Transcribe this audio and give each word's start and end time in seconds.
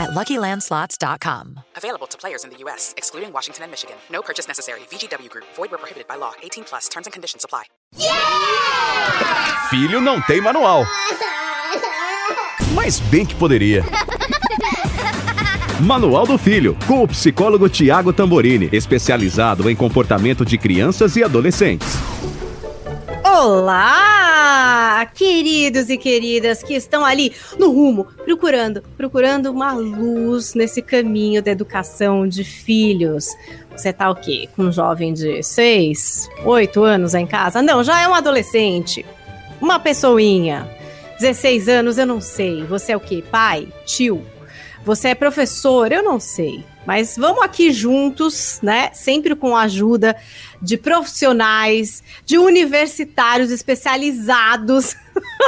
at 0.00 0.10
LuckyLandSlots.com. 0.10 1.60
Available 1.76 2.06
to 2.08 2.16
players 2.16 2.44
in 2.44 2.50
the 2.50 2.56
U.S., 2.64 2.94
excluding 2.96 3.32
Washington 3.32 3.64
and 3.64 3.70
Michigan. 3.70 3.96
No 4.10 4.22
purchase 4.22 4.48
necessary. 4.48 4.80
VGW 4.90 5.28
Group. 5.28 5.44
Void 5.54 5.70
where 5.70 5.78
prohibited 5.78 6.08
by 6.08 6.16
law. 6.16 6.32
18 6.42 6.64
plus. 6.64 6.88
Terms 6.88 7.06
and 7.06 7.12
conditions 7.12 7.44
apply. 7.44 7.64
Filho 9.70 10.00
não 10.00 10.20
tem 10.22 10.40
manual. 10.40 10.86
Mas 12.74 13.00
bem 13.00 13.26
que 13.26 13.34
poderia. 13.34 13.84
Manual 15.80 16.26
do 16.26 16.36
Filho, 16.36 16.76
com 16.86 17.02
o 17.02 17.08
psicólogo 17.08 17.68
Tiago 17.68 18.12
Tamborini, 18.12 18.68
especializado 18.70 19.68
em 19.70 19.74
comportamento 19.74 20.44
de 20.44 20.58
crianças 20.58 21.16
e 21.16 21.24
adolescentes. 21.24 21.88
Olá, 23.32 25.06
queridos 25.14 25.88
e 25.88 25.96
queridas 25.96 26.64
que 26.64 26.74
estão 26.74 27.04
ali 27.04 27.32
no 27.56 27.70
rumo, 27.70 28.04
procurando, 28.24 28.82
procurando 28.96 29.52
uma 29.52 29.72
luz 29.72 30.54
nesse 30.54 30.82
caminho 30.82 31.40
da 31.40 31.52
educação 31.52 32.26
de 32.26 32.42
filhos. 32.42 33.28
Você 33.70 33.92
tá 33.92 34.10
o 34.10 34.16
quê? 34.16 34.48
Com 34.56 34.64
um 34.64 34.72
jovem 34.72 35.14
de 35.14 35.44
6, 35.44 36.28
8 36.44 36.82
anos 36.82 37.14
em 37.14 37.24
casa? 37.24 37.62
Não, 37.62 37.84
já 37.84 38.02
é 38.02 38.08
um 38.08 38.14
adolescente. 38.14 39.06
Uma 39.60 39.78
pessoinha. 39.78 40.68
16 41.20 41.68
anos, 41.68 41.98
eu 41.98 42.06
não 42.06 42.20
sei. 42.20 42.64
Você 42.64 42.90
é 42.90 42.96
o 42.96 43.00
quê? 43.00 43.22
Pai? 43.30 43.68
Tio? 43.86 44.26
Você 44.84 45.08
é 45.08 45.14
professor? 45.14 45.92
Eu 45.92 46.02
não 46.02 46.18
sei. 46.18 46.64
Mas 46.86 47.16
vamos 47.16 47.42
aqui 47.42 47.72
juntos, 47.72 48.58
né? 48.62 48.90
Sempre 48.92 49.36
com 49.36 49.54
a 49.54 49.62
ajuda 49.62 50.16
de 50.62 50.76
profissionais, 50.76 52.02
de 52.24 52.38
universitários 52.38 53.50
especializados, 53.50 54.96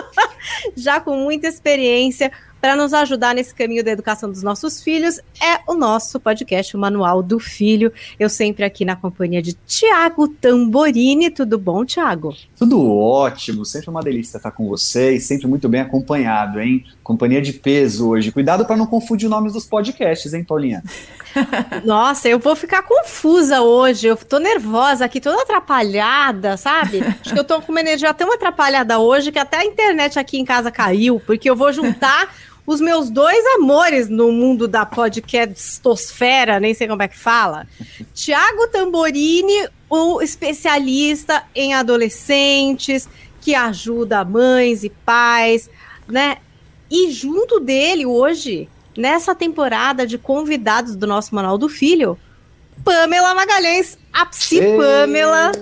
já 0.77 1.00
com 1.00 1.16
muita 1.16 1.48
experiência, 1.48 2.30
para 2.62 2.77
nos 2.77 2.94
ajudar 2.94 3.34
nesse 3.34 3.52
caminho 3.52 3.82
da 3.82 3.91
educação 3.91 4.30
dos 4.30 4.44
nossos 4.44 4.80
filhos, 4.80 5.18
é 5.42 5.60
o 5.66 5.74
nosso 5.74 6.20
podcast, 6.20 6.77
o 6.77 6.78
Manual 6.78 7.20
do 7.20 7.41
Filho. 7.41 7.92
Eu 8.20 8.30
sempre 8.30 8.64
aqui 8.64 8.84
na 8.84 8.94
companhia 8.94 9.42
de 9.42 9.54
Tiago 9.66 10.28
Tamborini. 10.28 11.28
Tudo 11.28 11.58
bom, 11.58 11.84
Tiago? 11.84 12.32
Tudo 12.56 12.88
ótimo, 12.88 13.64
sempre 13.64 13.91
uma 13.91 14.00
delícia 14.00 14.36
estar 14.36 14.52
com 14.52 14.69
vocês, 14.69 15.24
sempre 15.27 15.48
muito 15.48 15.69
bem 15.69 15.80
acompanhado, 15.80 16.60
hein? 16.60 16.84
Companhia 17.02 17.42
de 17.42 17.52
peso 17.52 18.10
hoje. 18.10 18.30
Cuidado 18.30 18.64
para 18.64 18.76
não 18.76 18.86
confundir 18.86 19.26
os 19.26 19.30
nomes 19.32 19.54
dos 19.54 19.64
podcasts, 19.64 20.32
hein, 20.32 20.44
Paulinha? 20.44 20.84
Nossa, 21.84 22.28
eu 22.28 22.38
vou 22.38 22.54
ficar 22.54 22.82
confusa 22.82 23.60
hoje. 23.60 24.06
Eu 24.06 24.16
tô 24.16 24.38
nervosa 24.38 25.04
aqui, 25.04 25.20
toda 25.20 25.42
atrapalhada, 25.42 26.56
sabe? 26.56 27.00
Acho 27.00 27.34
que 27.34 27.41
eu 27.41 27.44
tô 27.44 27.60
com 27.60 27.72
uma 27.72 27.80
energia 27.80 28.14
tão 28.14 28.32
atrapalhada 28.32 29.00
hoje 29.00 29.32
que 29.32 29.38
até 29.41 29.56
a 29.56 29.64
internet 29.64 30.16
aqui 30.16 30.38
em 30.38 30.44
casa 30.44 30.70
caiu, 30.70 31.20
porque 31.26 31.50
eu 31.50 31.56
vou 31.56 31.72
juntar 31.72 32.32
os 32.66 32.80
meus 32.80 33.10
dois 33.10 33.44
amores 33.56 34.08
no 34.08 34.30
mundo 34.30 34.68
da 34.68 34.86
podcastosfera, 34.86 36.60
nem 36.60 36.74
sei 36.74 36.86
como 36.86 37.02
é 37.02 37.08
que 37.08 37.19
fala. 37.19 37.66
Tiago 38.14 38.69
Tamborini, 38.69 39.69
o 39.91 40.22
especialista 40.22 41.44
em 41.54 41.74
adolescentes, 41.74 43.08
que 43.41 43.54
ajuda 43.54 44.24
mães 44.24 44.84
e 44.84 44.91
pais, 44.91 45.69
né? 46.06 46.38
E 46.91 47.10
junto 47.10 47.58
dele 47.58 48.06
hoje, 48.06 48.69
nessa 48.97 49.34
temporada 49.34 50.06
de 50.06 50.16
convidados 50.16 50.94
do 50.94 51.06
nosso 51.06 51.34
Manual 51.34 51.58
do 51.58 51.69
Filho, 51.69 52.19
Pamela 52.84 53.34
Magalhães, 53.34 53.99
a 54.12 54.27
Psi 54.27 54.60
Pamela. 54.77 55.53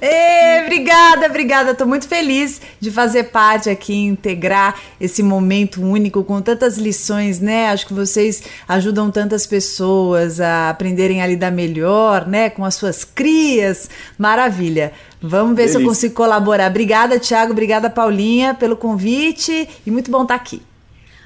Ei, 0.00 0.62
obrigada, 0.64 1.26
obrigada. 1.26 1.70
Estou 1.72 1.86
muito 1.86 2.08
feliz 2.08 2.60
de 2.80 2.90
fazer 2.90 3.24
parte 3.24 3.70
aqui, 3.70 3.94
integrar 3.94 4.80
esse 5.00 5.22
momento 5.22 5.80
único 5.80 6.24
com 6.24 6.40
tantas 6.40 6.76
lições, 6.76 7.40
né? 7.40 7.68
Acho 7.68 7.86
que 7.86 7.94
vocês 7.94 8.42
ajudam 8.66 9.10
tantas 9.10 9.46
pessoas 9.46 10.40
a 10.40 10.70
aprenderem 10.70 11.22
a 11.22 11.26
lidar 11.26 11.52
melhor, 11.52 12.26
né? 12.26 12.50
Com 12.50 12.64
as 12.64 12.74
suas 12.74 13.04
crias. 13.04 13.88
Maravilha. 14.18 14.92
Vamos 15.20 15.50
ver 15.50 15.62
Delícia. 15.62 15.78
se 15.78 15.84
eu 15.84 15.88
consigo 15.88 16.14
colaborar. 16.14 16.70
Obrigada, 16.70 17.18
Thiago. 17.18 17.52
Obrigada, 17.52 17.88
Paulinha, 17.88 18.54
pelo 18.54 18.76
convite. 18.76 19.68
E 19.86 19.90
muito 19.90 20.10
bom 20.10 20.22
estar 20.22 20.34
aqui. 20.34 20.62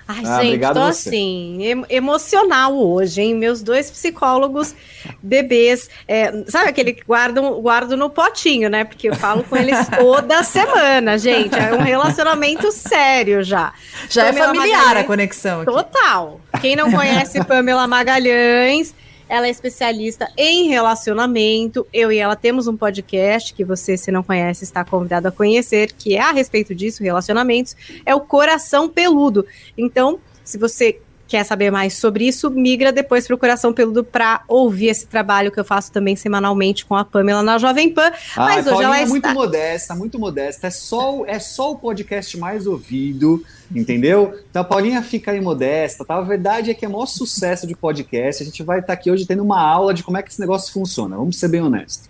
Ai, 0.08 0.22
ah, 0.24 0.40
gente, 0.40 0.72
tô 0.72 0.82
assim, 0.82 1.58
emocional 1.88 2.76
hoje, 2.78 3.22
hein? 3.22 3.34
Meus 3.34 3.60
dois 3.60 3.90
psicólogos 3.90 4.72
bebês, 5.20 5.90
é, 6.06 6.44
sabe 6.46 6.68
aquele 6.68 6.92
que 6.92 7.02
guardam, 7.04 7.60
guardo 7.60 7.96
no 7.96 8.08
potinho, 8.08 8.70
né? 8.70 8.84
Porque 8.84 9.08
eu 9.08 9.16
falo 9.16 9.42
com 9.42 9.56
eles 9.56 9.76
toda 9.98 10.44
semana, 10.44 11.18
gente. 11.18 11.58
É 11.58 11.74
um 11.74 11.82
relacionamento 11.82 12.70
sério 12.70 13.42
já. 13.42 13.72
Já 14.08 14.26
é 14.26 14.32
Pamela 14.32 14.44
é 14.44 14.54
familiar 14.54 14.78
Magalhães, 14.78 15.04
a 15.04 15.06
conexão. 15.06 15.60
Aqui. 15.62 15.72
Total. 15.72 16.40
Quem 16.60 16.76
não 16.76 16.92
conhece 16.92 17.44
Pamela 17.44 17.86
Magalhães, 17.88 18.94
ela 19.28 19.46
é 19.46 19.50
especialista 19.50 20.30
em 20.36 20.68
relacionamento. 20.68 21.86
Eu 21.92 22.12
e 22.12 22.18
ela 22.18 22.36
temos 22.36 22.66
um 22.66 22.76
podcast 22.76 23.52
que 23.52 23.64
você, 23.64 23.96
se 23.96 24.10
não 24.10 24.22
conhece, 24.22 24.64
está 24.64 24.84
convidado 24.84 25.28
a 25.28 25.32
conhecer, 25.32 25.92
que 25.92 26.16
é 26.16 26.20
a 26.20 26.32
respeito 26.32 26.74
disso, 26.74 27.02
relacionamentos. 27.02 27.76
É 28.04 28.14
o 28.14 28.20
Coração 28.20 28.88
Peludo. 28.88 29.46
Então, 29.76 30.20
se 30.44 30.58
você 30.58 31.00
quer 31.26 31.44
saber 31.44 31.70
mais 31.70 31.94
sobre 31.94 32.26
isso, 32.26 32.50
migra 32.50 32.92
depois 32.92 33.26
para 33.26 33.34
o 33.34 33.38
Coração 33.38 33.72
Peludo 33.72 34.04
para 34.04 34.42
ouvir 34.48 34.88
esse 34.88 35.06
trabalho 35.06 35.50
que 35.50 35.58
eu 35.58 35.64
faço 35.64 35.90
também 35.92 36.16
semanalmente 36.16 36.84
com 36.84 36.94
a 36.94 37.04
Pamela 37.04 37.42
na 37.42 37.58
Jovem 37.58 37.92
Pan. 37.92 38.10
Mas 38.36 38.66
hoje 38.66 38.82
ela 38.82 38.98
é 38.98 39.02
está... 39.02 39.10
muito 39.10 39.28
modesta, 39.34 39.94
muito 39.94 40.18
modesta. 40.18 40.66
É 40.66 40.70
só, 40.70 41.24
é 41.26 41.38
só 41.38 41.72
o 41.72 41.78
podcast 41.78 42.38
mais 42.38 42.66
ouvido 42.66 43.44
entendeu? 43.74 44.38
Então 44.48 44.62
a 44.62 44.64
Paulinha 44.64 45.02
fica 45.02 45.32
aí 45.32 45.40
modesta, 45.40 46.04
tá? 46.04 46.16
A 46.16 46.20
verdade 46.20 46.70
é 46.70 46.74
que 46.74 46.84
é 46.84 46.88
o 46.88 46.92
maior 46.92 47.06
sucesso 47.06 47.66
de 47.66 47.74
podcast. 47.74 48.42
A 48.42 48.46
gente 48.46 48.62
vai 48.62 48.78
estar 48.78 48.88
tá 48.88 48.92
aqui 48.92 49.10
hoje 49.10 49.26
tendo 49.26 49.42
uma 49.42 49.60
aula 49.60 49.92
de 49.92 50.02
como 50.02 50.16
é 50.16 50.22
que 50.22 50.30
esse 50.30 50.40
negócio 50.40 50.72
funciona. 50.72 51.16
Vamos 51.16 51.38
ser 51.38 51.48
bem 51.48 51.62
honestos. 51.62 52.08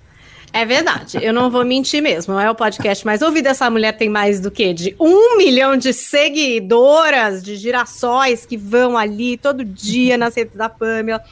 É 0.57 0.65
verdade, 0.65 1.19
eu 1.21 1.35
não 1.35 1.51
vou 1.51 1.67
mentir 1.67 2.03
mesmo. 2.03 2.41
É 2.41 2.51
o 2.51 2.55
podcast 2.55 3.05
mais 3.05 3.21
ouvido. 3.21 3.47
Essa 3.47 3.69
mulher 3.69 3.93
tem 3.93 4.09
mais 4.09 4.41
do 4.41 4.51
que 4.51 4.73
de 4.73 4.97
um 4.99 5.37
milhão 5.37 5.77
de 5.77 5.93
seguidoras, 5.93 7.43
de 7.43 7.57
girassóis 7.57 8.47
que 8.47 8.57
vão 8.57 8.97
ali 8.97 9.37
todo 9.37 9.63
dia 9.63 10.17
nas 10.17 10.35
redes 10.35 10.57
da 10.57 10.71
Pamela. 10.71 11.23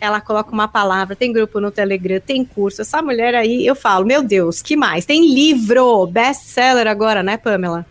Ela 0.00 0.20
coloca 0.20 0.50
uma 0.50 0.66
palavra, 0.66 1.14
tem 1.14 1.32
grupo 1.32 1.60
no 1.60 1.70
Telegram, 1.70 2.18
tem 2.18 2.44
curso. 2.44 2.82
Essa 2.82 3.00
mulher 3.00 3.36
aí, 3.36 3.64
eu 3.64 3.76
falo, 3.76 4.04
meu 4.04 4.20
Deus, 4.20 4.60
que 4.60 4.74
mais? 4.74 5.06
Tem 5.06 5.32
livro, 5.32 6.04
best-seller 6.08 6.88
agora, 6.88 7.22
né, 7.22 7.36
Pamela? 7.36 7.86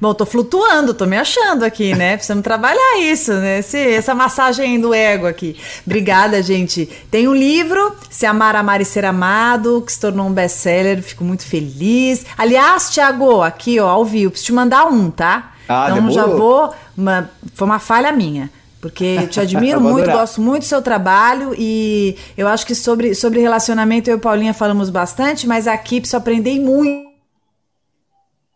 Bom, 0.00 0.12
tô 0.12 0.26
flutuando, 0.26 0.92
tô 0.92 1.06
me 1.06 1.16
achando 1.16 1.64
aqui, 1.64 1.94
né? 1.94 2.16
Precisamos 2.16 2.44
trabalhar 2.44 3.00
isso, 3.00 3.32
né? 3.32 3.60
Esse, 3.60 3.78
essa 3.78 4.14
massagem 4.14 4.78
do 4.78 4.92
ego 4.92 5.26
aqui. 5.26 5.56
Obrigada, 5.86 6.42
gente. 6.42 6.86
Tem 7.10 7.26
um 7.26 7.34
livro, 7.34 7.94
Se 8.10 8.26
Amar, 8.26 8.56
Amar 8.56 8.80
e 8.80 8.84
Ser 8.84 9.06
Amado, 9.06 9.82
que 9.84 9.92
se 9.92 10.00
tornou 10.00 10.26
um 10.26 10.32
best-seller, 10.32 11.02
fico 11.02 11.24
muito 11.24 11.46
feliz. 11.46 12.26
Aliás, 12.36 12.90
Thiago, 12.90 13.42
aqui, 13.42 13.80
ó, 13.80 13.88
ao 13.88 14.04
vivo, 14.04 14.32
preciso 14.32 14.46
te 14.46 14.52
mandar 14.52 14.86
um, 14.86 15.10
tá? 15.10 15.52
Ah, 15.66 15.86
então 15.90 16.06
demorou. 16.06 16.14
já 16.14 16.26
vou. 16.26 16.74
Uma, 16.96 17.30
foi 17.54 17.66
uma 17.66 17.78
falha 17.78 18.12
minha. 18.12 18.50
Porque 18.80 19.26
te 19.28 19.40
admiro 19.40 19.80
muito, 19.82 20.10
gosto 20.10 20.40
muito 20.40 20.62
do 20.62 20.66
seu 20.66 20.82
trabalho 20.82 21.54
e 21.56 22.16
eu 22.36 22.46
acho 22.46 22.66
que 22.66 22.74
sobre, 22.74 23.14
sobre 23.14 23.40
relacionamento 23.40 24.10
eu 24.10 24.16
e 24.16 24.20
Paulinha 24.20 24.52
falamos 24.52 24.90
bastante, 24.90 25.46
mas 25.46 25.66
aqui 25.66 26.00
preciso 26.00 26.18
aprender 26.18 26.60
muito 26.60 27.05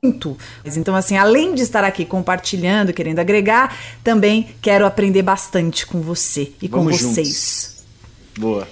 muito. 0.03 0.35
Então, 0.65 0.97
assim, 0.97 1.19
além 1.19 1.55
de 1.55 1.63
estar 1.63 1.85
aqui 1.85 2.07
compartilhando, 2.07 2.91
querendo 2.91 3.19
agregar, 3.19 3.77
também 4.03 4.49
quero 4.63 4.87
aprender 4.87 5.21
bastante 5.21 5.87
com 5.87 6.01
você 6.01 6.53
e 6.63 6.69
Vamos 6.69 7.03
com 7.03 7.09
vocês. 7.09 7.27
Juntos. 7.29 7.85
Boa. 8.39 8.69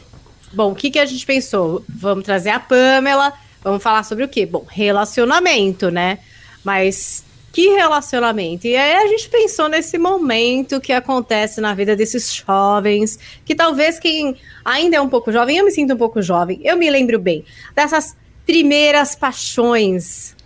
Bom, 0.54 0.72
o 0.72 0.75
que, 0.75 0.90
que 0.90 0.98
a 0.98 1.04
gente 1.04 1.26
pensou? 1.26 1.84
Vamos 1.86 2.25
trazer 2.25 2.48
a 2.48 2.58
Pamela, 2.58 3.34
vamos 3.62 3.82
falar 3.82 4.04
sobre 4.04 4.25
o 4.25 4.28
quê? 4.28 4.46
Bom, 4.46 4.64
relacionamento, 4.66 5.90
né? 5.90 6.20
Mas 6.64 7.22
que 7.52 7.69
relacionamento? 7.74 8.66
E 8.66 8.74
aí 8.74 8.94
a 8.94 9.06
gente 9.08 9.28
pensou 9.28 9.69
nesse 9.69 9.98
momento 9.98 10.81
que 10.81 10.94
acontece 10.94 11.60
na 11.60 11.74
vida 11.74 11.94
desses 11.94 12.32
jovens, 12.32 13.19
que 13.44 13.54
talvez 13.54 13.98
quem 13.98 14.34
ainda 14.64 14.96
é 14.96 15.00
um 15.00 15.10
pouco 15.10 15.31
jovem, 15.31 15.58
eu 15.58 15.64
me 15.66 15.70
sinto 15.70 15.92
um 15.92 15.98
pouco 15.98 16.22
jovem, 16.22 16.58
eu 16.64 16.78
me 16.78 16.88
lembro 16.88 17.19
bem 17.19 17.44
dessas 17.74 18.16
primeiras 18.46 19.14
paixões 19.14 20.38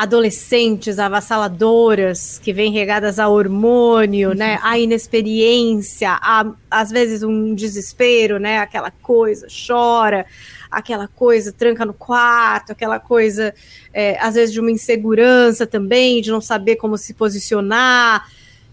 adolescentes 0.00 0.98
avassaladoras 0.98 2.40
que 2.42 2.54
vêm 2.54 2.72
regadas 2.72 3.18
a 3.18 3.28
hormônio, 3.28 4.32
né? 4.32 4.58
A 4.62 4.78
inexperiência, 4.78 6.12
a, 6.22 6.50
às 6.70 6.90
vezes 6.90 7.22
um 7.22 7.54
desespero, 7.54 8.38
né? 8.38 8.60
Aquela 8.60 8.90
coisa, 8.90 9.46
chora, 9.66 10.24
aquela 10.70 11.06
coisa, 11.06 11.52
tranca 11.52 11.84
no 11.84 11.92
quarto, 11.92 12.72
aquela 12.72 12.98
coisa, 12.98 13.52
é, 13.92 14.18
às 14.18 14.36
vezes, 14.36 14.54
de 14.54 14.58
uma 14.58 14.70
insegurança 14.70 15.66
também, 15.66 16.22
de 16.22 16.30
não 16.30 16.40
saber 16.40 16.76
como 16.76 16.96
se 16.96 17.12
posicionar. 17.12 18.26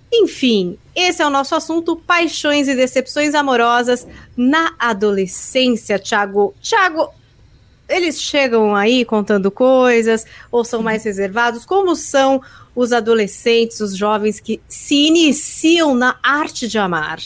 Enfim, 0.10 0.78
esse 0.96 1.22
é 1.22 1.28
o 1.28 1.30
nosso 1.30 1.56
assunto: 1.56 1.98
paixões 1.98 2.70
e 2.70 2.76
decepções 2.76 3.36
amorosas 3.36 4.08
na 4.38 4.76
adolescência, 4.80 6.00
Thiago. 6.00 6.56
Thiago, 6.62 7.10
eles 7.90 8.22
chegam 8.22 8.76
aí 8.76 9.06
contando 9.06 9.50
coisas 9.50 10.26
ou 10.52 10.64
são 10.64 10.82
mais 10.82 11.04
reservados? 11.04 11.66
Como 11.66 11.96
são 11.96 12.42
os 12.76 12.92
adolescentes, 12.92 13.80
os 13.80 13.96
jovens 13.96 14.40
que 14.40 14.62
se 14.68 15.08
iniciam 15.08 15.96
na 15.96 16.18
arte 16.22 16.68
de 16.68 16.78
amar? 16.78 17.20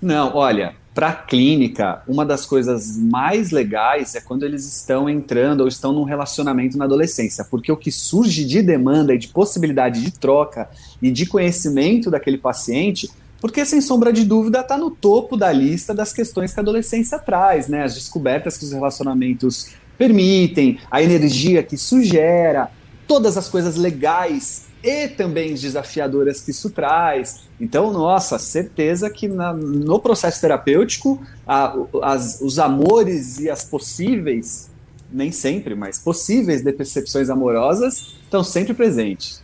Não, 0.00 0.34
olha, 0.34 0.74
para 0.94 1.08
a 1.08 1.12
clínica, 1.14 2.02
uma 2.06 2.24
das 2.24 2.44
coisas 2.44 2.98
mais 2.98 3.50
legais 3.50 4.14
é 4.14 4.20
quando 4.20 4.44
eles 4.44 4.66
estão 4.66 5.08
entrando 5.08 5.62
ou 5.62 5.68
estão 5.68 5.92
num 5.92 6.04
relacionamento 6.04 6.76
na 6.76 6.84
adolescência, 6.84 7.44
porque 7.44 7.72
o 7.72 7.76
que 7.76 7.90
surge 7.90 8.44
de 8.44 8.62
demanda 8.62 9.14
e 9.14 9.18
de 9.18 9.28
possibilidade 9.28 10.02
de 10.02 10.10
troca 10.10 10.68
e 11.00 11.10
de 11.10 11.24
conhecimento 11.24 12.10
daquele 12.10 12.36
paciente, 12.36 13.10
porque 13.40 13.64
sem 13.64 13.80
sombra 13.80 14.12
de 14.12 14.24
dúvida 14.24 14.60
está 14.60 14.76
no 14.76 14.90
topo 14.90 15.36
da 15.36 15.50
lista 15.50 15.94
das 15.94 16.12
questões 16.12 16.52
que 16.52 16.60
a 16.60 16.62
adolescência 16.62 17.18
traz, 17.18 17.68
né? 17.68 17.82
As 17.84 17.94
descobertas 17.94 18.58
que 18.58 18.64
os 18.64 18.72
relacionamentos 18.72 19.72
permitem, 20.02 20.80
a 20.90 21.00
energia 21.00 21.62
que 21.62 21.76
isso 21.76 22.02
gera, 22.02 22.68
todas 23.06 23.36
as 23.36 23.48
coisas 23.48 23.76
legais 23.76 24.66
e 24.82 25.06
também 25.06 25.54
desafiadoras 25.54 26.40
que 26.40 26.50
isso 26.50 26.70
traz. 26.70 27.42
Então, 27.60 27.92
nossa, 27.92 28.36
certeza 28.36 29.08
que 29.08 29.28
na, 29.28 29.52
no 29.52 30.00
processo 30.00 30.40
terapêutico, 30.40 31.24
a, 31.46 31.72
as, 32.02 32.40
os 32.40 32.58
amores 32.58 33.38
e 33.38 33.48
as 33.48 33.64
possíveis, 33.64 34.68
nem 35.08 35.30
sempre, 35.30 35.76
mas 35.76 36.00
possíveis 36.00 36.62
decepções 36.62 37.30
amorosas 37.30 38.16
estão 38.24 38.42
sempre 38.42 38.74
presentes. 38.74 39.40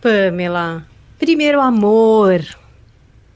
Pamela, 0.00 0.86
primeiro 1.18 1.60
amor. 1.60 2.42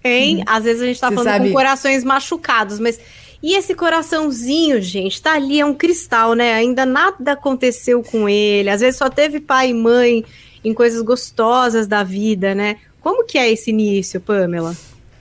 Hein? 0.02 0.38
Hum. 0.38 0.44
Às 0.46 0.64
vezes 0.64 0.80
a 0.80 0.86
gente 0.86 1.00
tá 1.00 1.10
Você 1.10 1.16
falando 1.16 1.32
sabe... 1.32 1.48
com 1.48 1.54
corações 1.54 2.02
machucados, 2.02 2.80
mas 2.80 2.98
e 3.42 3.56
esse 3.56 3.74
coraçãozinho, 3.74 4.80
gente, 4.80 5.20
tá 5.20 5.32
ali, 5.32 5.60
é 5.60 5.64
um 5.64 5.74
cristal, 5.74 6.34
né? 6.34 6.54
Ainda 6.54 6.86
nada 6.86 7.32
aconteceu 7.32 8.02
com 8.02 8.28
ele. 8.28 8.70
Às 8.70 8.80
vezes 8.80 8.96
só 8.96 9.10
teve 9.10 9.40
pai 9.40 9.70
e 9.70 9.74
mãe 9.74 10.24
em 10.64 10.72
coisas 10.72 11.02
gostosas 11.02 11.86
da 11.86 12.04
vida, 12.04 12.54
né? 12.54 12.76
Como 13.00 13.26
que 13.26 13.36
é 13.36 13.50
esse 13.50 13.70
início, 13.70 14.20
Pamela? 14.20 14.76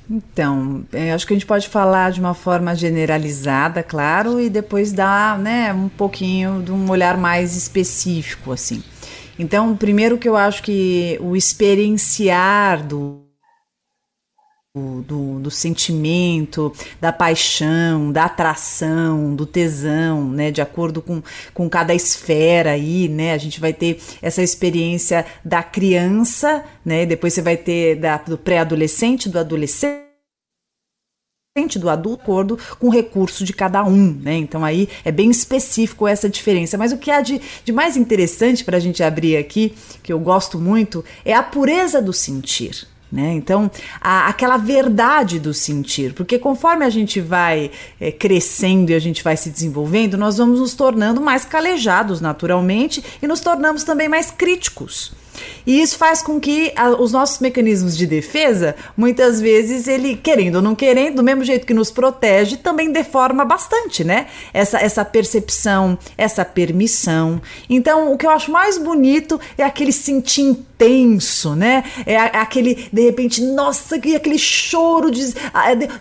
Então, 0.07 0.83
é, 0.91 1.13
acho 1.13 1.25
que 1.25 1.33
a 1.33 1.35
gente 1.35 1.45
pode 1.45 1.67
falar 1.67 2.11
de 2.11 2.19
uma 2.19 2.33
forma 2.33 2.75
generalizada, 2.75 3.81
claro, 3.81 4.41
e 4.41 4.49
depois 4.49 4.91
dar, 4.91 5.39
né, 5.39 5.73
um 5.73 5.87
pouquinho 5.87 6.61
de 6.61 6.71
um 6.71 6.89
olhar 6.91 7.17
mais 7.17 7.55
específico, 7.55 8.51
assim. 8.51 8.83
Então, 9.39 9.75
primeiro 9.75 10.17
que 10.17 10.27
eu 10.27 10.35
acho 10.35 10.61
que 10.61 11.17
o 11.21 11.35
experienciar 11.35 12.85
do 12.85 13.30
do, 14.73 15.37
do, 15.37 15.51
sentimento, 15.51 16.73
da 17.01 17.11
paixão, 17.11 18.09
da 18.09 18.23
atração, 18.23 19.35
do 19.35 19.45
tesão, 19.45 20.29
né? 20.29 20.49
De 20.49 20.61
acordo 20.61 21.01
com, 21.01 21.21
com 21.53 21.69
cada 21.69 21.93
esfera 21.93 22.71
aí, 22.71 23.09
né? 23.09 23.33
A 23.33 23.37
gente 23.37 23.59
vai 23.59 23.73
ter 23.73 23.99
essa 24.21 24.41
experiência 24.41 25.25
da 25.43 25.61
criança, 25.61 26.63
né? 26.85 27.05
Depois 27.05 27.33
você 27.33 27.41
vai 27.41 27.57
ter 27.57 27.95
da, 27.97 28.17
do 28.17 28.37
pré-adolescente, 28.37 29.27
do 29.27 29.39
adolescente 29.39 30.09
do 31.77 31.89
adulto 31.89 32.23
acordo 32.23 32.57
com 32.79 32.87
o 32.87 32.89
recurso 32.89 33.43
de 33.43 33.51
cada 33.51 33.83
um, 33.83 34.13
né? 34.21 34.37
Então 34.37 34.63
aí 34.63 34.87
é 35.03 35.11
bem 35.11 35.29
específico 35.29 36.07
essa 36.07 36.29
diferença. 36.29 36.77
Mas 36.77 36.93
o 36.93 36.97
que 36.97 37.11
há 37.11 37.19
de, 37.19 37.41
de 37.65 37.73
mais 37.73 37.97
interessante 37.97 38.63
para 38.63 38.77
a 38.77 38.79
gente 38.79 39.03
abrir 39.03 39.35
aqui, 39.35 39.75
que 40.01 40.13
eu 40.13 40.19
gosto 40.19 40.57
muito, 40.57 41.03
é 41.25 41.33
a 41.33 41.43
pureza 41.43 42.01
do 42.01 42.13
sentir. 42.13 42.87
Né? 43.11 43.33
Então, 43.33 43.69
a, 43.99 44.29
aquela 44.29 44.55
verdade 44.55 45.37
do 45.37 45.53
sentir, 45.53 46.13
porque 46.13 46.39
conforme 46.39 46.85
a 46.85 46.89
gente 46.89 47.19
vai 47.19 47.69
é, 47.99 48.09
crescendo 48.09 48.91
e 48.91 48.93
a 48.93 48.99
gente 48.99 49.21
vai 49.21 49.35
se 49.35 49.49
desenvolvendo, 49.49 50.17
nós 50.17 50.37
vamos 50.37 50.61
nos 50.61 50.73
tornando 50.73 51.19
mais 51.19 51.43
calejados 51.43 52.21
naturalmente 52.21 53.03
e 53.21 53.27
nos 53.27 53.41
tornamos 53.41 53.83
também 53.83 54.07
mais 54.07 54.31
críticos. 54.31 55.11
E 55.65 55.81
isso 55.81 55.97
faz 55.97 56.21
com 56.21 56.39
que 56.39 56.71
a, 56.75 56.89
os 56.89 57.11
nossos 57.11 57.39
mecanismos 57.39 57.97
de 57.97 58.05
defesa, 58.05 58.75
muitas 58.95 59.39
vezes, 59.39 59.87
ele, 59.87 60.15
querendo 60.15 60.55
ou 60.55 60.61
não 60.61 60.75
querendo, 60.75 61.17
do 61.17 61.23
mesmo 61.23 61.43
jeito 61.43 61.65
que 61.65 61.73
nos 61.73 61.91
protege, 61.91 62.57
também 62.57 62.91
deforma 62.91 63.45
bastante, 63.45 64.03
né? 64.03 64.27
Essa, 64.53 64.79
essa 64.79 65.05
percepção, 65.05 65.97
essa 66.17 66.43
permissão. 66.43 67.41
Então, 67.69 68.11
o 68.11 68.17
que 68.17 68.25
eu 68.25 68.29
acho 68.29 68.51
mais 68.51 68.77
bonito 68.77 69.39
é 69.57 69.63
aquele 69.63 69.91
sentir 69.91 70.41
intenso, 70.41 71.55
né? 71.55 71.83
É 72.05 72.17
aquele, 72.17 72.87
de 72.91 73.01
repente, 73.01 73.41
nossa, 73.41 73.99
que 73.99 74.15
aquele 74.15 74.37
choro 74.37 75.11
de. 75.11 75.33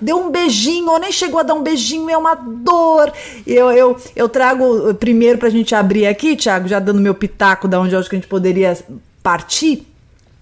Deu 0.01 0.19
um 0.19 0.31
beijinho, 0.31 0.91
ou 0.91 0.99
nem 0.99 1.13
chegou 1.13 1.41
a 1.41 1.43
dar 1.43 1.55
um 1.55 1.63
beijinho, 1.63 2.09
é 2.09 2.17
uma 2.17 2.35
dor. 2.35 3.13
Eu, 3.47 3.71
eu, 3.71 3.97
eu 4.17 4.29
trago 4.29 4.95
primeiro 4.95 5.39
pra 5.39 5.51
gente 5.51 5.75
abrir 5.75 6.07
aqui, 6.07 6.37
Thiago, 6.37 6.69
já 6.69 6.79
dando 6.79 7.01
meu 7.01 7.15
pitaco 7.15 7.69
da 7.69 7.81
onde 7.81 7.95
eu 7.95 8.01
acho 8.01 8.09
que 8.09 8.17
a 8.17 8.19
gente 8.19 8.29
poderia 8.29 8.77
partir, 9.23 9.87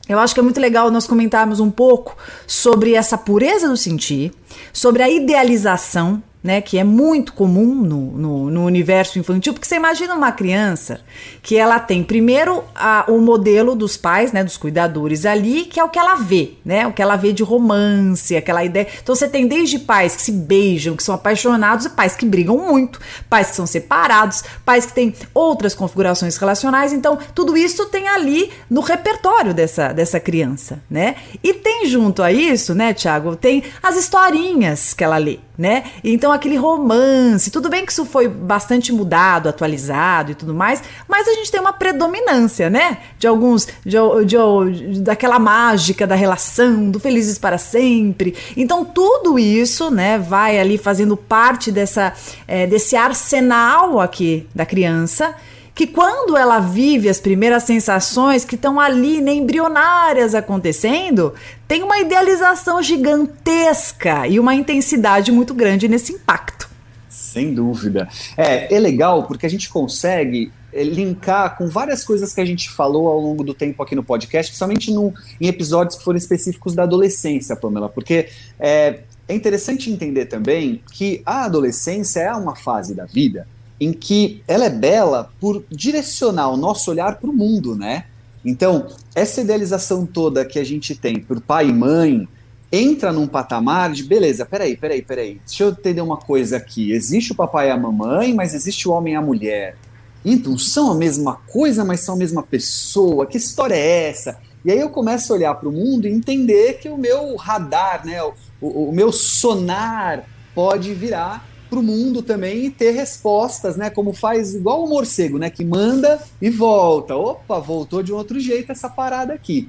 eu 0.08 0.18
acho 0.18 0.32
que 0.32 0.40
é 0.40 0.42
muito 0.42 0.60
legal 0.60 0.90
nós 0.90 1.06
comentarmos 1.06 1.60
um 1.60 1.70
pouco 1.70 2.16
sobre 2.46 2.94
essa 2.94 3.18
pureza 3.18 3.68
do 3.68 3.76
sentir, 3.76 4.32
sobre 4.72 5.02
a 5.02 5.10
idealização 5.10 6.22
né, 6.42 6.60
que 6.60 6.78
é 6.78 6.84
muito 6.84 7.32
comum 7.32 7.74
no, 7.74 8.12
no, 8.12 8.50
no, 8.50 8.64
universo 8.64 9.18
infantil, 9.18 9.52
porque 9.52 9.66
você 9.66 9.76
imagina 9.76 10.14
uma 10.14 10.30
criança 10.30 11.00
que 11.42 11.56
ela 11.56 11.80
tem 11.80 12.04
primeiro 12.04 12.62
a, 12.74 13.04
o 13.08 13.18
modelo 13.20 13.74
dos 13.74 13.96
pais, 13.96 14.32
né, 14.32 14.44
dos 14.44 14.56
cuidadores 14.56 15.26
ali, 15.26 15.64
que 15.64 15.80
é 15.80 15.84
o 15.84 15.88
que 15.88 15.98
ela 15.98 16.14
vê, 16.14 16.52
né, 16.64 16.86
o 16.86 16.92
que 16.92 17.02
ela 17.02 17.16
vê 17.16 17.32
de 17.32 17.42
romance, 17.42 18.36
aquela 18.36 18.64
ideia. 18.64 18.86
Então 19.02 19.14
você 19.14 19.28
tem 19.28 19.48
desde 19.48 19.80
pais 19.80 20.14
que 20.14 20.22
se 20.22 20.32
beijam, 20.32 20.94
que 20.94 21.02
são 21.02 21.14
apaixonados, 21.14 21.86
e 21.86 21.90
pais 21.90 22.14
que 22.14 22.24
brigam 22.24 22.56
muito, 22.56 23.00
pais 23.28 23.50
que 23.50 23.56
são 23.56 23.66
separados, 23.66 24.44
pais 24.64 24.86
que 24.86 24.92
têm 24.92 25.14
outras 25.34 25.74
configurações 25.74 26.36
relacionais. 26.36 26.92
Então 26.92 27.18
tudo 27.34 27.56
isso 27.56 27.86
tem 27.86 28.06
ali 28.08 28.50
no 28.70 28.80
repertório 28.80 29.52
dessa, 29.52 29.92
dessa 29.92 30.20
criança, 30.20 30.80
né? 30.88 31.16
E 31.42 31.52
tem 31.52 31.86
junto 31.86 32.22
a 32.22 32.30
isso, 32.30 32.74
né, 32.74 32.94
Tiago, 32.94 33.34
tem 33.34 33.64
as 33.82 33.96
historinhas 33.96 34.94
que 34.94 35.02
ela 35.02 35.16
lê 35.16 35.40
né? 35.58 35.84
Então 36.04 36.30
aquele 36.30 36.56
romance, 36.56 37.50
tudo 37.50 37.68
bem 37.68 37.84
que 37.84 37.90
isso 37.90 38.06
foi 38.06 38.28
bastante 38.28 38.92
mudado, 38.92 39.48
atualizado 39.48 40.30
e 40.30 40.34
tudo 40.36 40.54
mais, 40.54 40.80
mas 41.08 41.26
a 41.26 41.34
gente 41.34 41.50
tem 41.50 41.60
uma 41.60 41.72
predominância, 41.72 42.70
né? 42.70 42.98
De 43.18 43.26
alguns, 43.26 43.66
de, 43.84 43.96
de, 44.24 45.00
daquela 45.00 45.40
mágica 45.40 46.06
da 46.06 46.14
relação, 46.14 46.88
do 46.90 47.00
felizes 47.00 47.38
para 47.38 47.58
sempre. 47.58 48.36
Então 48.56 48.84
tudo 48.84 49.36
isso, 49.38 49.90
né, 49.90 50.16
vai 50.18 50.60
ali 50.60 50.78
fazendo 50.78 51.16
parte 51.16 51.72
dessa, 51.72 52.12
é, 52.46 52.66
desse 52.66 52.94
arsenal 52.94 54.00
aqui 54.00 54.46
da 54.54 54.64
criança 54.64 55.34
que 55.78 55.86
quando 55.86 56.36
ela 56.36 56.58
vive 56.58 57.08
as 57.08 57.20
primeiras 57.20 57.62
sensações 57.62 58.44
que 58.44 58.56
estão 58.56 58.80
ali, 58.80 59.20
né, 59.20 59.32
embrionárias 59.32 60.34
acontecendo, 60.34 61.32
tem 61.68 61.84
uma 61.84 62.00
idealização 62.00 62.82
gigantesca 62.82 64.26
e 64.26 64.40
uma 64.40 64.56
intensidade 64.56 65.30
muito 65.30 65.54
grande 65.54 65.86
nesse 65.86 66.12
impacto. 66.14 66.68
Sem 67.08 67.54
dúvida. 67.54 68.08
É, 68.36 68.74
é 68.74 68.80
legal 68.80 69.22
porque 69.28 69.46
a 69.46 69.48
gente 69.48 69.68
consegue 69.68 70.50
é, 70.72 70.82
linkar 70.82 71.56
com 71.56 71.68
várias 71.68 72.02
coisas 72.02 72.34
que 72.34 72.40
a 72.40 72.44
gente 72.44 72.68
falou 72.70 73.06
ao 73.06 73.20
longo 73.20 73.44
do 73.44 73.54
tempo 73.54 73.80
aqui 73.80 73.94
no 73.94 74.02
podcast, 74.02 74.50
principalmente 74.50 74.90
no, 74.90 75.14
em 75.40 75.46
episódios 75.46 75.96
que 75.96 76.02
foram 76.02 76.18
específicos 76.18 76.74
da 76.74 76.82
adolescência, 76.82 77.54
Pamela, 77.54 77.88
porque 77.88 78.26
é, 78.58 78.98
é 79.28 79.32
interessante 79.32 79.92
entender 79.92 80.26
também 80.26 80.82
que 80.90 81.22
a 81.24 81.44
adolescência 81.44 82.18
é 82.18 82.32
uma 82.32 82.56
fase 82.56 82.96
da 82.96 83.04
vida 83.04 83.46
em 83.80 83.92
que 83.92 84.42
ela 84.46 84.64
é 84.64 84.70
bela 84.70 85.30
por 85.40 85.64
direcionar 85.70 86.50
o 86.50 86.56
nosso 86.56 86.90
olhar 86.90 87.16
para 87.16 87.30
o 87.30 87.32
mundo, 87.32 87.74
né? 87.74 88.04
Então, 88.44 88.86
essa 89.14 89.40
idealização 89.40 90.06
toda 90.06 90.44
que 90.44 90.58
a 90.58 90.64
gente 90.64 90.94
tem 90.94 91.20
por 91.20 91.40
pai 91.40 91.68
e 91.68 91.72
mãe 91.72 92.28
entra 92.70 93.12
num 93.12 93.26
patamar 93.26 93.92
de 93.92 94.04
beleza, 94.04 94.44
peraí, 94.44 94.76
peraí, 94.76 95.02
peraí, 95.02 95.40
deixa 95.46 95.64
eu 95.64 95.70
entender 95.70 96.00
uma 96.00 96.16
coisa 96.16 96.56
aqui. 96.56 96.92
Existe 96.92 97.32
o 97.32 97.34
papai 97.34 97.68
e 97.68 97.70
a 97.70 97.76
mamãe, 97.76 98.34
mas 98.34 98.54
existe 98.54 98.88
o 98.88 98.92
homem 98.92 99.14
e 99.14 99.16
a 99.16 99.22
mulher. 99.22 99.76
Então, 100.24 100.58
são 100.58 100.90
a 100.90 100.94
mesma 100.94 101.36
coisa, 101.50 101.84
mas 101.84 102.00
são 102.00 102.14
a 102.14 102.18
mesma 102.18 102.42
pessoa. 102.42 103.26
Que 103.26 103.38
história 103.38 103.74
é 103.74 104.08
essa? 104.08 104.38
E 104.64 104.70
aí 104.70 104.78
eu 104.78 104.90
começo 104.90 105.32
a 105.32 105.36
olhar 105.36 105.54
para 105.54 105.68
o 105.68 105.72
mundo 105.72 106.06
e 106.06 106.12
entender 106.12 106.74
que 106.74 106.88
o 106.88 106.98
meu 106.98 107.36
radar, 107.36 108.04
né, 108.04 108.22
o, 108.22 108.34
o, 108.60 108.88
o 108.88 108.92
meu 108.92 109.12
sonar 109.12 110.24
pode 110.54 110.92
virar 110.92 111.46
para 111.68 111.78
o 111.78 111.82
mundo 111.82 112.22
também 112.22 112.66
e 112.66 112.70
ter 112.70 112.92
respostas, 112.92 113.76
né? 113.76 113.90
Como 113.90 114.12
faz 114.12 114.54
igual 114.54 114.84
o 114.84 114.88
morcego, 114.88 115.38
né? 115.38 115.50
Que 115.50 115.64
manda 115.64 116.20
e 116.40 116.50
volta. 116.50 117.14
Opa, 117.14 117.58
voltou 117.58 118.02
de 118.02 118.12
um 118.12 118.16
outro 118.16 118.40
jeito 118.40 118.72
essa 118.72 118.88
parada 118.88 119.32
aqui. 119.32 119.68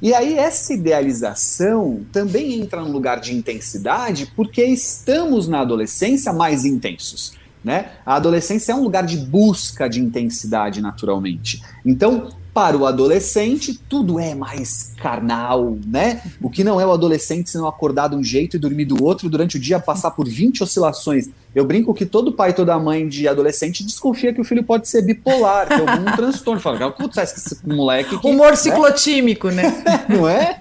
E 0.00 0.14
aí 0.14 0.38
essa 0.38 0.72
idealização 0.72 2.06
também 2.12 2.60
entra 2.60 2.80
num 2.80 2.92
lugar 2.92 3.20
de 3.20 3.34
intensidade 3.34 4.32
porque 4.36 4.62
estamos 4.64 5.48
na 5.48 5.60
adolescência 5.60 6.32
mais 6.32 6.64
intensos. 6.64 7.32
Né? 7.64 7.90
A 8.06 8.14
adolescência 8.14 8.72
é 8.72 8.74
um 8.74 8.82
lugar 8.82 9.04
de 9.04 9.16
busca 9.16 9.88
de 9.88 10.00
intensidade, 10.00 10.80
naturalmente. 10.80 11.60
Então, 11.84 12.30
para 12.58 12.76
o 12.76 12.86
adolescente, 12.86 13.80
tudo 13.88 14.18
é 14.18 14.34
mais 14.34 14.92
carnal, 15.00 15.78
né? 15.86 16.20
O 16.42 16.50
que 16.50 16.64
não 16.64 16.80
é 16.80 16.84
o 16.84 16.90
adolescente 16.90 17.48
se 17.48 17.56
não 17.56 17.68
acordar 17.68 18.08
de 18.08 18.16
um 18.16 18.24
jeito 18.24 18.56
e 18.56 18.58
dormir 18.58 18.84
do 18.84 19.00
outro 19.04 19.30
durante 19.30 19.56
o 19.56 19.60
dia, 19.60 19.78
passar 19.78 20.10
por 20.10 20.26
20 20.26 20.64
oscilações. 20.64 21.30
Eu 21.54 21.64
brinco 21.64 21.94
que 21.94 22.04
todo 22.04 22.32
pai 22.32 22.50
e 22.50 22.52
toda 22.52 22.76
mãe 22.76 23.06
de 23.06 23.28
adolescente 23.28 23.84
desconfia 23.84 24.34
que 24.34 24.40
o 24.40 24.44
filho 24.44 24.64
pode 24.64 24.88
ser 24.88 25.02
bipolar, 25.02 25.68
ter 25.68 25.88
algum 25.88 26.04
transtorno. 26.16 26.60
Fala, 26.60 26.90
putz, 26.90 27.16
esse 27.18 27.64
moleque. 27.64 28.18
Que, 28.18 28.26
Humor 28.26 28.50
né? 28.50 28.56
ciclotímico, 28.56 29.50
né? 29.52 29.84
não 30.10 30.28
é? 30.28 30.60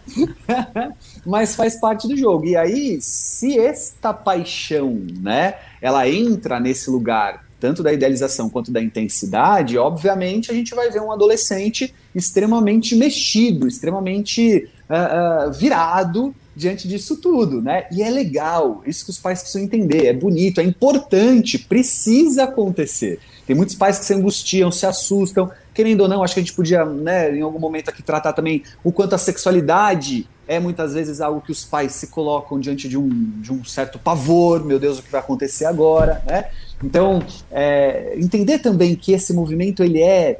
Mas 1.25 1.55
faz 1.55 1.79
parte 1.79 2.07
do 2.07 2.15
jogo. 2.15 2.45
E 2.45 2.55
aí, 2.55 2.99
se 3.01 3.57
esta 3.57 4.13
paixão, 4.13 5.01
né, 5.19 5.55
ela 5.81 6.07
entra 6.07 6.59
nesse 6.59 6.91
lugar 6.91 7.46
tanto 7.59 7.81
da 7.81 7.91
idealização 7.91 8.49
quanto 8.49 8.71
da 8.71 8.81
intensidade, 8.81 9.77
obviamente 9.77 10.51
a 10.51 10.53
gente 10.53 10.75
vai 10.75 10.91
ver 10.91 11.01
um 11.01 11.11
adolescente 11.11 11.93
extremamente 12.13 12.95
mexido, 12.95 13.67
extremamente 13.67 14.69
uh, 14.89 15.49
uh, 15.49 15.53
virado 15.53 16.33
diante 16.55 16.87
disso 16.87 17.17
tudo, 17.17 17.61
né? 17.61 17.85
E 17.91 18.01
é 18.01 18.09
legal, 18.09 18.81
isso 18.85 19.05
que 19.05 19.11
os 19.11 19.19
pais 19.19 19.41
precisam 19.41 19.61
entender, 19.61 20.07
é 20.07 20.13
bonito, 20.13 20.59
é 20.59 20.63
importante, 20.63 21.59
precisa 21.59 22.45
acontecer. 22.45 23.19
Tem 23.45 23.55
muitos 23.55 23.75
pais 23.75 23.99
que 23.99 24.05
se 24.05 24.13
angustiam, 24.13 24.71
se 24.71 24.85
assustam, 24.85 25.51
querendo 25.73 26.01
ou 26.01 26.07
não, 26.07 26.23
acho 26.23 26.33
que 26.33 26.39
a 26.39 26.43
gente 26.43 26.55
podia, 26.55 26.83
né, 26.83 27.37
em 27.37 27.41
algum 27.41 27.59
momento 27.59 27.89
aqui 27.89 28.01
tratar 28.01 28.33
também 28.33 28.63
o 28.83 28.91
quanto 28.91 29.13
a 29.13 29.17
sexualidade 29.19 30.27
é 30.47 30.59
muitas 30.59 30.93
vezes 30.93 31.21
algo 31.21 31.41
que 31.41 31.51
os 31.51 31.63
pais 31.63 31.91
se 31.91 32.07
colocam 32.07 32.59
diante 32.59 32.87
de 32.87 32.97
um, 32.97 33.09
de 33.41 33.51
um 33.51 33.63
certo 33.63 33.99
pavor, 33.99 34.63
meu 34.63 34.79
Deus, 34.79 34.97
o 34.97 35.03
que 35.03 35.11
vai 35.11 35.19
acontecer 35.19 35.65
agora, 35.65 36.23
né? 36.25 36.45
Então, 36.83 37.23
é, 37.51 38.13
entender 38.17 38.59
também 38.59 38.95
que 38.95 39.11
esse 39.11 39.33
movimento 39.33 39.83
ele 39.83 40.01
é, 40.01 40.39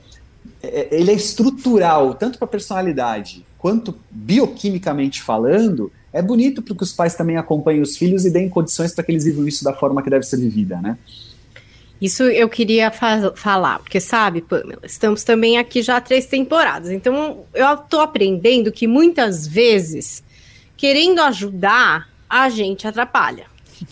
é 0.62 0.88
ele 0.91 1.12
é 1.12 1.13
estrutural, 1.13 2.13
tanto 2.13 2.38
para 2.38 2.46
a 2.46 2.51
personalidade 2.51 3.46
quanto 3.58 3.96
bioquimicamente 4.10 5.22
falando, 5.22 5.91
é 6.13 6.22
bonito 6.22 6.62
porque 6.62 6.84
os 6.84 6.94
pais 6.94 7.15
também 7.15 7.38
acompanhem 7.38 7.82
os 7.82 7.98
filhos 7.98 8.25
e 8.25 8.32
deem 8.32 8.50
condições 8.50 8.94
para 8.94 9.03
que 9.03 9.12
eles 9.12 9.25
vivam 9.25 9.48
isso 9.48 9.63
da 9.63 9.74
forma 9.74 10.01
que 10.01 10.10
deve 10.10 10.24
ser 10.24 10.38
vivida, 10.38 10.79
né? 10.79 10.98
Isso 12.00 12.24
eu 12.24 12.48
queria 12.48 12.91
fa 12.91 13.34
falar, 13.36 13.79
porque 13.79 14.00
sabe, 14.00 14.41
Pamela, 14.41 14.82
estamos 14.84 15.24
também 15.24 15.58
aqui 15.58 15.82
já 15.82 15.98
há 15.98 16.01
três 16.01 16.27
temporadas, 16.27 16.91
então 16.91 17.44
eu 17.53 17.74
estou 17.74 18.01
aprendendo 18.01 18.72
que 18.72 18.88
muitas 18.88 19.48
vezes, 19.48 20.24
querendo 20.77 21.20
ajudar, 21.22 22.08
a 22.29 22.50
gente 22.50 22.88
atrapalha. 22.88 23.48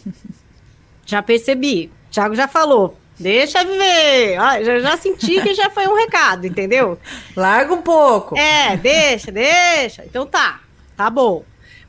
já 1.06 1.22
percebi. 1.24 1.92
Thiago 2.16 2.34
já 2.34 2.48
falou. 2.48 2.98
Deixa 3.20 3.64
viver. 3.64 4.38
Ah, 4.40 4.64
já, 4.64 4.80
já 4.80 4.98
senti 4.98 5.42
que 5.42 5.54
já 5.54 5.70
foi 5.70 5.86
um 5.86 5.96
recado, 5.96 6.48
entendeu? 6.48 6.98
Larga 7.36 7.74
um 7.74 7.82
pouco. 7.82 8.38
É, 8.38 8.78
deixa, 8.78 9.32
deixa. 9.32 10.06
Então 10.06 10.26
tá, 10.26 10.62
tá 10.96 11.10
bom. 11.10 11.44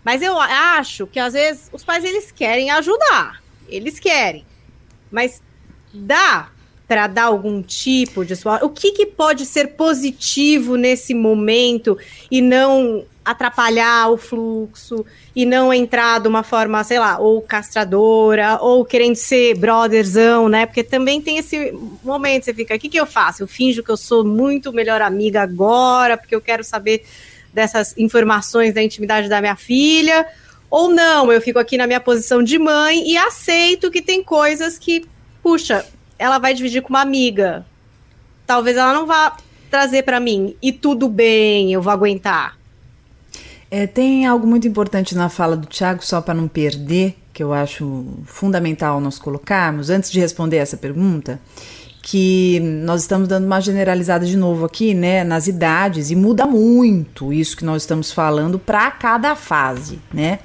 Mas 0.05 0.23
eu 0.23 0.39
acho 0.39 1.07
que 1.07 1.21
às 1.21 1.33
vezes 1.33 1.71
os 1.73 1.85
pais 1.85 2.05
eles 2.05 2.33
querem 2.33 2.71
ajudar. 2.71 3.41
Eles 3.69 4.01
querem. 4.01 4.45
Mas 5.11 5.41
dá 5.95 6.51
para 6.89 7.07
dar 7.07 7.25
algum 7.25 7.63
tipo 7.63 8.25
de 8.25 8.35
o 8.63 8.71
que, 8.71 8.93
que 8.93 9.07
pode 9.07 9.47
ser 9.47 9.75
positivo 9.75 10.77
nesse 10.77 11.15
momento 11.15 11.99
e 12.31 12.41
não 12.41 13.05
atrapalhar 13.27 14.09
o 14.09 14.17
fluxo 14.17 15.05
e 15.35 15.45
não 15.45 15.75
entrar 15.75 16.21
de 16.21 16.29
uma 16.29 16.45
forma, 16.45 16.85
sei 16.85 17.01
lá, 17.01 17.19
ou 17.19 17.43
castradora, 17.43 18.59
ou 18.61 18.85
querendo 18.85 19.17
ser 19.17 19.59
brotherzão, 19.59 20.49
né? 20.49 20.65
Porque 20.65 20.85
também 20.85 21.21
tem 21.21 21.37
esse 21.39 21.73
momento, 22.05 22.45
você 22.45 22.55
fica, 22.55 22.77
o 22.77 22.79
que, 22.79 22.89
que 22.89 23.01
eu 23.01 23.05
faço? 23.05 23.43
Eu 23.43 23.49
finjo 23.49 23.83
que 23.83 23.91
eu 23.91 23.97
sou 23.97 24.25
muito 24.25 24.73
melhor 24.73 25.03
amiga 25.03 25.43
agora, 25.43 26.17
porque 26.17 26.37
eu 26.37 26.41
quero 26.41 26.63
saber 26.63 27.05
dessas 27.53 27.99
informações 27.99 28.73
da 28.73 28.81
intimidade 28.81 29.29
da 29.29 29.41
minha 29.41 29.57
filha, 29.57 30.25
ou 30.71 30.89
não, 30.89 31.33
eu 31.33 31.41
fico 31.41 31.59
aqui 31.59 31.77
na 31.77 31.87
minha 31.87 32.01
posição 32.01 32.45
de 32.45 32.61
mãe 32.61 33.11
e 33.11 33.17
aceito 33.17 33.91
que 33.91 34.01
tem 34.01 34.23
coisas 34.23 34.79
que, 34.79 35.05
puxa, 35.43 35.85
ela 36.17 36.39
vai 36.39 36.55
dividir 36.55 36.81
com 36.81 36.91
uma 36.91 37.01
amiga. 37.01 37.67
Talvez 38.47 38.77
ela 38.77 38.93
não 38.93 39.05
vá 39.05 39.37
trazer 39.69 40.05
para 40.05 40.21
mim 40.21 40.57
e 40.63 40.71
tudo 40.71 41.09
bem, 41.09 41.73
eu 41.73 41.83
vou 41.83 41.93
aguentar. 41.93 42.57
É, 43.71 43.87
tem 43.87 44.27
algo 44.27 44.47
muito 44.47 44.67
importante 44.69 45.15
na 45.15 45.29
fala 45.29 45.57
do 45.57 45.67
Tiago, 45.67 46.05
só 46.05 46.21
para 46.21 46.35
não 46.35 46.47
perder, 46.47 47.17
que 47.33 47.43
eu 47.43 47.53
acho 47.53 48.07
fundamental 48.25 49.01
nós 49.01 49.19
colocarmos, 49.19 49.91
antes 49.91 50.11
de 50.11 50.21
responder 50.21 50.57
essa 50.57 50.77
pergunta, 50.77 51.41
que 52.03 52.61
nós 52.85 53.03
estamos 53.03 53.27
dando 53.27 53.47
uma 53.47 53.61
generalizada 53.61 54.25
de 54.25 54.37
novo 54.37 54.65
aqui, 54.65 54.95
né, 54.95 55.25
nas 55.25 55.49
idades, 55.49 56.11
e 56.11 56.15
muda 56.15 56.47
muito 56.47 57.33
isso 57.33 57.57
que 57.57 57.65
nós 57.65 57.83
estamos 57.83 58.13
falando 58.13 58.59
para 58.59 58.91
cada 58.93 59.35
fase, 59.35 59.99
né? 60.15 60.39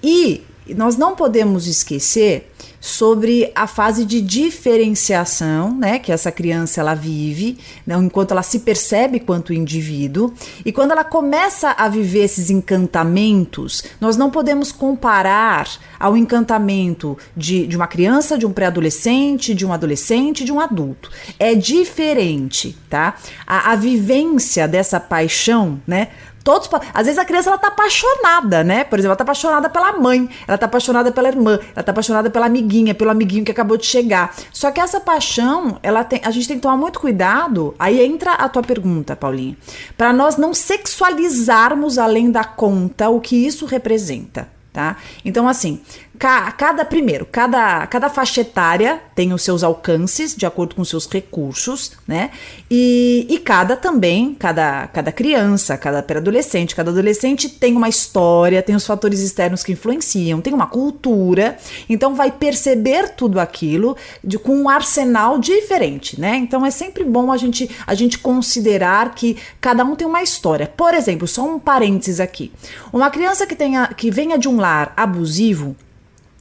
E 0.00 0.44
nós 0.76 0.96
não 0.96 1.16
podemos 1.16 1.66
esquecer 1.66 2.52
sobre 2.80 3.50
a 3.54 3.66
fase 3.66 4.04
de 4.04 4.20
diferenciação, 4.20 5.76
né, 5.76 5.98
que 5.98 6.12
essa 6.12 6.30
criança 6.30 6.80
ela 6.80 6.94
vive, 6.94 7.58
né, 7.86 7.96
enquanto 7.96 8.30
ela 8.30 8.42
se 8.42 8.60
percebe 8.60 9.20
quanto 9.20 9.52
indivíduo, 9.52 10.32
e 10.64 10.72
quando 10.72 10.92
ela 10.92 11.04
começa 11.04 11.70
a 11.70 11.88
viver 11.88 12.24
esses 12.24 12.50
encantamentos, 12.50 13.84
nós 14.00 14.16
não 14.16 14.30
podemos 14.30 14.70
comparar 14.70 15.68
ao 15.98 16.16
encantamento 16.16 17.18
de, 17.36 17.66
de 17.66 17.76
uma 17.76 17.86
criança, 17.86 18.38
de 18.38 18.46
um 18.46 18.52
pré-adolescente, 18.52 19.54
de 19.54 19.66
um 19.66 19.72
adolescente, 19.72 20.44
de 20.44 20.52
um 20.52 20.60
adulto. 20.60 21.10
É 21.38 21.54
diferente, 21.54 22.76
tá? 22.88 23.16
A, 23.46 23.72
a 23.72 23.76
vivência 23.76 24.68
dessa 24.68 25.00
paixão, 25.00 25.80
né, 25.86 26.08
todos. 26.48 26.70
Às 26.94 27.04
vezes 27.04 27.18
a 27.18 27.26
criança 27.26 27.50
ela 27.50 27.58
tá 27.58 27.68
apaixonada, 27.68 28.64
né? 28.64 28.82
Por 28.82 28.98
exemplo, 28.98 29.10
ela 29.10 29.16
tá 29.16 29.24
apaixonada 29.24 29.68
pela 29.68 29.92
mãe, 29.92 30.26
ela 30.46 30.56
tá 30.56 30.64
apaixonada 30.64 31.12
pela 31.12 31.28
irmã, 31.28 31.58
ela 31.76 31.82
tá 31.82 31.92
apaixonada 31.92 32.30
pela 32.30 32.46
amiguinha, 32.46 32.94
pelo 32.94 33.10
amiguinho 33.10 33.44
que 33.44 33.50
acabou 33.50 33.76
de 33.76 33.84
chegar. 33.84 34.34
Só 34.50 34.70
que 34.70 34.80
essa 34.80 34.98
paixão, 34.98 35.78
ela 35.82 36.02
tem, 36.04 36.22
a 36.24 36.30
gente 36.30 36.48
tem 36.48 36.56
que 36.56 36.62
tomar 36.62 36.78
muito 36.78 37.00
cuidado. 37.00 37.74
Aí 37.78 38.00
entra 38.02 38.32
a 38.32 38.48
tua 38.48 38.62
pergunta, 38.62 39.14
Paulinha, 39.14 39.58
para 39.94 40.10
nós 40.10 40.38
não 40.38 40.54
sexualizarmos 40.54 41.98
além 41.98 42.30
da 42.30 42.44
conta 42.44 43.10
o 43.10 43.20
que 43.20 43.36
isso 43.36 43.66
representa. 43.66 44.48
Tá? 44.72 44.96
Então, 45.24 45.48
assim, 45.48 45.80
cada 46.18 46.84
primeiro, 46.84 47.24
cada, 47.24 47.86
cada 47.86 48.10
faixa 48.10 48.40
etária 48.40 49.00
tem 49.14 49.32
os 49.32 49.42
seus 49.42 49.62
alcances 49.62 50.34
de 50.34 50.44
acordo 50.44 50.74
com 50.74 50.82
os 50.82 50.88
seus 50.88 51.06
recursos, 51.06 51.92
né? 52.06 52.30
E, 52.70 53.26
e 53.28 53.38
cada 53.38 53.76
também, 53.76 54.34
cada, 54.34 54.88
cada 54.88 55.12
criança, 55.12 55.76
cada 55.76 56.02
pré-adolescente, 56.02 56.74
cada 56.74 56.90
adolescente 56.90 57.48
tem 57.48 57.76
uma 57.76 57.88
história, 57.88 58.62
tem 58.62 58.74
os 58.74 58.86
fatores 58.86 59.20
externos 59.20 59.62
que 59.62 59.72
influenciam, 59.72 60.40
tem 60.40 60.52
uma 60.52 60.66
cultura, 60.66 61.56
então 61.88 62.14
vai 62.14 62.32
perceber 62.32 63.10
tudo 63.10 63.38
aquilo 63.38 63.96
de, 64.22 64.38
com 64.38 64.56
um 64.56 64.68
arsenal 64.68 65.38
diferente, 65.38 66.20
né? 66.20 66.36
Então 66.36 66.66
é 66.66 66.70
sempre 66.70 67.04
bom 67.04 67.30
a 67.30 67.36
gente, 67.36 67.70
a 67.86 67.94
gente 67.94 68.18
considerar 68.18 69.14
que 69.14 69.36
cada 69.60 69.84
um 69.84 69.94
tem 69.94 70.06
uma 70.06 70.22
história. 70.22 70.66
Por 70.66 70.94
exemplo, 70.94 71.28
só 71.28 71.44
um 71.46 71.58
parênteses 71.58 72.18
aqui. 72.18 72.50
Uma 72.92 73.10
criança 73.10 73.46
que, 73.46 73.54
tenha, 73.54 73.86
que 73.88 74.10
venha 74.10 74.36
de 74.36 74.48
um 74.48 74.56
lar 74.56 74.92
abusivo, 74.96 75.76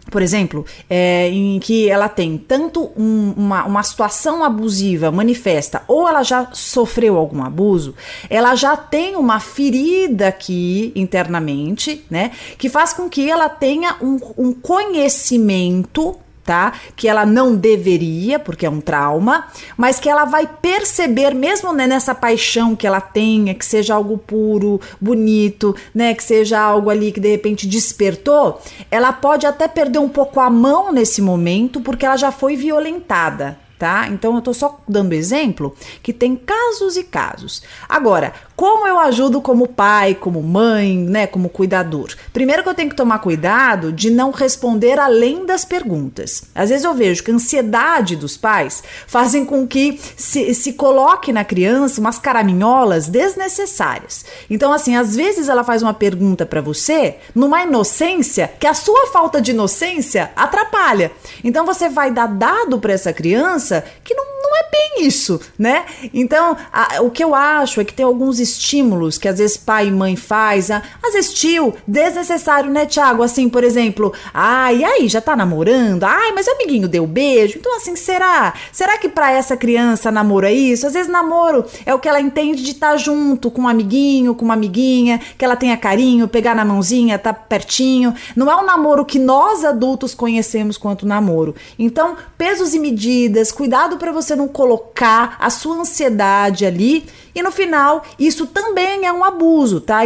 por 0.10 0.22
exemplo, 0.22 0.66
é, 0.90 1.30
em 1.30 1.60
que 1.60 1.90
ela 1.90 2.08
tem 2.08 2.38
tanto 2.38 2.92
um, 2.98 3.34
uma, 3.36 3.66
uma 3.66 3.84
situação 3.84 4.44
abusiva 4.44 5.12
manifesta 5.12 5.84
ou 5.88 6.08
ela 6.08 6.24
já 6.24 6.50
sofreu 6.54 7.18
algum 7.18 7.44
abuso, 7.44 7.96
ela 8.30 8.56
já 8.56 8.76
tem 8.76 9.16
uma 9.16 9.40
ferida 9.40 10.28
aqui 10.28 10.92
internamente, 10.96 12.06
né? 12.10 12.32
Que 12.58 12.70
faz 12.70 12.94
com 12.94 13.10
que 13.10 13.30
ela 13.30 13.50
tenha 13.50 13.96
um, 14.02 14.20
um 14.38 14.54
conhecimento 14.54 16.16
tá? 16.48 16.72
Que 16.96 17.10
ela 17.10 17.26
não 17.26 17.58
deveria, 17.58 18.40
porque 18.40 18.66
é 18.66 18.70
um 18.70 18.80
trauma, 18.80 19.48
mas 19.76 20.00
que 20.00 20.10
ela 20.10 20.24
vai 20.24 20.48
perceber, 20.48 21.36
mesmo 21.36 21.74
né, 21.74 21.86
nessa 21.86 22.16
paixão 22.16 22.74
que 22.74 22.88
ela 22.88 23.02
tenha, 23.02 23.54
que 23.54 23.66
seja 23.66 23.94
algo 23.94 24.18
puro, 24.18 24.80
bonito, 25.00 25.76
né? 25.94 26.14
Que 26.14 26.24
seja 26.24 26.58
algo 26.58 26.90
ali 26.90 27.12
que 27.12 27.20
de 27.20 27.30
repente 27.30 27.68
despertou, 27.68 28.62
ela 28.90 29.12
pode 29.12 29.46
até 29.46 29.68
perder 29.68 30.00
um 30.00 30.08
pouco 30.08 30.40
a 30.40 30.50
mão 30.50 30.94
nesse 30.94 31.22
momento, 31.22 31.82
porque 31.82 32.06
ela 32.06 32.16
já 32.16 32.32
foi 32.32 32.56
violentada, 32.56 33.60
tá? 33.78 34.08
Então 34.08 34.34
eu 34.36 34.42
tô 34.42 34.54
só 34.54 34.80
dando 34.88 35.12
exemplo 35.12 35.76
que 36.02 36.14
tem 36.14 36.34
casos 36.34 36.96
e 36.96 37.04
casos. 37.04 37.62
Agora, 37.90 38.32
Como 38.58 38.88
eu 38.88 38.98
ajudo 38.98 39.40
como 39.40 39.68
pai, 39.68 40.16
como 40.16 40.42
mãe, 40.42 40.98
né, 40.98 41.28
como 41.28 41.48
cuidador? 41.48 42.16
Primeiro 42.34 42.64
que 42.64 42.70
eu 42.70 42.74
tenho 42.74 42.90
que 42.90 42.96
tomar 42.96 43.20
cuidado 43.20 43.94
de 43.94 44.10
não 44.10 44.32
responder 44.32 44.98
além 44.98 45.46
das 45.46 45.64
perguntas. 45.64 46.42
Às 46.56 46.70
vezes 46.70 46.84
eu 46.84 46.96
vejo 46.96 47.24
que 47.24 47.30
a 47.30 47.36
ansiedade 47.36 48.16
dos 48.16 48.36
pais 48.36 48.84
fazem 49.06 49.46
com 49.46 49.68
que 49.68 50.02
se, 50.18 50.56
se 50.56 50.74
coloque 50.74 51.32
na 51.32 51.46
criança 51.46 52.02
umas 52.02 52.18
caraminholas 52.18 53.08
desnecessárias. 53.08 54.26
Então, 54.50 54.74
assim, 54.74 54.96
às 54.96 55.16
vezes 55.16 55.50
ela 55.50 55.64
faz 55.64 55.84
uma 55.84 55.94
pergunta 55.94 56.44
para 56.44 56.60
você 56.60 57.18
numa 57.36 57.62
inocência 57.62 58.52
que 58.60 58.66
a 58.66 58.74
sua 58.74 59.06
falta 59.14 59.40
de 59.40 59.52
inocência 59.52 60.32
atrapalha. 60.36 61.12
Então 61.44 61.64
você 61.64 61.90
vai 61.90 62.10
dar 62.10 62.26
dado 62.26 62.80
para 62.80 62.94
essa 62.94 63.14
criança 63.14 63.86
que 64.04 64.16
não, 64.16 64.26
não 64.26 64.58
é 64.58 64.70
bem 64.72 65.06
isso, 65.06 65.40
né? 65.60 65.86
Então, 66.12 66.58
a, 66.74 67.02
o 67.02 67.12
que 67.12 67.24
eu 67.24 67.36
acho 67.36 67.80
é 67.80 67.86
que 67.86 67.94
tem 67.94 68.04
alguns 68.04 68.47
estímulos 68.50 69.18
que 69.18 69.28
às 69.28 69.38
vezes 69.38 69.58
pai 69.58 69.88
e 69.88 69.92
mãe 69.92 70.16
faz, 70.16 70.72
às 70.72 71.14
vezes 71.14 71.34
tio, 71.34 71.74
desnecessário, 71.88 72.70
né, 72.72 72.86
Tiago? 72.86 73.24
Assim, 73.24 73.50
por 73.50 73.64
exemplo, 73.64 74.14
ai, 74.34 74.84
aí, 74.84 75.08
já 75.08 75.22
tá 75.22 75.36
namorando? 75.36 76.04
Ai, 76.04 76.32
mas 76.32 76.48
o 76.48 76.52
amiguinho 76.52 76.88
deu 76.88 77.06
beijo. 77.06 77.58
Então, 77.58 77.76
assim, 77.76 77.96
será? 77.96 78.54
Será 78.72 78.98
que 78.98 79.10
para 79.10 79.32
essa 79.32 79.58
criança 79.58 80.12
namoro 80.12 80.46
é 80.46 80.54
isso? 80.54 80.88
Às 80.88 80.94
vezes 80.94 81.12
namoro 81.12 81.66
é 81.86 81.94
o 81.94 82.00
que 82.00 82.08
ela 82.08 82.22
entende 82.22 82.64
de 82.64 82.72
estar 82.72 82.92
tá 82.92 82.98
junto 82.98 83.50
com 83.52 83.64
um 83.64 83.68
amiguinho, 83.68 84.36
com 84.36 84.46
uma 84.46 84.54
amiguinha, 84.54 85.20
que 85.38 85.44
ela 85.44 85.56
tenha 85.56 85.78
carinho, 85.78 86.28
pegar 86.28 86.56
na 86.56 86.66
mãozinha, 86.66 87.18
tá 87.18 87.34
pertinho. 87.34 88.14
Não 88.36 88.52
é 88.52 88.56
um 88.56 88.66
namoro 88.66 89.06
que 89.06 89.20
nós 89.20 89.64
adultos 89.64 90.14
conhecemos 90.14 90.78
quanto 90.78 91.06
namoro. 91.06 91.56
Então, 91.78 92.16
pesos 92.38 92.74
e 92.74 92.80
medidas, 92.80 93.52
cuidado 93.52 93.98
para 93.98 94.12
você 94.12 94.36
não 94.36 94.48
colocar 94.48 95.36
a 95.40 95.50
sua 95.50 95.76
ansiedade 95.76 96.66
ali 96.66 97.06
e 97.38 97.44
no 97.44 97.52
final, 97.52 98.04
isso 98.18 98.48
também 98.48 99.06
é 99.06 99.14
um 99.14 99.24
abuso, 99.24 99.80
tá? 99.80 100.00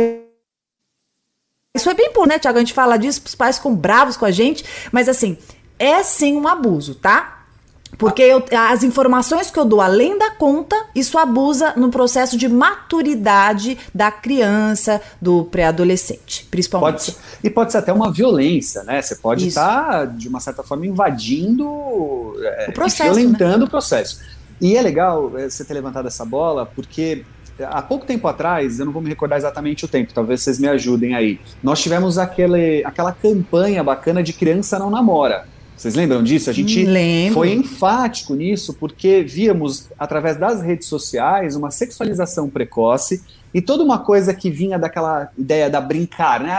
Isso 1.73 1.89
é 1.89 1.93
bem 1.93 2.11
por, 2.11 2.27
né, 2.27 2.37
Tiago? 2.37 2.57
A 2.57 2.59
gente 2.59 2.73
fala 2.73 2.97
disso, 2.97 3.21
os 3.25 3.35
pais 3.35 3.55
ficam 3.55 3.73
bravos 3.73 4.17
com 4.17 4.25
a 4.25 4.31
gente, 4.31 4.65
mas 4.91 5.07
assim, 5.07 5.37
é 5.79 6.03
sim 6.03 6.35
um 6.35 6.45
abuso, 6.45 6.95
tá? 6.95 7.37
Porque 7.97 8.21
eu, 8.21 8.43
as 8.69 8.83
informações 8.83 9.49
que 9.49 9.57
eu 9.57 9.63
dou 9.63 9.79
além 9.79 10.17
da 10.17 10.31
conta, 10.31 10.75
isso 10.93 11.17
abusa 11.17 11.73
no 11.77 11.89
processo 11.89 12.35
de 12.35 12.49
maturidade 12.49 13.77
da 13.95 14.11
criança, 14.11 15.01
do 15.21 15.45
pré-adolescente, 15.45 16.45
principalmente. 16.51 17.13
Pode 17.13 17.17
e 17.41 17.49
pode 17.49 17.71
ser 17.71 17.77
até 17.77 17.93
uma 17.93 18.11
violência, 18.11 18.83
né? 18.83 19.01
Você 19.01 19.15
pode 19.15 19.47
estar, 19.47 19.85
tá, 19.85 20.05
de 20.05 20.27
uma 20.27 20.41
certa 20.41 20.63
forma, 20.63 20.85
invadindo, 20.85 22.35
é, 22.43 22.67
o 22.69 22.73
processo, 22.73 23.13
violentando 23.13 23.59
né? 23.59 23.65
o 23.65 23.69
processo. 23.69 24.19
E 24.61 24.77
é 24.77 24.81
legal 24.81 25.31
eh, 25.37 25.49
você 25.49 25.65
ter 25.65 25.73
levantado 25.73 26.07
essa 26.07 26.23
bola, 26.23 26.65
porque 26.65 27.25
eh, 27.57 27.67
há 27.67 27.81
pouco 27.81 28.05
tempo 28.05 28.27
atrás, 28.27 28.79
eu 28.79 28.85
não 28.85 28.93
vou 28.93 29.01
me 29.01 29.09
recordar 29.09 29.39
exatamente 29.39 29.83
o 29.83 29.87
tempo, 29.87 30.13
talvez 30.13 30.41
vocês 30.41 30.59
me 30.59 30.67
ajudem 30.67 31.15
aí. 31.15 31.39
Nós 31.63 31.81
tivemos 31.81 32.19
aquele, 32.19 32.85
aquela 32.85 33.11
campanha 33.11 33.83
bacana 33.83 34.21
de 34.21 34.33
criança 34.33 34.77
não 34.77 34.91
namora. 34.91 35.45
Vocês 35.75 35.95
lembram 35.95 36.21
disso? 36.21 36.47
A 36.47 36.53
gente 36.53 36.85
Lembro. 36.85 37.33
foi 37.33 37.53
enfático 37.53 38.35
nisso 38.35 38.75
porque 38.75 39.23
víamos, 39.23 39.89
através 39.97 40.37
das 40.37 40.61
redes 40.61 40.87
sociais, 40.87 41.55
uma 41.55 41.71
sexualização 41.71 42.47
precoce 42.47 43.23
e 43.53 43.61
toda 43.61 43.83
uma 43.83 43.99
coisa 43.99 44.33
que 44.33 44.49
vinha 44.49 44.79
daquela 44.79 45.29
ideia 45.37 45.69
da 45.69 45.81
brincar, 45.81 46.39
né? 46.39 46.57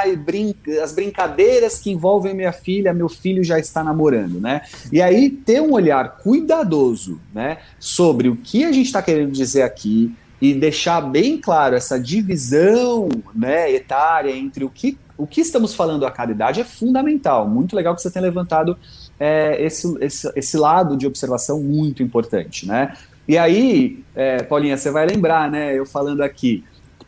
as 0.82 0.92
brincadeiras 0.92 1.78
que 1.78 1.90
envolvem 1.90 2.34
minha 2.34 2.52
filha, 2.52 2.92
meu 2.92 3.08
filho 3.08 3.42
já 3.42 3.58
está 3.58 3.82
namorando, 3.82 4.40
né? 4.40 4.62
E 4.90 5.00
aí 5.00 5.30
ter 5.30 5.60
um 5.60 5.72
olhar 5.72 6.18
cuidadoso, 6.18 7.20
né, 7.32 7.58
sobre 7.78 8.28
o 8.28 8.36
que 8.36 8.64
a 8.64 8.72
gente 8.72 8.86
está 8.86 9.02
querendo 9.02 9.32
dizer 9.32 9.62
aqui 9.62 10.14
e 10.40 10.52
deixar 10.52 11.00
bem 11.00 11.38
claro 11.38 11.76
essa 11.76 11.98
divisão, 11.98 13.08
né, 13.34 13.70
etária 13.72 14.30
entre 14.30 14.64
o 14.64 14.70
que 14.70 14.98
o 15.16 15.26
que 15.26 15.40
estamos 15.40 15.72
falando 15.72 16.04
a 16.04 16.10
cada 16.10 16.32
idade 16.32 16.60
é 16.60 16.64
fundamental. 16.64 17.48
Muito 17.48 17.76
legal 17.76 17.94
que 17.94 18.02
você 18.02 18.10
tenha 18.10 18.24
levantado 18.24 18.76
é, 19.20 19.62
esse, 19.62 19.86
esse, 20.00 20.32
esse 20.34 20.56
lado 20.56 20.96
de 20.96 21.06
observação 21.06 21.62
muito 21.62 22.02
importante, 22.02 22.66
né? 22.66 22.94
E 23.28 23.38
aí, 23.38 24.02
é, 24.16 24.42
Paulinha, 24.42 24.76
você 24.76 24.90
vai 24.90 25.06
lembrar, 25.06 25.48
né? 25.48 25.78
Eu 25.78 25.86
falando 25.86 26.22
aqui, 26.22 26.64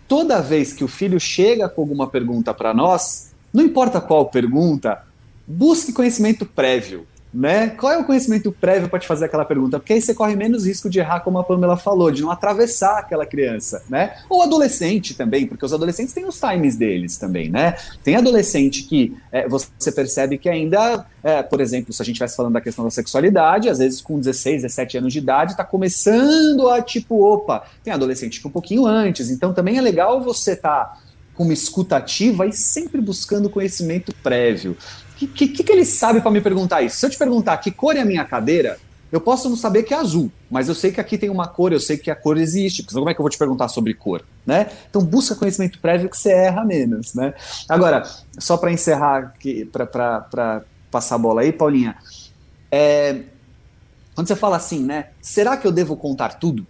toda 0.08 0.40
vez 0.40 0.72
que 0.72 0.84
o 0.84 0.88
filho 0.88 1.18
chega 1.18 1.68
com 1.68 1.80
alguma 1.80 2.08
pergunta 2.08 2.52
para 2.52 2.74
nós, 2.74 3.32
não 3.52 3.64
importa 3.64 4.00
qual 4.00 4.26
pergunta, 4.26 5.02
busque 5.46 5.92
conhecimento 5.92 6.44
prévio 6.44 7.06
né? 7.34 7.70
Qual 7.70 7.92
é 7.92 7.98
o 7.98 8.04
conhecimento 8.04 8.52
prévio 8.52 8.88
para 8.88 9.00
te 9.00 9.08
fazer 9.08 9.24
aquela 9.24 9.44
pergunta? 9.44 9.80
Porque 9.80 9.92
aí 9.92 10.00
você 10.00 10.14
corre 10.14 10.36
menos 10.36 10.64
risco 10.64 10.88
de 10.88 11.00
errar, 11.00 11.20
como 11.20 11.36
a 11.38 11.42
Pamela 11.42 11.76
falou, 11.76 12.10
de 12.10 12.22
não 12.22 12.30
atravessar 12.30 12.98
aquela 12.98 13.26
criança, 13.26 13.82
né? 13.90 14.14
Ou 14.30 14.42
adolescente 14.42 15.14
também, 15.14 15.44
porque 15.44 15.64
os 15.64 15.72
adolescentes 15.72 16.14
têm 16.14 16.24
os 16.24 16.38
times 16.38 16.76
deles 16.76 17.18
também, 17.18 17.50
né? 17.50 17.76
Tem 18.04 18.14
adolescente 18.14 18.84
que 18.84 19.16
é, 19.32 19.48
você 19.48 19.90
percebe 19.90 20.38
que 20.38 20.48
ainda, 20.48 21.04
é, 21.24 21.42
por 21.42 21.60
exemplo, 21.60 21.92
se 21.92 22.00
a 22.00 22.04
gente 22.04 22.14
estivesse 22.14 22.36
falando 22.36 22.52
da 22.52 22.60
questão 22.60 22.84
da 22.84 22.90
sexualidade, 22.90 23.68
às 23.68 23.78
vezes 23.78 24.00
com 24.00 24.16
16, 24.16 24.62
17 24.62 24.98
anos 24.98 25.12
de 25.12 25.18
idade, 25.18 25.52
está 25.52 25.64
começando 25.64 26.68
a 26.68 26.80
tipo, 26.80 27.20
opa, 27.20 27.64
tem 27.82 27.92
adolescente 27.92 28.40
que 28.40 28.46
um 28.46 28.50
pouquinho 28.50 28.86
antes, 28.86 29.28
então 29.28 29.52
também 29.52 29.76
é 29.76 29.80
legal 29.80 30.22
você 30.22 30.52
estar. 30.52 30.84
Tá 30.84 31.04
com 31.34 31.42
uma 31.42 31.52
escuta 31.52 31.96
ativa 31.96 32.46
e 32.46 32.52
sempre 32.52 33.00
buscando 33.00 33.50
conhecimento 33.50 34.14
prévio. 34.22 34.76
O 35.14 35.16
que, 35.16 35.48
que, 35.48 35.62
que, 35.62 35.72
ele 35.72 35.84
sabe 35.84 36.20
para 36.20 36.30
me 36.30 36.40
perguntar 36.40 36.82
isso? 36.82 36.96
Se 36.96 37.06
eu 37.06 37.10
te 37.10 37.16
perguntar 37.16 37.56
que 37.58 37.70
cor 37.70 37.96
é 37.96 38.00
a 38.00 38.04
minha 38.04 38.24
cadeira, 38.24 38.78
eu 39.14 39.20
posso 39.20 39.48
não 39.48 39.56
saber 39.56 39.84
que 39.84 39.94
é 39.94 39.96
azul, 39.96 40.28
mas 40.50 40.68
eu 40.68 40.74
sei 40.74 40.90
que 40.90 41.00
aqui 41.00 41.16
tem 41.16 41.30
uma 41.30 41.46
cor, 41.46 41.72
eu 41.72 41.78
sei 41.78 41.96
que 41.96 42.10
a 42.10 42.16
cor 42.16 42.36
existe, 42.36 42.82
porque 42.82 42.96
como 42.96 43.08
é 43.08 43.14
que 43.14 43.20
eu 43.20 43.22
vou 43.22 43.30
te 43.30 43.38
perguntar 43.38 43.68
sobre 43.68 43.94
cor, 43.94 44.24
né? 44.44 44.68
Então 44.90 45.04
busca 45.04 45.36
conhecimento 45.36 45.78
prévio 45.78 46.10
que 46.10 46.18
você 46.18 46.30
erra 46.30 46.64
menos, 46.64 47.14
né? 47.14 47.32
Agora, 47.68 48.02
só 48.40 48.56
para 48.56 48.72
encerrar, 48.72 49.32
para 49.80 50.64
passar 50.90 51.14
a 51.14 51.18
bola 51.18 51.42
aí, 51.42 51.52
Paulinha, 51.52 51.96
é, 52.72 53.20
quando 54.16 54.26
você 54.26 54.34
fala 54.34 54.56
assim, 54.56 54.82
né? 54.82 55.10
Será 55.20 55.56
que 55.56 55.64
eu 55.64 55.70
devo 55.70 55.96
contar 55.96 56.40
tudo? 56.40 56.66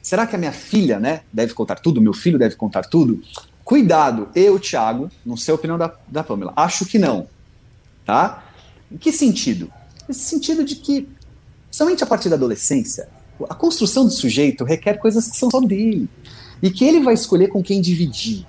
Será 0.00 0.24
que 0.24 0.36
a 0.36 0.38
minha 0.38 0.52
filha, 0.52 1.00
né, 1.00 1.22
deve 1.32 1.52
contar 1.52 1.80
tudo? 1.80 2.00
Meu 2.00 2.12
filho 2.12 2.38
deve 2.38 2.54
contar 2.54 2.82
tudo? 2.84 3.20
Cuidado, 3.64 4.28
eu, 4.36 4.58
Thiago, 4.60 5.10
não 5.26 5.36
sei 5.36 5.50
a 5.50 5.54
opinião 5.56 5.78
da, 5.78 5.92
da 6.06 6.22
Pamela, 6.22 6.52
acho 6.54 6.86
que 6.86 6.98
não 6.98 7.26
tá? 8.12 8.44
Em 8.90 8.98
que 8.98 9.10
sentido? 9.10 9.72
Nesse 10.06 10.20
sentido 10.20 10.62
de 10.62 10.76
que, 10.76 11.08
somente 11.70 12.04
a 12.04 12.06
partir 12.06 12.28
da 12.28 12.36
adolescência, 12.36 13.08
a 13.48 13.54
construção 13.54 14.04
do 14.04 14.10
sujeito 14.10 14.64
requer 14.64 14.98
coisas 14.98 15.26
que 15.28 15.36
são 15.38 15.50
só 15.50 15.60
dele. 15.60 16.10
E 16.62 16.70
que 16.70 16.84
ele 16.84 17.00
vai 17.00 17.14
escolher 17.14 17.48
com 17.48 17.62
quem 17.62 17.80
dividir. 17.80 18.46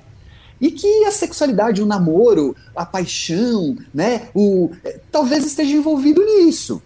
E 0.59 0.69
que 0.69 1.05
a 1.05 1.11
sexualidade, 1.11 1.81
o 1.81 1.85
namoro, 1.85 2.53
a 2.75 2.85
paixão, 2.85 3.77
né, 3.93 4.27
o, 4.35 4.71
é, 4.83 4.99
talvez 5.09 5.45
esteja 5.45 5.71
envolvido 5.71 6.21
nisso. 6.21 6.81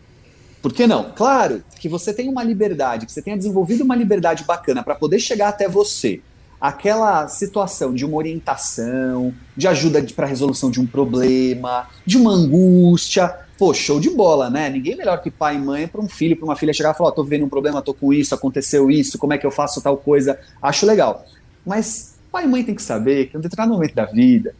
Por 0.61 0.71
que 0.71 0.85
não? 0.85 1.11
Claro 1.15 1.63
que 1.79 1.89
você 1.89 2.13
tem 2.13 2.29
uma 2.29 2.43
liberdade, 2.43 3.07
que 3.07 3.11
você 3.11 3.23
tenha 3.23 3.37
desenvolvido 3.37 3.83
uma 3.83 3.95
liberdade 3.95 4.43
bacana 4.43 4.83
para 4.83 4.93
poder 4.93 5.19
chegar 5.19 5.49
até 5.49 5.67
você, 5.67 6.21
aquela 6.59 7.27
situação 7.27 7.93
de 7.93 8.05
uma 8.05 8.17
orientação, 8.17 9.33
de 9.55 9.67
ajuda 9.67 10.03
para 10.15 10.25
resolução 10.25 10.71
de 10.71 10.81
um 10.81 10.87
problema, 10.87 11.87
de 12.05 12.17
uma 12.17 12.31
angústia. 12.31 13.33
Pô, 13.57 13.73
show 13.73 13.99
de 13.99 14.09
bola, 14.09 14.49
né? 14.49 14.69
Ninguém 14.69 14.95
melhor 14.95 15.21
que 15.21 15.31
pai 15.31 15.55
e 15.55 15.59
mãe 15.59 15.87
para 15.87 16.01
um 16.01 16.07
filho, 16.07 16.35
para 16.35 16.45
uma 16.45 16.55
filha 16.55 16.73
chegar 16.73 16.93
e 16.93 16.97
falar: 16.97 17.09
oh, 17.09 17.13
tô 17.13 17.23
vendo 17.23 17.45
um 17.45 17.49
problema, 17.49 17.81
tô 17.81 17.93
com 17.93 18.13
isso, 18.13 18.35
aconteceu 18.35 18.89
isso, 18.89 19.17
como 19.17 19.33
é 19.33 19.37
que 19.37 19.45
eu 19.45 19.51
faço 19.51 19.81
tal 19.81 19.97
coisa? 19.97 20.39
Acho 20.61 20.85
legal. 20.85 21.25
Mas 21.65 22.15
pai 22.31 22.45
e 22.45 22.47
mãe 22.47 22.63
tem 22.63 22.75
que 22.75 22.83
saber 22.83 23.27
que 23.27 23.37
um 23.37 23.41
determinado 23.41 23.73
momento 23.73 23.95
da 23.95 24.05
vida, 24.05 24.53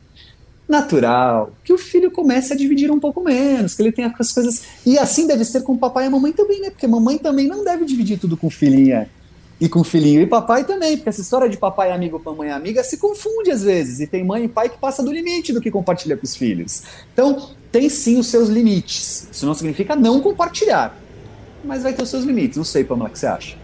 natural, 0.68 1.52
que 1.64 1.72
o 1.72 1.78
filho 1.78 2.12
comece 2.12 2.54
a 2.54 2.56
dividir 2.56 2.92
um 2.92 3.00
pouco 3.00 3.24
menos, 3.24 3.76
que 3.76 3.82
ele 3.82 3.92
tenha 3.92 4.14
as 4.18 4.32
coisas. 4.32 4.64
E 4.86 4.98
assim 4.98 5.28
deve 5.28 5.46
ser 5.46 5.62
com 5.62 5.74
o 5.74 5.78
papai 5.78 6.06
e 6.06 6.08
a 6.08 6.10
mamãe 6.10 6.34
também, 6.34 6.60
né? 6.60 6.70
Porque 6.72 6.86
a 6.86 6.90
mamãe 6.90 7.18
também 7.18 7.48
não 7.48 7.64
deve 7.64 7.86
dividir 7.86 8.20
tudo 8.20 8.36
com 8.36 8.48
o 8.48 8.52
filhinha 8.52 9.10
e 9.60 9.68
com 9.68 9.84
filhinho. 9.84 10.22
E 10.22 10.26
papai 10.28 10.64
também, 10.64 10.98
porque 10.98 11.10
essa 11.10 11.22
história 11.22 11.50
de 11.50 11.58
papai 11.58 11.92
amigo, 11.92 12.22
mamãe 12.24 12.52
amiga 12.52 12.84
se 12.84 12.98
confunde 12.98 13.52
às 13.52 13.64
vezes. 13.64 14.00
E 14.00 14.08
tem 14.08 14.24
mãe 14.24 14.46
e 14.46 14.48
pai 14.48 14.70
que 14.70 14.78
passa 14.78 15.04
do 15.04 15.12
limite 15.12 15.54
do 15.54 15.62
que 15.62 15.72
compartilha 15.72 16.16
com 16.16 16.24
os 16.24 16.36
filhos. 16.36 16.84
Então, 17.14 17.52
tem 17.72 17.90
sim 17.90 18.20
os 18.20 18.28
seus 18.28 18.50
limites. 18.50 19.28
Isso 19.32 19.46
não 19.46 19.54
significa 19.54 19.96
não 19.96 20.22
compartilhar. 20.22 20.96
Mas 21.64 21.84
vai 21.84 21.94
ter 21.94 22.04
os 22.04 22.10
seus 22.10 22.24
limites. 22.24 22.58
Não 22.58 22.64
sei, 22.64 22.84
Pamela, 22.84 23.10
o 23.10 23.12
que 23.12 23.20
você 23.20 23.28
acha? 23.28 23.58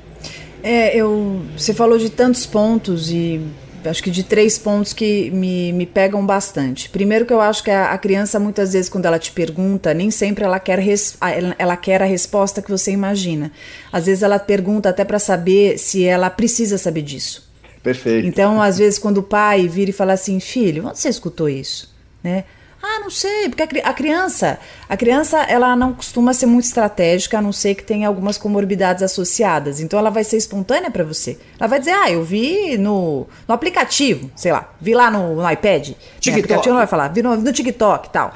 É, 0.63 0.95
eu, 0.95 1.41
você 1.57 1.73
falou 1.73 1.97
de 1.97 2.09
tantos 2.09 2.45
pontos 2.45 3.11
e 3.11 3.41
acho 3.89 4.03
que 4.03 4.11
de 4.11 4.23
três 4.23 4.57
pontos 4.57 4.93
que 4.93 5.29
me, 5.31 5.73
me 5.73 5.85
pegam 5.85 6.25
bastante. 6.25 6.89
Primeiro 6.89 7.25
que 7.25 7.33
eu 7.33 7.41
acho 7.41 7.63
que 7.63 7.71
a, 7.71 7.91
a 7.91 7.97
criança, 7.97 8.39
muitas 8.39 8.73
vezes, 8.73 8.89
quando 8.89 9.05
ela 9.05 9.19
te 9.19 9.31
pergunta, 9.31 9.93
nem 9.93 10.11
sempre 10.11 10.43
ela 10.43 10.59
quer, 10.59 10.79
res, 10.79 11.17
ela 11.57 11.75
quer 11.77 12.01
a 12.01 12.05
resposta 12.05 12.61
que 12.61 12.69
você 12.69 12.91
imagina. 12.91 13.51
Às 13.91 14.05
vezes 14.05 14.23
ela 14.23 14.39
pergunta 14.39 14.89
até 14.89 15.03
para 15.03 15.19
saber 15.19 15.77
se 15.77 16.05
ela 16.05 16.29
precisa 16.29 16.77
saber 16.77 17.01
disso. 17.01 17.51
Perfeito. 17.81 18.25
Então, 18.25 18.61
às 18.61 18.77
vezes, 18.77 18.97
quando 18.97 19.17
o 19.17 19.23
pai 19.23 19.67
vira 19.67 19.89
e 19.89 19.93
fala 19.93 20.13
assim, 20.13 20.39
filho, 20.39 20.87
onde 20.87 20.99
você 20.99 21.09
escutou 21.09 21.49
isso? 21.49 21.93
Né? 22.23 22.45
Ah, 22.85 22.99
não 22.99 23.09
sei, 23.09 23.47
porque 23.47 23.79
a 23.81 23.93
criança, 23.93 24.59
a 24.89 24.97
criança, 24.97 25.41
ela 25.43 25.73
não 25.73 25.93
costuma 25.93 26.33
ser 26.33 26.47
muito 26.47 26.65
estratégica, 26.65 27.37
a 27.37 27.41
não 27.41 27.53
ser 27.53 27.75
que 27.75 27.83
tenha 27.83 28.09
algumas 28.09 28.37
comorbidades 28.37 29.01
associadas. 29.01 29.79
Então 29.79 29.97
ela 29.97 30.09
vai 30.09 30.25
ser 30.25 30.35
espontânea 30.35 30.91
para 30.91 31.05
você. 31.05 31.39
Ela 31.57 31.69
vai 31.69 31.79
dizer: 31.79 31.93
"Ah, 31.93 32.11
eu 32.11 32.25
vi 32.25 32.77
no, 32.77 33.25
no 33.47 33.55
aplicativo, 33.55 34.29
sei 34.35 34.51
lá, 34.51 34.69
vi 34.81 34.93
lá 34.93 35.09
no, 35.09 35.33
no 35.33 35.49
iPad". 35.49 35.91
TikTok. 35.91 36.27
No 36.27 36.33
aplicativo 36.33 36.69
não 36.71 36.77
vai 36.81 36.87
falar, 36.87 37.07
vi 37.07 37.21
no, 37.21 37.37
no 37.37 37.53
TikTok, 37.53 38.09
tal. 38.09 38.33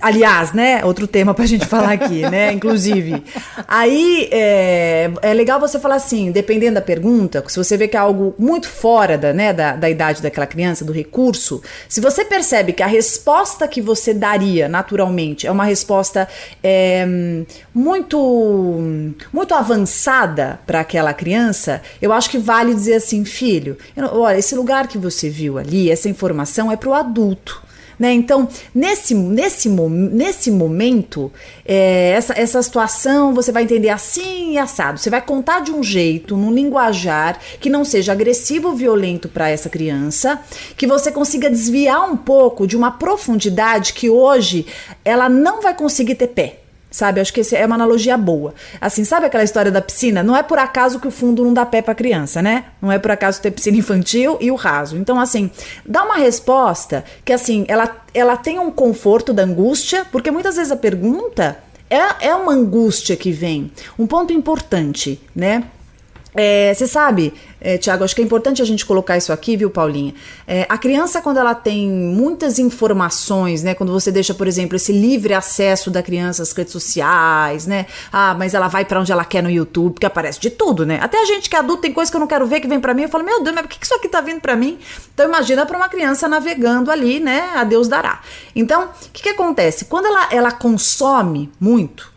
Aliás, 0.00 0.54
né, 0.54 0.82
outro 0.86 1.06
tema 1.06 1.34
pra 1.34 1.44
gente 1.44 1.66
falar 1.66 1.92
aqui, 1.92 2.22
né, 2.22 2.50
inclusive. 2.54 3.22
Aí 3.68 4.26
é, 4.32 5.10
é 5.20 5.34
legal 5.34 5.60
você 5.60 5.78
falar 5.78 5.96
assim, 5.96 6.30
dependendo 6.30 6.76
da 6.76 6.80
pergunta, 6.80 7.44
se 7.46 7.58
você 7.58 7.76
vê 7.76 7.86
que 7.86 7.96
é 7.96 8.00
algo 8.00 8.34
muito 8.38 8.70
fora 8.70 9.18
da, 9.18 9.34
né, 9.34 9.52
da, 9.52 9.76
da 9.76 9.90
idade 9.90 10.22
daquela 10.22 10.46
criança, 10.46 10.82
do 10.82 10.92
recurso, 10.92 11.62
se 11.86 12.00
você 12.00 12.24
percebe 12.24 12.72
que 12.72 12.82
a 12.82 12.86
resposta 12.86 13.68
que 13.68 13.81
você 13.82 14.14
daria 14.14 14.68
naturalmente 14.68 15.46
é 15.46 15.50
uma 15.50 15.64
resposta 15.64 16.28
é, 16.62 17.06
muito 17.74 18.82
muito 19.32 19.54
avançada 19.54 20.60
para 20.66 20.80
aquela 20.80 21.12
criança, 21.12 21.82
eu 22.00 22.12
acho 22.12 22.30
que 22.30 22.38
vale 22.38 22.74
dizer 22.74 22.94
assim, 22.94 23.24
filho, 23.24 23.76
olha, 23.96 24.38
esse 24.38 24.54
lugar 24.54 24.88
que 24.88 24.98
você 24.98 25.28
viu 25.28 25.58
ali, 25.58 25.90
essa 25.90 26.08
informação 26.08 26.70
é 26.70 26.76
para 26.76 26.88
o 26.88 26.94
adulto. 26.94 27.61
Né? 28.02 28.12
Então, 28.14 28.48
nesse, 28.74 29.14
nesse, 29.14 29.68
nesse 29.68 30.50
momento, 30.50 31.30
é, 31.64 32.10
essa, 32.16 32.34
essa 32.36 32.60
situação 32.60 33.32
você 33.32 33.52
vai 33.52 33.62
entender 33.62 33.90
assim 33.90 34.54
e 34.54 34.58
assado. 34.58 34.98
Você 34.98 35.08
vai 35.08 35.22
contar 35.22 35.60
de 35.60 35.70
um 35.70 35.84
jeito, 35.84 36.36
num 36.36 36.52
linguajar 36.52 37.38
que 37.60 37.70
não 37.70 37.84
seja 37.84 38.10
agressivo 38.10 38.70
ou 38.70 38.74
violento 38.74 39.28
para 39.28 39.48
essa 39.48 39.70
criança, 39.70 40.42
que 40.76 40.84
você 40.84 41.12
consiga 41.12 41.48
desviar 41.48 42.10
um 42.10 42.16
pouco 42.16 42.66
de 42.66 42.76
uma 42.76 42.90
profundidade 42.90 43.92
que 43.92 44.10
hoje 44.10 44.66
ela 45.04 45.28
não 45.28 45.62
vai 45.62 45.72
conseguir 45.72 46.16
ter 46.16 46.26
pé. 46.26 46.61
Sabe, 46.92 47.20
acho 47.20 47.32
que 47.32 47.42
é 47.56 47.64
uma 47.64 47.74
analogia 47.74 48.16
boa. 48.18 48.54
Assim, 48.80 49.02
sabe 49.02 49.26
aquela 49.26 49.42
história 49.42 49.72
da 49.72 49.80
piscina? 49.80 50.22
Não 50.22 50.36
é 50.36 50.42
por 50.42 50.58
acaso 50.58 51.00
que 51.00 51.08
o 51.08 51.10
fundo 51.10 51.42
não 51.42 51.54
dá 51.54 51.64
pé 51.64 51.80
para 51.80 51.94
criança, 51.94 52.42
né? 52.42 52.66
Não 52.80 52.92
é 52.92 52.98
por 52.98 53.10
acaso 53.10 53.40
ter 53.40 53.50
piscina 53.50 53.78
infantil 53.78 54.36
e 54.40 54.50
o 54.50 54.54
raso. 54.54 54.96
Então, 54.96 55.18
assim, 55.18 55.50
dá 55.86 56.04
uma 56.04 56.16
resposta 56.16 57.02
que, 57.24 57.32
assim, 57.32 57.64
ela, 57.66 57.96
ela 58.12 58.36
tenha 58.36 58.60
um 58.60 58.70
conforto 58.70 59.32
da 59.32 59.42
angústia, 59.42 60.06
porque 60.12 60.30
muitas 60.30 60.56
vezes 60.56 60.70
a 60.70 60.76
pergunta 60.76 61.56
é, 61.88 62.28
é 62.28 62.34
uma 62.34 62.52
angústia 62.52 63.16
que 63.16 63.32
vem. 63.32 63.72
Um 63.98 64.06
ponto 64.06 64.32
importante, 64.32 65.20
né? 65.34 65.64
É, 66.34 66.72
você 66.72 66.86
sabe, 66.86 67.34
é, 67.60 67.76
Tiago, 67.76 68.04
acho 68.04 68.14
que 68.14 68.22
é 68.22 68.24
importante 68.24 68.62
a 68.62 68.64
gente 68.64 68.86
colocar 68.86 69.18
isso 69.18 69.32
aqui, 69.32 69.54
viu, 69.54 69.68
Paulinha? 69.68 70.14
É, 70.46 70.64
a 70.66 70.78
criança, 70.78 71.20
quando 71.20 71.36
ela 71.36 71.54
tem 71.54 71.90
muitas 71.90 72.58
informações, 72.58 73.62
né? 73.62 73.74
Quando 73.74 73.92
você 73.92 74.10
deixa, 74.10 74.32
por 74.32 74.48
exemplo, 74.48 74.74
esse 74.76 74.92
livre 74.92 75.34
acesso 75.34 75.90
da 75.90 76.02
criança 76.02 76.42
às 76.42 76.52
redes 76.52 76.72
sociais, 76.72 77.66
né? 77.66 77.86
Ah, 78.10 78.34
mas 78.34 78.54
ela 78.54 78.66
vai 78.68 78.84
para 78.84 78.98
onde 78.98 79.12
ela 79.12 79.26
quer 79.26 79.42
no 79.42 79.50
YouTube, 79.50 79.92
porque 79.94 80.06
aparece 80.06 80.40
de 80.40 80.48
tudo, 80.48 80.86
né? 80.86 80.98
Até 81.02 81.20
a 81.20 81.26
gente 81.26 81.50
que 81.50 81.56
é 81.56 81.58
adulto 81.58 81.82
tem 81.82 81.92
coisa 81.92 82.10
que 82.10 82.16
eu 82.16 82.20
não 82.20 82.26
quero 82.26 82.46
ver 82.46 82.60
que 82.60 82.68
vem 82.68 82.80
para 82.80 82.94
mim, 82.94 83.02
eu 83.02 83.08
falo, 83.10 83.24
meu 83.24 83.42
Deus, 83.42 83.54
mas 83.54 83.66
por 83.66 83.68
que 83.68 83.84
isso 83.84 83.94
aqui 83.94 84.08
tá 84.08 84.22
vindo 84.22 84.40
para 84.40 84.56
mim? 84.56 84.78
Então 85.12 85.26
imagina 85.26 85.66
para 85.66 85.76
uma 85.76 85.88
criança 85.88 86.26
navegando 86.28 86.90
ali, 86.90 87.20
né? 87.20 87.50
A 87.54 87.64
Deus 87.64 87.88
dará. 87.88 88.22
Então, 88.56 88.84
o 88.84 89.10
que, 89.12 89.22
que 89.22 89.28
acontece? 89.28 89.84
Quando 89.84 90.06
ela, 90.06 90.28
ela 90.32 90.50
consome 90.50 91.52
muito, 91.60 92.10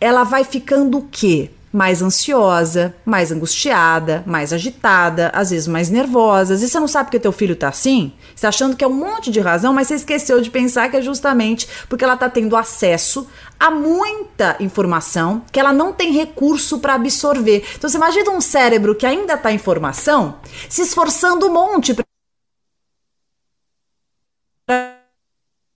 ela 0.00 0.24
vai 0.24 0.42
ficando 0.42 0.98
o 0.98 1.08
quê? 1.10 1.50
Mais 1.72 2.02
ansiosa, 2.02 2.94
mais 3.04 3.30
angustiada, 3.30 4.22
mais 4.26 4.52
agitada, 4.52 5.30
às 5.34 5.50
vezes 5.50 5.68
mais 5.68 5.90
nervosa. 5.90 6.54
Vezes 6.54 6.72
você 6.72 6.80
não 6.80 6.88
sabe 6.88 7.06
porque 7.06 7.20
teu 7.20 7.32
filho 7.32 7.56
tá 7.56 7.68
assim, 7.68 8.12
você 8.34 8.42
tá 8.42 8.48
achando 8.48 8.76
que 8.76 8.84
é 8.84 8.88
um 8.88 8.92
monte 8.92 9.30
de 9.30 9.40
razão, 9.40 9.72
mas 9.72 9.88
você 9.88 9.94
esqueceu 9.94 10.40
de 10.40 10.50
pensar 10.50 10.90
que 10.90 10.96
é 10.96 11.02
justamente 11.02 11.68
porque 11.88 12.04
ela 12.04 12.16
tá 12.16 12.28
tendo 12.28 12.56
acesso 12.56 13.28
a 13.58 13.70
muita 13.70 14.56
informação 14.60 15.42
que 15.50 15.58
ela 15.58 15.72
não 15.72 15.92
tem 15.92 16.12
recurso 16.12 16.78
para 16.78 16.94
absorver. 16.94 17.64
Então 17.76 17.88
você 17.88 17.96
imagina 17.96 18.30
um 18.30 18.40
cérebro 18.40 18.94
que 18.94 19.06
ainda 19.06 19.36
tá 19.36 19.52
em 19.52 19.58
formação, 19.58 20.36
se 20.68 20.82
esforçando 20.82 21.46
um 21.46 21.52
monte 21.52 21.94
para 21.94 22.04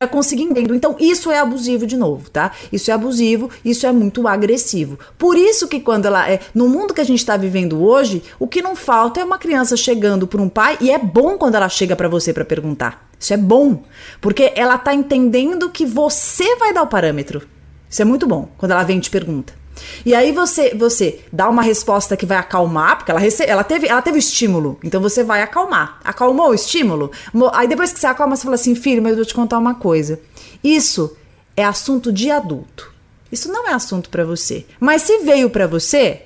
conseguir 0.06 0.44
entender. 0.44 0.74
Então, 0.74 0.96
isso 0.98 1.30
é 1.30 1.38
abusivo 1.38 1.86
de 1.86 1.96
novo, 1.96 2.30
tá? 2.30 2.52
Isso 2.72 2.90
é 2.90 2.94
abusivo, 2.94 3.50
isso 3.64 3.86
é 3.86 3.92
muito 3.92 4.26
agressivo. 4.26 4.98
Por 5.18 5.36
isso 5.36 5.68
que 5.68 5.80
quando 5.80 6.06
ela 6.06 6.28
é. 6.30 6.40
No 6.54 6.68
mundo 6.68 6.94
que 6.94 7.00
a 7.00 7.04
gente 7.04 7.18
está 7.18 7.36
vivendo 7.36 7.82
hoje, 7.82 8.22
o 8.38 8.46
que 8.46 8.62
não 8.62 8.76
falta 8.76 9.20
é 9.20 9.24
uma 9.24 9.38
criança 9.38 9.76
chegando 9.76 10.26
para 10.26 10.42
um 10.42 10.48
pai, 10.48 10.78
e 10.80 10.90
é 10.90 10.98
bom 10.98 11.38
quando 11.38 11.54
ela 11.54 11.68
chega 11.68 11.96
para 11.96 12.08
você 12.08 12.32
para 12.32 12.44
perguntar. 12.44 13.08
Isso 13.18 13.32
é 13.32 13.36
bom, 13.36 13.82
porque 14.20 14.52
ela 14.56 14.76
tá 14.76 14.92
entendendo 14.92 15.70
que 15.70 15.86
você 15.86 16.56
vai 16.56 16.72
dar 16.72 16.82
o 16.82 16.88
parâmetro. 16.88 17.42
Isso 17.88 18.02
é 18.02 18.04
muito 18.04 18.26
bom 18.26 18.48
quando 18.56 18.72
ela 18.72 18.82
vem 18.82 18.98
e 18.98 19.00
te 19.00 19.10
pergunta. 19.10 19.61
E 20.04 20.14
aí 20.14 20.32
você 20.32 20.74
você 20.74 21.20
dá 21.32 21.48
uma 21.48 21.62
resposta 21.62 22.16
que 22.16 22.26
vai 22.26 22.38
acalmar, 22.38 22.98
porque 22.98 23.10
ela, 23.10 23.20
rece 23.20 23.44
ela, 23.44 23.64
teve, 23.64 23.86
ela 23.88 24.02
teve 24.02 24.18
estímulo, 24.18 24.78
então 24.82 25.00
você 25.00 25.22
vai 25.22 25.42
acalmar. 25.42 26.00
Acalmou 26.04 26.50
o 26.50 26.54
estímulo? 26.54 27.10
Aí 27.52 27.68
depois 27.68 27.92
que 27.92 28.00
você 28.00 28.06
acalma, 28.06 28.36
você 28.36 28.42
fala 28.42 28.54
assim, 28.54 28.74
filho, 28.74 29.02
mas 29.02 29.12
eu 29.12 29.16
vou 29.16 29.24
te 29.24 29.34
contar 29.34 29.58
uma 29.58 29.74
coisa. 29.74 30.20
Isso 30.62 31.16
é 31.56 31.64
assunto 31.64 32.12
de 32.12 32.30
adulto. 32.30 32.92
Isso 33.30 33.50
não 33.50 33.66
é 33.68 33.72
assunto 33.72 34.10
para 34.10 34.24
você. 34.24 34.66
Mas 34.78 35.02
se 35.02 35.18
veio 35.20 35.48
para 35.48 35.66
você, 35.66 36.22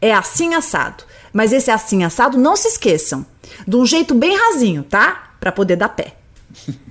é 0.00 0.12
assim 0.12 0.54
assado. 0.54 1.04
Mas 1.32 1.52
esse 1.52 1.70
assim 1.70 2.04
assado, 2.04 2.38
não 2.38 2.54
se 2.54 2.68
esqueçam. 2.68 3.24
De 3.66 3.76
um 3.76 3.86
jeito 3.86 4.14
bem 4.14 4.36
rasinho, 4.36 4.82
tá? 4.84 5.34
Para 5.40 5.50
poder 5.50 5.76
dar 5.76 5.88
pé. 5.88 6.14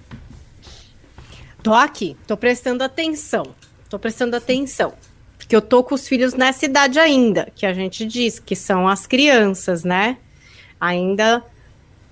Tô 1.62 1.74
aqui, 1.74 2.18
tô 2.28 2.36
prestando 2.36 2.84
atenção. 2.84 3.56
Tô 3.90 3.98
prestando 3.98 4.36
atenção. 4.36 4.94
Porque 5.44 5.56
eu 5.56 5.62
tô 5.62 5.84
com 5.84 5.94
os 5.94 6.08
filhos 6.08 6.34
nessa 6.34 6.66
idade 6.66 6.98
ainda, 6.98 7.50
que 7.54 7.66
a 7.66 7.74
gente 7.74 8.06
diz, 8.06 8.40
que 8.40 8.56
são 8.56 8.88
as 8.88 9.06
crianças, 9.06 9.84
né? 9.84 10.18
Ainda. 10.80 11.44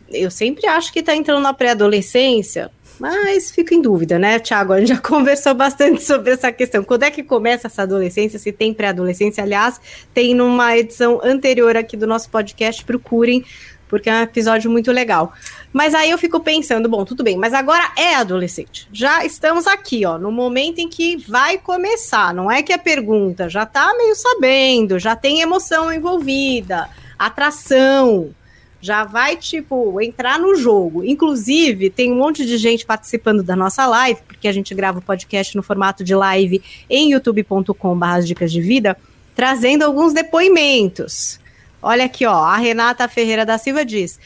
Eu 0.10 0.30
sempre 0.30 0.68
acho 0.68 0.92
que 0.92 1.02
tá 1.02 1.16
entrando 1.16 1.42
na 1.42 1.54
pré-adolescência, 1.54 2.70
mas 3.00 3.50
fico 3.50 3.74
em 3.74 3.82
dúvida, 3.82 4.20
né, 4.20 4.38
Tiago? 4.38 4.74
A 4.74 4.80
gente 4.80 4.90
já 4.90 4.98
conversou 5.02 5.56
bastante 5.56 6.04
sobre 6.04 6.34
essa 6.34 6.52
questão. 6.52 6.84
Quando 6.84 7.04
é 7.04 7.10
que 7.10 7.24
começa 7.24 7.68
essa 7.68 7.84
adolescência? 7.84 8.38
Se 8.38 8.52
tem 8.52 8.74
pré-adolescência? 8.74 9.44
Aliás, 9.44 9.80
tem 10.14 10.36
numa 10.36 10.78
edição 10.78 11.22
anterior 11.24 11.78
aqui 11.78 11.96
do 11.96 12.06
nosso 12.06 12.30
podcast, 12.30 12.84
procurem 12.84 13.46
porque 13.92 14.10
é 14.10 14.14
um 14.14 14.22
episódio 14.22 14.72
muito 14.72 14.90
legal. 14.90 15.34
Mas 15.74 15.94
aí 15.94 16.10
eu 16.10 16.18
fico 16.18 16.40
pensando, 16.40 16.88
bom, 16.88 17.04
tudo 17.04 17.26
bem, 17.26 17.36
mas 17.36 17.54
agora 17.54 17.92
é 17.98 18.16
adolescente. 18.16 18.88
Já 18.92 19.26
estamos 19.26 19.68
aqui, 19.68 20.06
ó, 20.06 20.18
no 20.18 20.32
momento 20.32 20.80
em 20.80 20.88
que 20.88 21.18
vai 21.18 21.58
começar. 21.58 22.34
Não 22.34 22.50
é 22.50 22.64
que 22.64 22.72
a 22.72 22.80
pergunta 22.80 23.50
já 23.50 23.66
tá 23.66 23.94
meio 23.98 24.16
sabendo, 24.16 24.98
já 24.98 25.14
tem 25.14 25.42
emoção 25.42 25.92
envolvida, 25.92 26.90
atração, 27.20 28.34
já 28.80 29.04
vai, 29.04 29.36
tipo, 29.36 30.00
entrar 30.00 30.40
no 30.40 30.56
jogo. 30.56 31.04
Inclusive, 31.04 31.90
tem 31.90 32.14
um 32.14 32.16
monte 32.16 32.46
de 32.46 32.58
gente 32.58 32.86
participando 32.86 33.44
da 33.44 33.58
nossa 33.58 33.86
live, 33.86 34.22
porque 34.26 34.48
a 34.48 34.54
gente 34.54 34.74
grava 34.74 35.00
o 35.00 35.02
podcast 35.02 35.54
no 35.58 35.62
formato 35.62 36.02
de 36.02 36.16
live 36.16 36.64
em 36.90 37.12
youtube.com.br 37.12 38.22
dicas 38.24 38.54
de 38.54 38.62
vida, 38.62 38.96
trazendo 39.36 39.84
alguns 39.84 40.14
depoimentos. 40.14 41.41
Olha 41.82 42.06
aqui, 42.06 42.26
ó. 42.26 42.44
A 42.44 42.58
Renata 42.58 43.08
Ferreira 43.08 43.46
da 43.46 43.58
Silva 43.58 43.84
diz: 43.84 44.20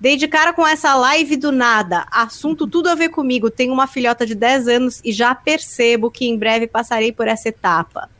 Dei 0.00 0.16
de 0.16 0.26
cara 0.26 0.52
com 0.52 0.66
essa 0.66 0.94
live 0.94 1.36
do 1.36 1.52
nada. 1.52 2.06
Assunto 2.10 2.66
tudo 2.66 2.88
a 2.88 2.94
ver 2.94 3.10
comigo. 3.10 3.50
Tenho 3.50 3.72
uma 3.72 3.86
filhota 3.86 4.26
de 4.26 4.34
10 4.34 4.68
anos 4.68 5.00
e 5.04 5.12
já 5.12 5.34
percebo 5.34 6.10
que 6.10 6.26
em 6.26 6.38
breve 6.38 6.66
passarei 6.66 7.12
por 7.12 7.28
essa 7.28 7.50
etapa. 7.50 8.10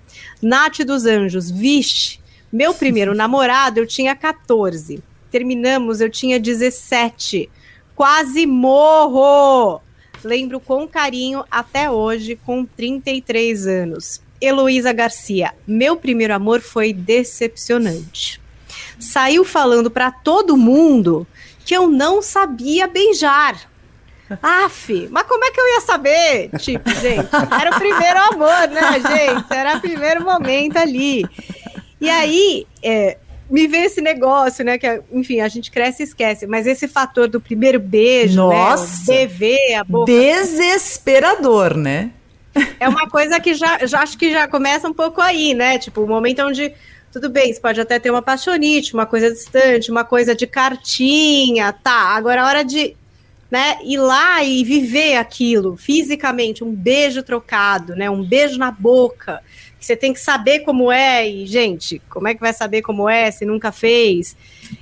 Nath 0.41 0.81
dos 0.85 1.07
Anjos, 1.07 1.51
vixe, 1.51 2.21
meu 2.53 2.75
primeiro 2.75 3.15
namorado 3.15 3.81
eu 3.81 3.87
tinha 3.87 4.15
14. 4.15 5.03
Terminamos, 5.31 6.01
eu 6.01 6.11
tinha 6.11 6.39
17. 6.39 7.49
Quase 7.97 8.47
morro! 8.47 9.81
Lembro 10.23 10.61
com 10.61 10.87
carinho 10.87 11.45
até 11.51 11.91
hoje, 11.91 12.39
com 12.45 12.65
33 12.65 13.67
anos. 13.67 14.23
Heloísa 14.41 14.93
Garcia, 14.93 15.55
meu 15.67 15.97
primeiro 15.97 16.35
amor 16.35 16.61
foi 16.61 16.93
decepcionante 16.93 18.42
saiu 19.03 19.45
falando 19.45 19.91
para 19.91 20.11
todo 20.11 20.57
mundo 20.57 21.27
que 21.65 21.75
eu 21.75 21.89
não 21.89 22.23
sabia 22.23 22.87
beijar. 22.87 23.71
Aff, 24.43 25.09
mas 25.11 25.25
como 25.25 25.45
é 25.45 25.51
que 25.51 25.61
eu 25.61 25.69
ia 25.75 25.81
saber? 25.81 26.51
Tipo, 26.59 26.89
gente, 26.91 27.29
era 27.61 27.71
o 27.71 27.79
primeiro 27.79 28.19
amor, 28.33 28.69
né, 28.69 28.93
gente? 28.95 29.53
Era 29.53 29.77
o 29.77 29.81
primeiro 29.81 30.25
momento 30.25 30.79
ali. 30.79 31.25
E 32.01 32.09
aí, 32.09 32.67
é, 32.83 33.19
me 33.51 33.67
veio 33.67 33.85
esse 33.85 34.01
negócio, 34.01 34.65
né? 34.65 34.79
Que, 34.79 35.03
enfim, 35.13 35.41
a 35.41 35.49
gente 35.49 35.71
cresce 35.71 36.03
e 36.03 36.07
esquece, 36.07 36.47
mas 36.47 36.67
esse 36.67 36.89
fator 36.89 37.29
do 37.29 37.41
primeiro 37.41 37.79
beijo, 37.79 38.37
Nossa, 38.37 39.13
né? 39.13 39.27
Bebê, 39.27 39.75
a 39.75 39.85
boca. 39.85 40.11
Desesperador, 40.11 41.77
né? 41.77 42.11
É 42.81 42.89
uma 42.89 43.09
coisa 43.09 43.39
que 43.41 43.55
já, 43.55 43.85
já 43.87 44.01
acho 44.01 44.17
que 44.17 44.31
já 44.31 44.49
começa 44.49 44.89
um 44.89 44.93
pouco 44.93 45.21
aí, 45.21 45.53
né? 45.53 45.79
Tipo, 45.79 46.03
o 46.03 46.07
momento 46.07 46.43
onde 46.43 46.73
tudo 47.13 47.29
bem, 47.29 47.53
você 47.53 47.61
pode 47.61 47.79
até 47.79 47.99
ter 47.99 48.11
uma 48.11 48.23
paixonite, 48.23 48.95
uma 48.95 49.05
coisa 49.05 49.31
distante, 49.31 49.91
uma 49.91 50.03
coisa 50.03 50.35
de 50.35 50.47
cartinha, 50.47 51.71
tá. 51.71 52.17
Agora 52.17 52.43
a 52.43 52.47
hora 52.47 52.65
de 52.65 52.97
né, 53.51 53.77
ir 53.85 53.99
lá 53.99 54.43
e 54.43 54.65
viver 54.65 55.17
aquilo 55.17 55.77
fisicamente, 55.77 56.65
um 56.65 56.73
beijo 56.73 57.23
trocado, 57.23 57.95
né, 57.95 58.09
um 58.09 58.25
beijo 58.25 58.57
na 58.57 58.71
boca, 58.71 59.43
você 59.79 59.95
tem 59.95 60.15
que 60.15 60.21
saber 60.21 60.61
como 60.61 60.91
é, 60.91 61.29
e, 61.29 61.47
gente, 61.47 62.01
como 62.09 62.29
é 62.29 62.35
que 62.35 62.41
vai 62.41 62.55
saber 62.55 62.81
como 62.81 63.07
é 63.07 63.31
se 63.31 63.45
nunca 63.45 63.71
fez? 63.71 64.35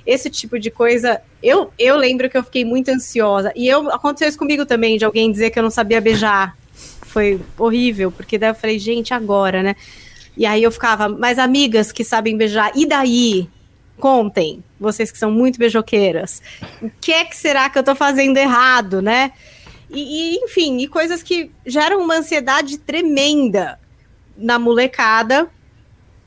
Esse 0.05 0.29
tipo 0.29 0.57
de 0.57 0.71
coisa, 0.71 1.21
eu, 1.43 1.73
eu 1.77 1.97
lembro 1.97 2.29
que 2.29 2.37
eu 2.37 2.43
fiquei 2.43 2.63
muito 2.63 2.89
ansiosa, 2.89 3.51
e 3.57 3.67
eu, 3.67 3.91
aconteceu 3.91 4.29
isso 4.29 4.37
comigo 4.37 4.65
também, 4.65 4.97
de 4.97 5.03
alguém 5.03 5.29
dizer 5.29 5.49
que 5.49 5.59
eu 5.59 5.63
não 5.63 5.71
sabia 5.71 5.99
beijar, 5.99 6.55
foi 7.01 7.41
horrível, 7.57 8.09
porque 8.09 8.37
daí 8.37 8.51
eu 8.51 8.55
falei, 8.55 8.79
gente, 8.79 9.13
agora, 9.13 9.61
né, 9.61 9.75
e 10.35 10.45
aí 10.45 10.63
eu 10.63 10.71
ficava, 10.71 11.09
mas 11.09 11.37
amigas 11.37 11.91
que 11.91 12.03
sabem 12.03 12.37
beijar, 12.37 12.71
e 12.75 12.85
daí? 12.85 13.49
Contem, 13.99 14.63
vocês 14.79 15.11
que 15.11 15.17
são 15.17 15.29
muito 15.29 15.59
beijoqueiras. 15.59 16.41
O 16.81 16.89
que 16.99 17.11
é 17.11 17.23
que 17.23 17.35
será 17.35 17.69
que 17.69 17.77
eu 17.77 17.83
tô 17.83 17.93
fazendo 17.93 18.37
errado, 18.37 19.01
né? 19.01 19.31
E, 19.91 19.99
e, 19.99 20.35
enfim, 20.43 20.79
e 20.79 20.87
coisas 20.87 21.21
que 21.21 21.51
geram 21.65 22.01
uma 22.01 22.15
ansiedade 22.15 22.77
tremenda 22.77 23.79
na 24.37 24.57
molecada 24.57 25.49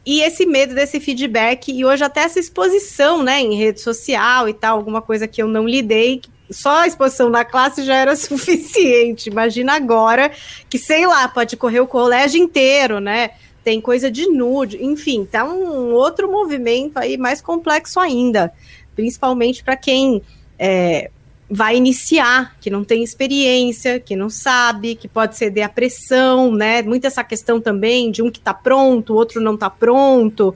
e 0.06 0.20
esse 0.20 0.44
medo 0.44 0.74
desse 0.74 1.00
feedback 1.00 1.72
e 1.72 1.84
hoje 1.84 2.04
até 2.04 2.20
essa 2.20 2.38
exposição, 2.38 3.22
né, 3.22 3.40
em 3.40 3.56
rede 3.56 3.80
social 3.80 4.48
e 4.48 4.52
tal, 4.52 4.76
alguma 4.76 5.00
coisa 5.00 5.26
que 5.26 5.42
eu 5.42 5.48
não 5.48 5.66
lidei, 5.66 6.20
só 6.50 6.80
a 6.80 6.86
exposição 6.86 7.30
na 7.30 7.44
classe 7.44 7.82
já 7.82 7.96
era 7.96 8.14
suficiente. 8.16 9.30
Imagina 9.30 9.74
agora 9.74 10.30
que 10.68 10.78
sei 10.78 11.06
lá, 11.06 11.26
pode 11.26 11.56
correr 11.56 11.80
o 11.80 11.86
colégio 11.86 12.40
inteiro, 12.40 13.00
né? 13.00 13.30
Tem 13.64 13.80
coisa 13.80 14.10
de 14.10 14.26
nude, 14.26 14.84
enfim, 14.84 15.24
tá 15.24 15.42
um 15.44 15.92
outro 15.94 16.30
movimento 16.30 16.98
aí 16.98 17.16
mais 17.16 17.40
complexo 17.40 17.98
ainda, 17.98 18.52
principalmente 18.94 19.64
para 19.64 19.74
quem 19.74 20.22
é, 20.58 21.10
vai 21.48 21.76
iniciar, 21.76 22.54
que 22.60 22.68
não 22.68 22.84
tem 22.84 23.02
experiência, 23.02 23.98
que 23.98 24.14
não 24.14 24.28
sabe, 24.28 24.94
que 24.94 25.08
pode 25.08 25.36
ceder 25.36 25.64
à 25.64 25.68
pressão, 25.68 26.52
né? 26.52 26.82
Muita 26.82 27.06
essa 27.06 27.24
questão 27.24 27.58
também 27.58 28.10
de 28.10 28.22
um 28.22 28.30
que 28.30 28.38
está 28.38 28.52
pronto, 28.52 29.14
o 29.14 29.16
outro 29.16 29.40
não 29.40 29.54
está 29.54 29.70
pronto, 29.70 30.54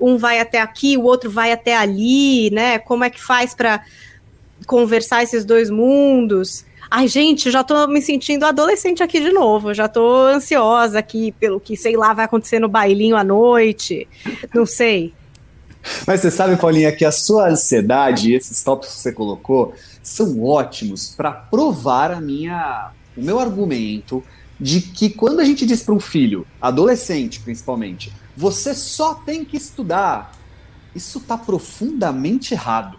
um 0.00 0.16
vai 0.16 0.40
até 0.40 0.60
aqui, 0.60 0.96
o 0.96 1.04
outro 1.04 1.30
vai 1.30 1.52
até 1.52 1.76
ali, 1.76 2.50
né? 2.50 2.78
Como 2.80 3.04
é 3.04 3.10
que 3.10 3.22
faz 3.22 3.54
para 3.54 3.84
conversar 4.66 5.22
esses 5.22 5.44
dois 5.44 5.70
mundos? 5.70 6.64
Ai, 6.90 7.06
gente, 7.06 7.50
já 7.50 7.62
tô 7.62 7.86
me 7.86 8.00
sentindo 8.00 8.46
adolescente 8.46 9.02
aqui 9.02 9.20
de 9.20 9.30
novo. 9.30 9.74
Já 9.74 9.88
tô 9.88 10.26
ansiosa 10.26 10.98
aqui 10.98 11.32
pelo 11.32 11.60
que, 11.60 11.76
sei 11.76 11.96
lá, 11.96 12.14
vai 12.14 12.24
acontecer 12.24 12.58
no 12.58 12.68
bailinho 12.68 13.16
à 13.16 13.22
noite. 13.22 14.08
Não 14.54 14.64
sei. 14.64 15.12
Mas 16.06 16.20
você 16.20 16.30
sabe, 16.30 16.56
Paulinha, 16.56 16.90
que 16.90 17.04
a 17.04 17.12
sua 17.12 17.48
ansiedade 17.48 18.30
e 18.30 18.34
esses 18.34 18.62
tópicos 18.62 18.96
que 18.96 19.02
você 19.02 19.12
colocou 19.12 19.74
são 20.02 20.42
ótimos 20.42 21.14
para 21.14 21.30
provar 21.30 22.10
a 22.10 22.20
minha, 22.20 22.90
o 23.16 23.22
meu 23.22 23.38
argumento 23.38 24.22
de 24.58 24.80
que 24.80 25.10
quando 25.10 25.40
a 25.40 25.44
gente 25.44 25.66
diz 25.66 25.82
para 25.82 25.94
um 25.94 26.00
filho, 26.00 26.46
adolescente 26.60 27.40
principalmente, 27.40 28.12
você 28.36 28.74
só 28.74 29.14
tem 29.14 29.44
que 29.44 29.56
estudar, 29.56 30.32
isso 30.94 31.18
está 31.18 31.36
profundamente 31.36 32.54
errado. 32.54 32.98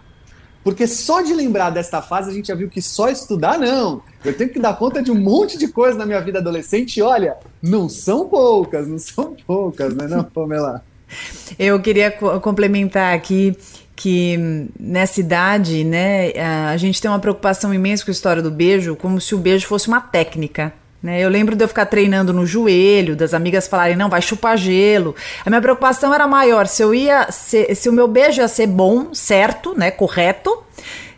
Porque 0.62 0.86
só 0.86 1.22
de 1.22 1.32
lembrar 1.32 1.70
desta 1.70 2.02
fase 2.02 2.30
a 2.30 2.34
gente 2.34 2.48
já 2.48 2.54
viu 2.54 2.68
que 2.68 2.82
só 2.82 3.08
estudar 3.08 3.58
não. 3.58 4.02
Eu 4.24 4.36
tenho 4.36 4.50
que 4.50 4.58
dar 4.58 4.76
conta 4.76 5.02
de 5.02 5.10
um 5.10 5.18
monte 5.18 5.56
de 5.56 5.68
coisa 5.68 5.98
na 5.98 6.04
minha 6.04 6.20
vida 6.20 6.38
adolescente 6.38 6.98
e 6.98 7.02
olha, 7.02 7.36
não 7.62 7.88
são 7.88 8.28
poucas, 8.28 8.86
não 8.86 8.98
são 8.98 9.34
poucas, 9.46 9.94
né, 9.94 10.06
não, 10.06 10.24
Pamela? 10.24 10.84
Eu 11.58 11.80
queria 11.80 12.10
complementar 12.10 13.14
aqui 13.14 13.56
que 13.96 14.68
nessa 14.78 15.20
idade, 15.20 15.84
né, 15.84 16.32
a 16.70 16.76
gente 16.76 17.00
tem 17.02 17.10
uma 17.10 17.18
preocupação 17.18 17.72
imensa 17.74 18.04
com 18.04 18.10
a 18.10 18.12
história 18.12 18.42
do 18.42 18.50
beijo, 18.50 18.96
como 18.96 19.20
se 19.20 19.34
o 19.34 19.38
beijo 19.38 19.66
fosse 19.66 19.88
uma 19.88 20.00
técnica. 20.00 20.72
Né? 21.02 21.20
Eu 21.20 21.28
lembro 21.28 21.56
de 21.56 21.64
eu 21.64 21.68
ficar 21.68 21.86
treinando 21.86 22.32
no 22.32 22.44
joelho, 22.44 23.16
das 23.16 23.32
amigas 23.32 23.66
falarem, 23.66 23.96
não, 23.96 24.10
vai 24.10 24.20
chupar 24.20 24.56
gelo. 24.56 25.14
A 25.44 25.50
minha 25.50 25.62
preocupação 25.62 26.12
era 26.12 26.26
maior, 26.26 26.66
se 26.66 26.82
eu 26.82 26.94
ia, 26.94 27.30
se, 27.30 27.74
se 27.74 27.88
o 27.88 27.92
meu 27.92 28.06
beijo 28.06 28.40
ia 28.40 28.48
ser 28.48 28.66
bom, 28.66 29.14
certo, 29.14 29.74
né, 29.76 29.90
correto, 29.90 30.62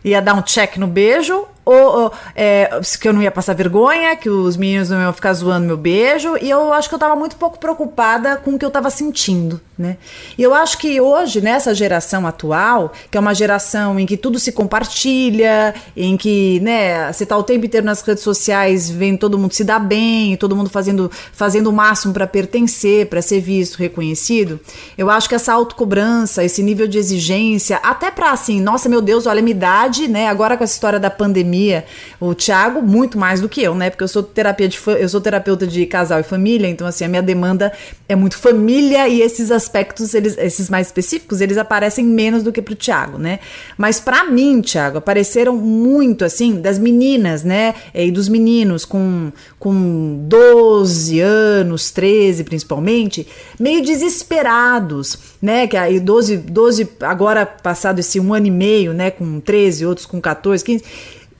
ia 0.03 0.21
dar 0.21 0.35
um 0.35 0.41
check 0.41 0.77
no 0.77 0.87
beijo, 0.87 1.45
ou, 1.65 2.03
ou 2.03 2.13
é, 2.35 2.79
que 2.99 3.07
eu 3.07 3.13
não 3.13 3.21
ia 3.21 3.31
passar 3.31 3.53
vergonha, 3.53 4.15
que 4.15 4.29
os 4.29 4.57
meninos 4.57 4.89
não 4.89 5.01
iam 5.01 5.13
ficar 5.13 5.33
zoando 5.33 5.65
meu 5.65 5.77
beijo, 5.77 6.37
e 6.41 6.49
eu 6.49 6.73
acho 6.73 6.89
que 6.89 6.95
eu 6.95 6.99
tava 6.99 7.15
muito 7.15 7.35
pouco 7.35 7.59
preocupada 7.59 8.37
com 8.37 8.51
o 8.51 8.59
que 8.59 8.65
eu 8.65 8.71
tava 8.71 8.89
sentindo, 8.89 9.59
né? 9.77 9.97
E 10.37 10.43
eu 10.43 10.53
acho 10.53 10.77
que 10.77 10.99
hoje, 10.99 11.41
nessa 11.41 11.73
geração 11.73 12.27
atual, 12.27 12.91
que 13.09 13.17
é 13.17 13.19
uma 13.19 13.33
geração 13.33 13.99
em 13.99 14.05
que 14.05 14.17
tudo 14.17 14.39
se 14.39 14.51
compartilha, 14.51 15.73
em 15.95 16.17
que, 16.17 16.59
né, 16.61 17.11
você 17.11 17.25
tá 17.25 17.37
o 17.37 17.43
tempo 17.43 17.65
inteiro 17.65 17.85
nas 17.85 18.01
redes 18.01 18.23
sociais 18.23 18.89
vendo 18.89 19.19
todo 19.19 19.37
mundo 19.37 19.53
se 19.53 19.63
dar 19.63 19.79
bem, 19.79 20.35
todo 20.37 20.55
mundo 20.55 20.69
fazendo, 20.69 21.09
fazendo 21.31 21.67
o 21.67 21.73
máximo 21.73 22.13
para 22.13 22.27
pertencer, 22.27 23.07
para 23.07 23.21
ser 23.21 23.39
visto, 23.39 23.77
reconhecido, 23.77 24.59
eu 24.97 25.09
acho 25.09 25.29
que 25.29 25.35
essa 25.35 25.53
autocobrança, 25.53 26.43
esse 26.43 26.61
nível 26.61 26.87
de 26.87 26.97
exigência, 26.97 27.77
até 27.77 28.11
para 28.11 28.31
assim, 28.31 28.61
nossa, 28.61 28.89
meu 28.89 29.01
Deus, 29.01 29.25
olha 29.25 29.39
a 29.39 29.43
minha 29.43 29.55
idade, 29.55 30.07
né, 30.07 30.27
agora 30.27 30.57
com 30.57 30.63
essa 30.63 30.73
história 30.73 30.99
da 30.99 31.09
pandemia, 31.09 31.52
pandemia. 31.53 31.85
O 32.19 32.33
Thiago, 32.33 32.81
muito 32.81 33.17
mais 33.17 33.39
do 33.39 33.47
que 33.47 33.61
eu, 33.61 33.75
né? 33.75 33.89
Porque 33.89 34.03
eu 34.03 34.07
sou 34.07 34.23
terapia 34.23 34.67
de 34.67 34.79
eu 34.85 35.07
sou 35.07 35.21
terapeuta 35.21 35.67
de 35.67 35.85
casal 35.85 36.19
e 36.19 36.23
família, 36.23 36.67
então 36.67 36.87
assim, 36.87 37.05
a 37.05 37.07
minha 37.07 37.21
demanda 37.21 37.71
é 38.09 38.15
muito 38.15 38.37
família 38.37 39.07
e 39.07 39.21
esses 39.21 39.51
aspectos, 39.51 40.13
eles, 40.13 40.37
esses 40.37 40.69
mais 40.69 40.87
específicos, 40.87 41.41
eles 41.41 41.57
aparecem 41.57 42.05
menos 42.05 42.43
do 42.43 42.51
que 42.51 42.61
pro 42.61 42.75
Thiago, 42.75 43.17
né? 43.17 43.39
Mas 43.77 43.99
para 43.99 44.23
mim, 44.25 44.61
Thiago, 44.61 44.97
apareceram 44.97 45.55
muito 45.55 46.25
assim 46.25 46.59
das 46.59 46.79
meninas, 46.79 47.43
né? 47.43 47.75
E 47.93 48.11
dos 48.11 48.27
meninos 48.27 48.85
com 48.85 49.31
com 49.59 50.25
12 50.27 51.21
anos, 51.21 51.89
13 51.91 52.43
principalmente, 52.43 53.25
meio 53.57 53.81
desesperados, 53.81 55.17
né? 55.41 55.67
Que 55.67 55.77
aí 55.77 55.99
12, 55.99 56.37
12 56.37 56.89
agora 57.01 57.45
passado 57.45 57.99
esse 57.99 58.19
um 58.19 58.33
ano 58.33 58.47
e 58.47 58.51
meio, 58.51 58.93
né, 58.93 59.11
com 59.11 59.39
13, 59.39 59.85
outros 59.85 60.05
com 60.05 60.19
14, 60.19 60.63
15 60.63 60.83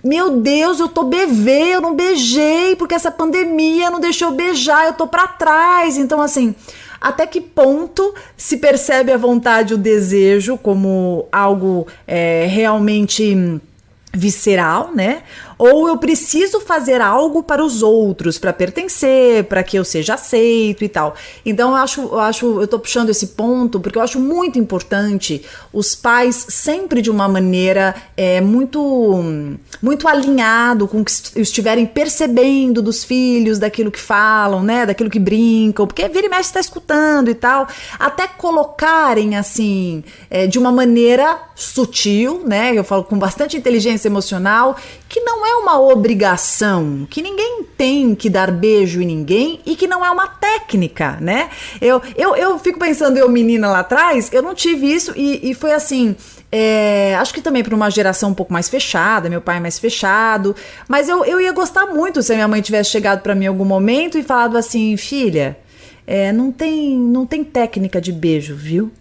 meu 0.03 0.37
Deus, 0.41 0.79
eu 0.79 0.89
tô 0.89 1.03
bebê, 1.03 1.75
eu 1.75 1.81
não 1.81 1.95
beijei, 1.95 2.75
porque 2.75 2.93
essa 2.93 3.09
pandemia 3.09 3.89
não 3.89 3.99
deixou 3.99 4.29
eu 4.29 4.35
beijar, 4.35 4.85
eu 4.85 4.93
tô 4.93 5.07
para 5.07 5.27
trás. 5.27 5.97
Então, 5.97 6.21
assim, 6.21 6.53
até 6.99 7.25
que 7.25 7.39
ponto 7.39 8.13
se 8.35 8.57
percebe 8.57 9.11
a 9.11 9.17
vontade, 9.17 9.73
o 9.73 9.77
desejo 9.77 10.57
como 10.57 11.25
algo 11.31 11.87
é, 12.05 12.45
realmente 12.49 13.61
visceral, 14.13 14.91
né? 14.93 15.23
Ou 15.65 15.87
eu 15.87 15.95
preciso 15.95 16.59
fazer 16.59 16.99
algo 16.99 17.41
para 17.41 17.63
os 17.63 17.81
outros, 17.81 18.37
para 18.37 18.51
pertencer, 18.51 19.45
para 19.45 19.63
que 19.63 19.79
eu 19.79 19.85
seja 19.85 20.15
aceito 20.15 20.83
e 20.83 20.89
tal. 20.89 21.15
Então 21.45 21.69
eu 21.69 21.75
acho, 21.77 22.01
eu 22.01 22.19
acho, 22.19 22.61
eu 22.61 22.67
tô 22.67 22.77
puxando 22.77 23.11
esse 23.11 23.27
ponto 23.27 23.79
porque 23.79 23.97
eu 23.97 24.01
acho 24.01 24.19
muito 24.19 24.59
importante 24.59 25.41
os 25.71 25.95
pais 25.95 26.47
sempre 26.49 27.01
de 27.01 27.09
uma 27.09 27.29
maneira 27.29 27.95
é, 28.17 28.41
muito, 28.41 29.23
muito 29.81 30.05
alinhado 30.05 30.85
com 30.85 30.99
o 30.99 31.05
que 31.05 31.13
estiverem 31.39 31.85
percebendo 31.85 32.81
dos 32.81 33.05
filhos, 33.05 33.57
daquilo 33.57 33.89
que 33.89 34.01
falam, 34.01 34.61
né? 34.61 34.85
Daquilo 34.85 35.09
que 35.09 35.17
brincam, 35.17 35.87
porque 35.87 36.09
vira 36.09 36.27
e 36.27 36.29
mexe 36.29 36.49
está 36.49 36.59
escutando 36.59 37.29
e 37.29 37.35
tal, 37.35 37.69
até 37.97 38.27
colocarem 38.27 39.37
assim 39.37 40.03
é, 40.29 40.45
de 40.45 40.59
uma 40.59 40.73
maneira 40.73 41.39
sutil, 41.55 42.41
né? 42.45 42.73
Eu 42.77 42.83
falo 42.83 43.05
com 43.05 43.17
bastante 43.17 43.55
inteligência 43.55 44.09
emocional, 44.09 44.75
que 45.07 45.21
não 45.21 45.45
é 45.45 45.52
uma 45.53 45.79
obrigação, 45.79 47.07
que 47.09 47.21
ninguém 47.21 47.63
tem 47.77 48.15
que 48.15 48.29
dar 48.29 48.51
beijo 48.51 49.01
em 49.01 49.05
ninguém 49.05 49.59
e 49.65 49.75
que 49.75 49.87
não 49.87 50.05
é 50.05 50.09
uma 50.09 50.27
técnica, 50.27 51.17
né? 51.19 51.49
Eu, 51.81 52.01
eu, 52.15 52.35
eu 52.35 52.59
fico 52.59 52.79
pensando, 52.79 53.17
eu 53.17 53.29
menina 53.29 53.69
lá 53.69 53.79
atrás, 53.79 54.31
eu 54.31 54.41
não 54.41 54.53
tive 54.53 54.91
isso 54.91 55.13
e, 55.15 55.51
e 55.51 55.53
foi 55.53 55.71
assim. 55.71 56.15
É, 56.51 57.15
acho 57.15 57.33
que 57.33 57.41
também 57.41 57.63
para 57.63 57.73
uma 57.73 57.89
geração 57.89 58.29
um 58.29 58.33
pouco 58.33 58.53
mais 58.53 58.69
fechada, 58.69 59.29
meu 59.29 59.41
pai 59.41 59.57
é 59.57 59.59
mais 59.59 59.79
fechado, 59.79 60.55
mas 60.87 61.09
eu, 61.09 61.25
eu 61.25 61.41
ia 61.41 61.51
gostar 61.51 61.87
muito 61.87 62.21
se 62.21 62.31
a 62.31 62.35
minha 62.35 62.47
mãe 62.47 62.61
tivesse 62.61 62.91
chegado 62.91 63.21
para 63.21 63.33
mim 63.33 63.45
em 63.45 63.47
algum 63.47 63.65
momento 63.65 64.19
e 64.19 64.23
falado 64.23 64.55
assim, 64.55 64.95
filha, 64.95 65.57
é, 66.05 66.31
não 66.31 66.51
tem 66.51 66.95
não 66.95 67.25
tem 67.25 67.43
técnica 67.43 67.99
de 67.99 68.11
beijo, 68.11 68.55
viu? 68.55 68.91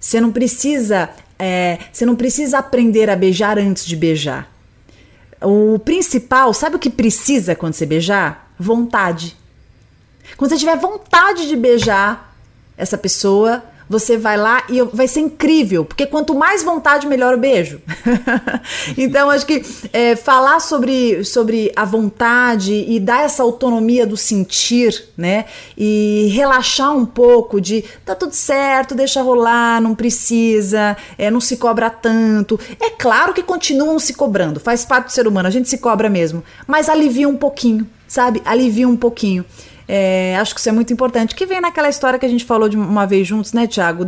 Você 0.00 0.20
não 0.20 0.32
precisa 0.32 1.10
é, 1.38 1.78
você 1.92 2.04
não 2.04 2.16
precisa 2.16 2.58
aprender 2.58 3.08
a 3.08 3.14
beijar 3.14 3.58
antes 3.58 3.86
de 3.86 3.94
beijar. 3.94 4.55
O 5.42 5.78
principal, 5.78 6.52
sabe 6.54 6.76
o 6.76 6.78
que 6.78 6.90
precisa 6.90 7.54
quando 7.54 7.74
você 7.74 7.86
beijar? 7.86 8.50
Vontade. 8.58 9.36
Quando 10.36 10.50
você 10.50 10.58
tiver 10.58 10.76
vontade 10.76 11.46
de 11.46 11.56
beijar 11.56 12.34
essa 12.76 12.98
pessoa, 12.98 13.62
você 13.88 14.16
vai 14.16 14.36
lá 14.36 14.64
e 14.68 14.82
vai 14.82 15.06
ser 15.06 15.20
incrível, 15.20 15.84
porque 15.84 16.06
quanto 16.06 16.34
mais 16.34 16.62
vontade, 16.62 17.06
melhor 17.06 17.34
o 17.34 17.38
beijo. 17.38 17.80
então, 18.96 19.30
acho 19.30 19.46
que 19.46 19.64
é, 19.92 20.16
falar 20.16 20.60
sobre, 20.60 21.24
sobre 21.24 21.72
a 21.76 21.84
vontade 21.84 22.84
e 22.88 22.98
dar 22.98 23.24
essa 23.24 23.42
autonomia 23.42 24.06
do 24.06 24.16
sentir, 24.16 25.08
né? 25.16 25.46
E 25.76 26.30
relaxar 26.34 26.96
um 26.96 27.06
pouco 27.06 27.60
de 27.60 27.84
tá 28.04 28.14
tudo 28.14 28.32
certo, 28.32 28.94
deixa 28.94 29.22
rolar, 29.22 29.80
não 29.80 29.94
precisa, 29.94 30.96
é, 31.16 31.30
não 31.30 31.40
se 31.40 31.56
cobra 31.56 31.88
tanto. 31.90 32.58
É 32.80 32.90
claro 32.90 33.32
que 33.32 33.42
continuam 33.42 33.98
se 33.98 34.14
cobrando, 34.14 34.60
faz 34.60 34.84
parte 34.84 35.06
do 35.06 35.12
ser 35.12 35.26
humano, 35.26 35.48
a 35.48 35.50
gente 35.50 35.68
se 35.68 35.78
cobra 35.78 36.08
mesmo, 36.08 36.42
mas 36.66 36.88
alivia 36.88 37.28
um 37.28 37.36
pouquinho, 37.36 37.88
sabe? 38.08 38.42
Alivia 38.44 38.88
um 38.88 38.96
pouquinho. 38.96 39.44
É, 39.88 40.36
acho 40.36 40.54
que 40.54 40.60
isso 40.60 40.68
é 40.68 40.72
muito 40.72 40.92
importante. 40.92 41.34
Que 41.34 41.46
vem 41.46 41.60
naquela 41.60 41.88
história 41.88 42.18
que 42.18 42.26
a 42.26 42.28
gente 42.28 42.44
falou 42.44 42.68
de 42.68 42.76
uma 42.76 43.06
vez 43.06 43.26
juntos, 43.26 43.52
né, 43.52 43.66
Tiago? 43.66 44.04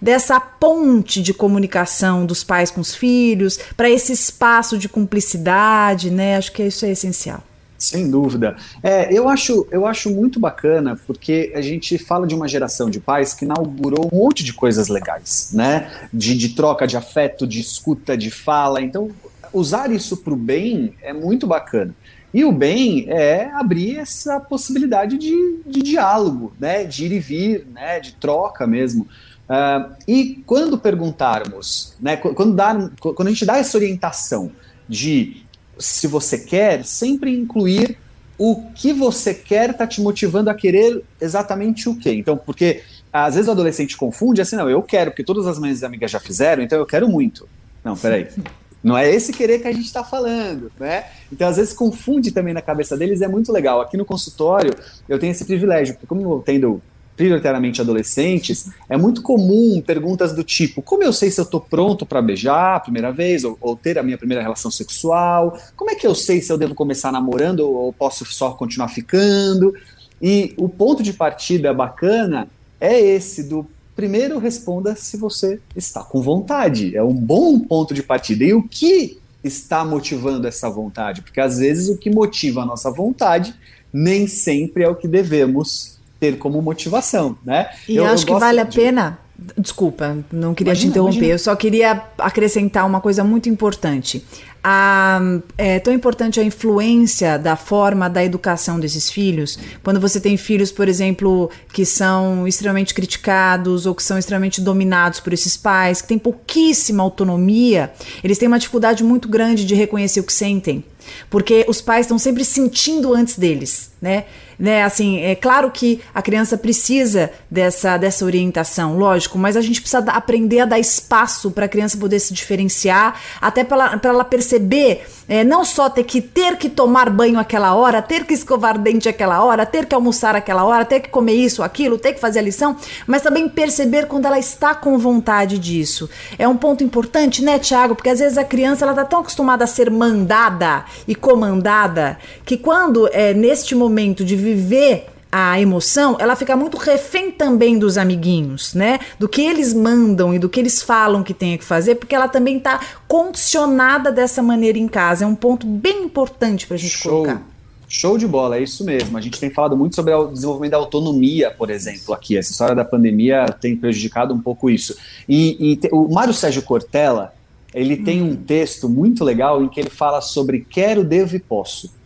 Dessa 0.00 0.40
ponte 0.40 1.22
de 1.22 1.32
comunicação 1.32 2.26
dos 2.26 2.44
pais 2.44 2.70
com 2.70 2.80
os 2.80 2.94
filhos, 2.94 3.58
para 3.76 3.88
esse 3.88 4.12
espaço 4.12 4.76
de 4.78 4.88
cumplicidade, 4.88 6.10
né? 6.10 6.36
Acho 6.36 6.52
que 6.52 6.62
isso 6.62 6.84
é 6.84 6.90
essencial. 6.90 7.42
Sem 7.82 8.08
dúvida. 8.08 8.56
É, 8.80 9.12
eu, 9.12 9.28
acho, 9.28 9.66
eu 9.72 9.86
acho 9.86 10.08
muito 10.08 10.38
bacana 10.38 10.96
porque 11.04 11.52
a 11.52 11.60
gente 11.60 11.98
fala 11.98 12.28
de 12.28 12.34
uma 12.34 12.46
geração 12.46 12.88
de 12.88 13.00
pais 13.00 13.34
que 13.34 13.44
inaugurou 13.44 14.08
um 14.12 14.16
monte 14.16 14.44
de 14.44 14.52
coisas 14.52 14.86
legais, 14.86 15.50
né? 15.52 15.90
De, 16.12 16.36
de 16.36 16.50
troca 16.50 16.86
de 16.86 16.96
afeto, 16.96 17.44
de 17.44 17.58
escuta, 17.58 18.16
de 18.16 18.30
fala. 18.30 18.80
Então, 18.80 19.10
usar 19.52 19.90
isso 19.90 20.16
para 20.16 20.32
o 20.32 20.36
bem 20.36 20.94
é 21.02 21.12
muito 21.12 21.44
bacana. 21.44 21.92
E 22.32 22.44
o 22.44 22.52
bem 22.52 23.06
é 23.08 23.50
abrir 23.52 23.98
essa 23.98 24.40
possibilidade 24.40 25.18
de, 25.18 25.60
de 25.66 25.82
diálogo, 25.82 26.52
né, 26.58 26.84
de 26.84 27.04
ir 27.04 27.12
e 27.12 27.18
vir, 27.18 27.66
né, 27.72 28.00
de 28.00 28.12
troca 28.14 28.66
mesmo. 28.66 29.06
Uh, 29.48 29.94
e 30.08 30.42
quando 30.46 30.78
perguntarmos, 30.78 31.94
né, 32.00 32.16
quando, 32.16 32.54
dar, 32.54 32.90
quando 32.98 33.28
a 33.28 33.30
gente 33.30 33.44
dá 33.44 33.58
essa 33.58 33.76
orientação 33.76 34.50
de 34.88 35.42
se 35.78 36.06
você 36.06 36.38
quer, 36.38 36.84
sempre 36.84 37.36
incluir 37.36 37.98
o 38.38 38.70
que 38.74 38.92
você 38.92 39.34
quer 39.34 39.70
está 39.70 39.86
te 39.86 40.00
motivando 40.00 40.48
a 40.48 40.54
querer 40.54 41.04
exatamente 41.20 41.88
o 41.88 41.96
quê. 41.96 42.14
Então, 42.14 42.36
porque 42.36 42.82
às 43.12 43.34
vezes 43.34 43.48
o 43.48 43.52
adolescente 43.52 43.96
confunde 43.96 44.40
assim, 44.40 44.56
não, 44.56 44.70
eu 44.70 44.82
quero, 44.82 45.10
porque 45.10 45.22
todas 45.22 45.46
as 45.46 45.58
minhas 45.58 45.82
amigas 45.82 46.10
já 46.10 46.18
fizeram, 46.18 46.62
então 46.62 46.78
eu 46.78 46.86
quero 46.86 47.08
muito. 47.08 47.46
Não, 47.84 47.96
peraí. 47.96 48.28
Não 48.82 48.98
é 48.98 49.08
esse 49.08 49.32
querer 49.32 49.60
que 49.60 49.68
a 49.68 49.72
gente 49.72 49.84
está 49.84 50.02
falando, 50.02 50.70
né? 50.78 51.04
Então, 51.32 51.48
às 51.48 51.56
vezes, 51.56 51.72
confunde 51.72 52.32
também 52.32 52.52
na 52.52 52.60
cabeça 52.60 52.96
deles, 52.96 53.22
é 53.22 53.28
muito 53.28 53.52
legal. 53.52 53.80
Aqui 53.80 53.96
no 53.96 54.04
consultório, 54.04 54.74
eu 55.08 55.18
tenho 55.18 55.30
esse 55.30 55.44
privilégio, 55.44 55.94
porque 55.94 56.06
como 56.06 56.22
eu 56.22 56.42
tendo 56.44 56.82
prioritariamente 57.16 57.80
adolescentes, 57.80 58.70
é 58.88 58.96
muito 58.96 59.22
comum 59.22 59.80
perguntas 59.80 60.32
do 60.32 60.42
tipo: 60.42 60.82
como 60.82 61.02
eu 61.02 61.12
sei 61.12 61.30
se 61.30 61.40
eu 61.40 61.44
estou 61.44 61.60
pronto 61.60 62.04
para 62.04 62.20
beijar 62.20 62.76
a 62.76 62.80
primeira 62.80 63.12
vez, 63.12 63.44
ou, 63.44 63.56
ou, 63.60 63.76
ter 63.76 63.98
a 63.98 64.02
minha 64.02 64.18
primeira 64.18 64.42
relação 64.42 64.70
sexual? 64.70 65.56
Como 65.76 65.90
é 65.90 65.94
que 65.94 66.06
eu 66.06 66.14
sei 66.14 66.40
se 66.40 66.52
eu 66.52 66.58
devo 66.58 66.74
começar 66.74 67.12
namorando 67.12 67.60
ou 67.60 67.92
posso 67.92 68.24
só 68.24 68.50
continuar 68.52 68.88
ficando? 68.88 69.74
E 70.20 70.54
o 70.56 70.68
ponto 70.68 71.02
de 71.02 71.12
partida 71.12 71.72
bacana 71.72 72.48
é 72.80 72.98
esse 72.98 73.42
do 73.42 73.66
primeiro 73.94 74.38
responda 74.38 74.96
se 74.96 75.16
você 75.16 75.60
está 75.76 76.02
com 76.02 76.20
vontade. 76.20 76.96
É 76.96 77.02
um 77.02 77.14
bom 77.14 77.58
ponto 77.60 77.94
de 77.94 78.02
partida. 78.02 78.44
E 78.44 78.52
o 78.52 78.62
que 78.62 79.18
está 79.42 79.84
motivando 79.84 80.46
essa 80.46 80.70
vontade? 80.70 81.22
Porque 81.22 81.40
às 81.40 81.58
vezes 81.58 81.88
o 81.88 81.98
que 81.98 82.10
motiva 82.10 82.62
a 82.62 82.66
nossa 82.66 82.90
vontade 82.90 83.54
nem 83.92 84.26
sempre 84.26 84.84
é 84.84 84.88
o 84.88 84.94
que 84.94 85.06
devemos 85.06 85.98
ter 86.18 86.38
como 86.38 86.62
motivação, 86.62 87.36
né? 87.44 87.68
E 87.88 87.96
eu, 87.96 88.06
acho 88.06 88.22
eu 88.22 88.34
que 88.34 88.40
vale 88.40 88.60
a 88.60 88.66
pena. 88.66 89.18
Desculpa, 89.56 90.18
não 90.32 90.54
queria 90.54 90.72
imagina, 90.72 90.86
te 90.86 90.90
interromper. 90.90 91.16
Imagina. 91.16 91.34
Eu 91.34 91.38
só 91.38 91.56
queria 91.56 92.02
acrescentar 92.18 92.86
uma 92.86 93.00
coisa 93.00 93.24
muito 93.24 93.48
importante 93.48 94.24
a, 94.64 95.20
é 95.58 95.80
tão 95.80 95.92
importante 95.92 96.38
a 96.38 96.44
influência 96.44 97.36
da 97.38 97.56
forma 97.56 98.08
da 98.08 98.24
educação 98.24 98.78
desses 98.78 99.10
filhos. 99.10 99.58
Quando 99.82 99.98
você 99.98 100.20
tem 100.20 100.36
filhos, 100.36 100.70
por 100.70 100.88
exemplo, 100.88 101.50
que 101.72 101.84
são 101.84 102.46
extremamente 102.46 102.94
criticados 102.94 103.86
ou 103.86 103.94
que 103.94 104.02
são 104.02 104.16
extremamente 104.16 104.60
dominados 104.60 105.18
por 105.18 105.32
esses 105.32 105.56
pais, 105.56 106.00
que 106.00 106.08
têm 106.08 106.18
pouquíssima 106.18 107.02
autonomia, 107.02 107.92
eles 108.22 108.38
têm 108.38 108.46
uma 108.46 108.58
dificuldade 108.58 109.02
muito 109.02 109.28
grande 109.28 109.64
de 109.64 109.74
reconhecer 109.74 110.20
o 110.20 110.24
que 110.24 110.32
sentem. 110.32 110.84
Porque 111.28 111.64
os 111.66 111.80
pais 111.80 112.06
estão 112.06 112.16
sempre 112.16 112.44
sentindo 112.44 113.12
antes 113.12 113.36
deles, 113.36 113.90
né? 114.00 114.24
Né? 114.62 114.84
Assim, 114.84 115.20
é 115.22 115.34
claro 115.34 115.72
que 115.72 116.00
a 116.14 116.22
criança 116.22 116.56
precisa 116.56 117.32
dessa, 117.50 117.96
dessa 117.96 118.24
orientação, 118.24 118.96
lógico, 118.96 119.36
mas 119.36 119.56
a 119.56 119.60
gente 119.60 119.80
precisa 119.80 120.04
aprender 120.12 120.60
a 120.60 120.64
dar 120.64 120.78
espaço 120.78 121.50
para 121.50 121.64
a 121.64 121.68
criança 121.68 121.98
poder 121.98 122.20
se 122.20 122.32
diferenciar, 122.32 123.20
até 123.40 123.64
para 123.64 123.98
ela, 124.00 124.22
perceber 124.22 125.04
é, 125.28 125.42
não 125.42 125.64
só 125.64 125.90
ter 125.90 126.04
que 126.04 126.20
ter 126.20 126.56
que 126.58 126.68
tomar 126.68 127.10
banho 127.10 127.40
aquela 127.40 127.74
hora, 127.74 128.00
ter 128.00 128.24
que 128.24 128.34
escovar 128.34 128.78
dente 128.78 129.08
aquela 129.08 129.42
hora, 129.42 129.66
ter 129.66 129.84
que 129.84 129.96
almoçar 129.96 130.36
aquela 130.36 130.62
hora, 130.62 130.84
ter 130.84 131.00
que 131.00 131.08
comer 131.08 131.34
isso, 131.34 131.60
aquilo, 131.64 131.98
ter 131.98 132.12
que 132.12 132.20
fazer 132.20 132.38
a 132.38 132.42
lição, 132.42 132.76
mas 133.04 133.20
também 133.20 133.48
perceber 133.48 134.06
quando 134.06 134.26
ela 134.26 134.38
está 134.38 134.76
com 134.76 134.96
vontade 134.96 135.58
disso. 135.58 136.08
É 136.38 136.46
um 136.46 136.56
ponto 136.56 136.84
importante, 136.84 137.42
né, 137.42 137.58
Tiago? 137.58 137.96
Porque 137.96 138.10
às 138.10 138.20
vezes 138.20 138.38
a 138.38 138.44
criança 138.44 138.84
ela 138.84 138.94
tá 138.94 139.04
tão 139.04 139.18
acostumada 139.18 139.64
a 139.64 139.66
ser 139.66 139.90
mandada 139.90 140.84
e 141.08 141.16
comandada 141.16 142.16
que 142.44 142.56
quando 142.56 143.08
é 143.12 143.34
neste 143.34 143.74
momento 143.74 144.24
de 144.24 144.36
viver 144.54 145.06
a 145.34 145.58
emoção, 145.58 146.18
ela 146.20 146.36
fica 146.36 146.54
muito 146.54 146.76
refém 146.76 147.30
também 147.30 147.78
dos 147.78 147.96
amiguinhos, 147.96 148.74
né? 148.74 149.00
Do 149.18 149.26
que 149.26 149.40
eles 149.40 149.72
mandam 149.72 150.34
e 150.34 150.38
do 150.38 150.46
que 150.46 150.60
eles 150.60 150.82
falam 150.82 151.22
que 151.22 151.32
tem 151.32 151.56
que 151.56 151.64
fazer, 151.64 151.94
porque 151.94 152.14
ela 152.14 152.28
também 152.28 152.58
está 152.58 152.78
condicionada 153.08 154.12
dessa 154.12 154.42
maneira 154.42 154.76
em 154.76 154.86
casa. 154.86 155.24
É 155.24 155.26
um 155.26 155.34
ponto 155.34 155.66
bem 155.66 156.04
importante 156.04 156.66
para 156.66 156.74
a 156.74 156.78
gente 156.78 156.98
Show. 156.98 157.22
colocar. 157.22 157.42
Show 157.88 158.18
de 158.18 158.26
bola, 158.26 158.58
é 158.58 158.62
isso 158.62 158.84
mesmo. 158.84 159.16
A 159.16 159.20
gente 159.22 159.40
tem 159.40 159.50
falado 159.50 159.76
muito 159.76 159.94
sobre 159.96 160.12
o 160.12 160.26
desenvolvimento 160.26 160.72
da 160.72 160.78
autonomia, 160.78 161.50
por 161.50 161.70
exemplo, 161.70 162.12
aqui. 162.14 162.36
Essa 162.36 162.50
história 162.50 162.74
da 162.74 162.84
pandemia 162.84 163.46
tem 163.58 163.74
prejudicado 163.74 164.34
um 164.34 164.40
pouco 164.40 164.68
isso. 164.68 164.96
E, 165.26 165.72
e 165.72 165.76
te, 165.76 165.88
o 165.92 166.08
Mário 166.08 166.34
Sérgio 166.34 166.62
Cortella, 166.62 167.34
ele 167.74 167.94
hum. 167.94 168.04
tem 168.04 168.22
um 168.22 168.36
texto 168.36 168.86
muito 168.86 169.24
legal 169.24 169.62
em 169.62 169.68
que 169.68 169.80
ele 169.80 169.90
fala 169.90 170.20
sobre 170.20 170.66
quero, 170.68 171.04
devo 171.04 171.36
e 171.36 171.38
posso. 171.40 172.01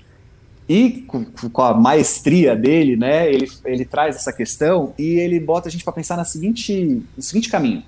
E 0.68 1.06
com, 1.06 1.62
a 1.62 1.74
maestria 1.74 2.56
dele, 2.56 2.96
né, 2.96 3.32
ele, 3.32 3.48
ele 3.64 3.84
traz 3.84 4.16
essa 4.16 4.32
questão 4.32 4.92
e 4.98 5.14
ele 5.20 5.38
bota 5.38 5.68
a 5.68 5.70
gente 5.70 5.84
para 5.84 5.92
pensar 5.92 6.16
na 6.16 6.24
seguinte, 6.24 7.02
no 7.16 7.22
seguinte 7.22 7.48
caminho. 7.48 7.84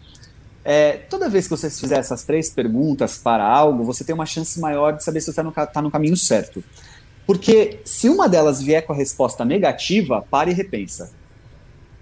É, 0.64 0.92
toda 0.92 1.28
vez 1.28 1.46
que 1.46 1.50
você 1.50 1.68
fizer 1.70 1.98
essas 1.98 2.24
três 2.24 2.50
perguntas 2.50 3.18
para 3.18 3.44
algo, 3.44 3.82
você 3.82 4.04
tem 4.04 4.14
uma 4.14 4.26
chance 4.26 4.60
maior 4.60 4.92
de 4.92 5.02
saber 5.02 5.20
se 5.20 5.26
você 5.26 5.30
está 5.30 5.42
no, 5.42 5.50
tá 5.50 5.82
no 5.82 5.90
caminho 5.90 6.16
certo. 6.16 6.62
Porque 7.26 7.80
se 7.84 8.08
uma 8.08 8.28
delas 8.28 8.62
vier 8.62 8.86
com 8.86 8.92
a 8.92 8.96
resposta 8.96 9.44
negativa, 9.44 10.24
pare 10.30 10.52
e 10.52 10.54
repensa. 10.54 11.10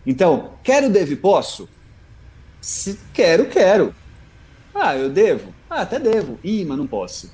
Então, 0.07 0.53
quero, 0.63 0.91
devo 0.91 1.17
posso? 1.17 1.69
Se 2.61 2.99
quero, 3.15 3.47
quero. 3.47 3.95
Ah, 4.75 4.95
eu 4.95 5.09
devo? 5.09 5.55
Ah, 5.71 5.83
até 5.83 5.99
devo. 5.99 6.39
Ih, 6.45 6.65
mas 6.65 6.77
não 6.77 6.87
posso. 6.87 7.33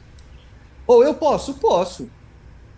Ou 0.86 1.02
eu 1.02 1.14
posso? 1.14 1.54
Posso. 1.54 2.08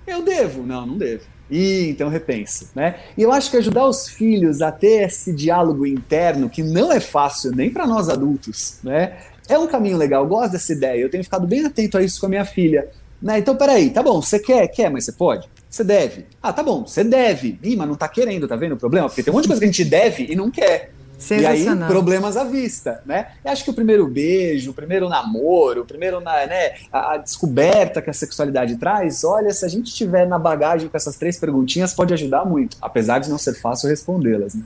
Eu 0.07 0.23
devo? 0.23 0.63
Não, 0.63 0.87
não 0.87 0.99
devo. 0.99 1.25
E 1.51 1.89
então 1.91 2.09
repensa, 2.09 2.71
né? 2.75 2.97
E 3.17 3.23
eu 3.23 3.31
acho 3.31 3.51
que 3.51 3.57
ajudar 3.57 3.87
os 3.87 4.09
filhos 4.09 4.63
a 4.63 4.73
ter 4.73 5.07
esse 5.07 5.33
diálogo 5.33 5.87
interno, 5.87 6.49
que 6.49 6.63
não 6.63 6.91
é 6.91 7.01
fácil 7.01 7.53
nem 7.53 7.71
para 7.71 7.87
nós 7.87 8.09
adultos, 8.09 8.79
né? 8.83 9.19
É 9.49 9.59
um 9.59 9.67
caminho 9.67 9.99
legal, 9.99 10.25
eu 10.25 10.29
gosto 10.29 10.53
dessa 10.53 10.73
ideia. 10.73 11.01
Eu 11.01 11.11
tenho 11.11 11.23
ficado 11.23 11.47
bem 11.47 11.65
atento 11.67 11.99
a 11.99 12.03
isso 12.03 12.19
com 12.19 12.27
a 12.27 12.31
minha 12.31 12.45
filha. 12.45 12.89
Né? 13.21 13.39
Então, 13.39 13.57
peraí, 13.57 13.91
tá 13.91 14.03
bom, 14.03 14.21
você 14.21 14.39
quer, 14.39 14.67
quer, 14.69 14.91
mas 14.91 15.05
você 15.05 15.13
pode? 15.13 15.49
Você 15.69 15.85
deve. 15.85 16.27
Ah, 16.43 16.53
tá 16.53 16.63
bom, 16.63 16.87
você 16.87 17.03
deve. 17.03 17.59
Ih, 17.63 17.77
mas 17.77 17.89
não 17.89 17.95
tá 17.95 18.09
querendo, 18.09 18.49
tá 18.49 18.57
vendo 18.57 18.73
o 18.73 18.77
problema? 18.77 19.09
Porque 19.09 19.23
tem 19.23 19.33
um 19.33 19.37
monte 19.37 19.45
de 19.45 19.49
coisa 19.49 19.61
que 19.61 19.65
a 19.65 19.71
gente 19.71 19.85
deve 19.85 20.27
e 20.31 20.37
não 20.37 20.51
quer. 20.51 20.93
E 21.31 21.47
aí, 21.47 21.67
problemas 21.87 22.37
à 22.37 22.45
vista, 22.45 23.03
né? 23.07 23.33
Eu 23.45 23.53
acho 23.53 23.65
que 23.65 23.71
o 23.71 23.75
primeiro 23.75 24.07
beijo, 24.07 24.73
o 24.73 24.75
primeiro 24.75 25.09
namoro, 25.09 25.83
o 25.83 25.85
primeiro, 25.87 26.21
né, 26.21 26.75
a, 26.93 27.15
a, 27.15 27.17
descoberta 27.17 28.03
que 28.03 28.11
a 28.11 28.13
sexualidade 28.13 28.77
traz, 28.77 29.25
olha, 29.25 29.53
se 29.53 29.65
a 29.65 29.69
gente 29.69 29.87
estiver 29.87 30.27
na 30.27 30.39
bagagem 30.39 30.89
com 30.89 30.97
essas 30.97 31.17
três 31.17 31.39
perguntinhas, 31.39 31.95
pode 31.95 32.13
ajudar 32.13 32.45
muito, 32.45 32.77
apesar 32.81 33.21
de 33.21 33.31
não 33.31 33.39
ser 33.39 33.55
fácil 33.55 33.89
respondê-las, 33.89 34.55
né? 34.55 34.65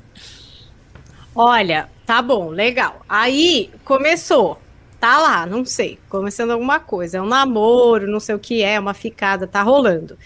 Olha, 1.35 1.89
tá 2.05 2.21
bom, 2.21 2.49
legal. 2.49 3.03
Aí, 3.09 3.71
começou, 3.85 4.59
tá 4.99 5.19
lá, 5.19 5.47
não 5.47 5.65
sei, 5.65 5.99
começando 6.09 6.51
alguma 6.51 6.81
coisa, 6.81 7.19
é 7.19 7.23
um 7.23 7.27
namoro, 7.27 8.11
não 8.11 8.19
sei 8.19 8.35
o 8.35 8.39
que 8.39 8.63
é, 8.63 8.81
uma 8.81 8.95
ficada, 8.95 9.47
tá 9.47 9.63
rolando. 9.63 10.19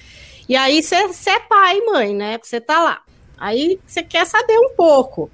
E 0.49 0.57
aí, 0.57 0.83
você 0.83 0.97
é 1.31 1.41
pai 1.41 1.79
e 1.79 1.87
mãe, 1.87 2.15
né? 2.15 2.39
Você 2.43 2.61
tá 2.61 2.83
lá. 2.83 3.03
Aí, 3.37 3.79
você 3.87 4.03
quer 4.03 4.25
saber 4.25 4.59
um 4.59 4.75
pouco 4.75 5.31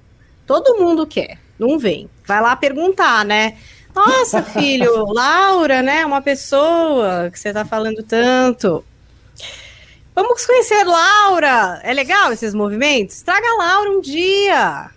Todo 0.48 0.78
mundo 0.78 1.06
quer, 1.06 1.38
não 1.58 1.78
vem. 1.78 2.08
Vai 2.26 2.40
lá 2.40 2.56
perguntar, 2.56 3.22
né? 3.22 3.58
Nossa, 3.94 4.40
filho, 4.58 5.04
Laura, 5.12 5.82
né? 5.82 6.06
Uma 6.06 6.22
pessoa 6.22 7.28
que 7.30 7.38
você 7.38 7.52
tá 7.52 7.66
falando 7.66 8.02
tanto. 8.02 8.82
Vamos 10.14 10.46
conhecer 10.46 10.84
Laura. 10.84 11.80
É 11.84 11.92
legal 11.92 12.32
esses 12.32 12.54
movimentos? 12.54 13.20
Traga 13.20 13.46
Laura 13.58 13.90
um 13.90 14.00
dia. 14.00 14.90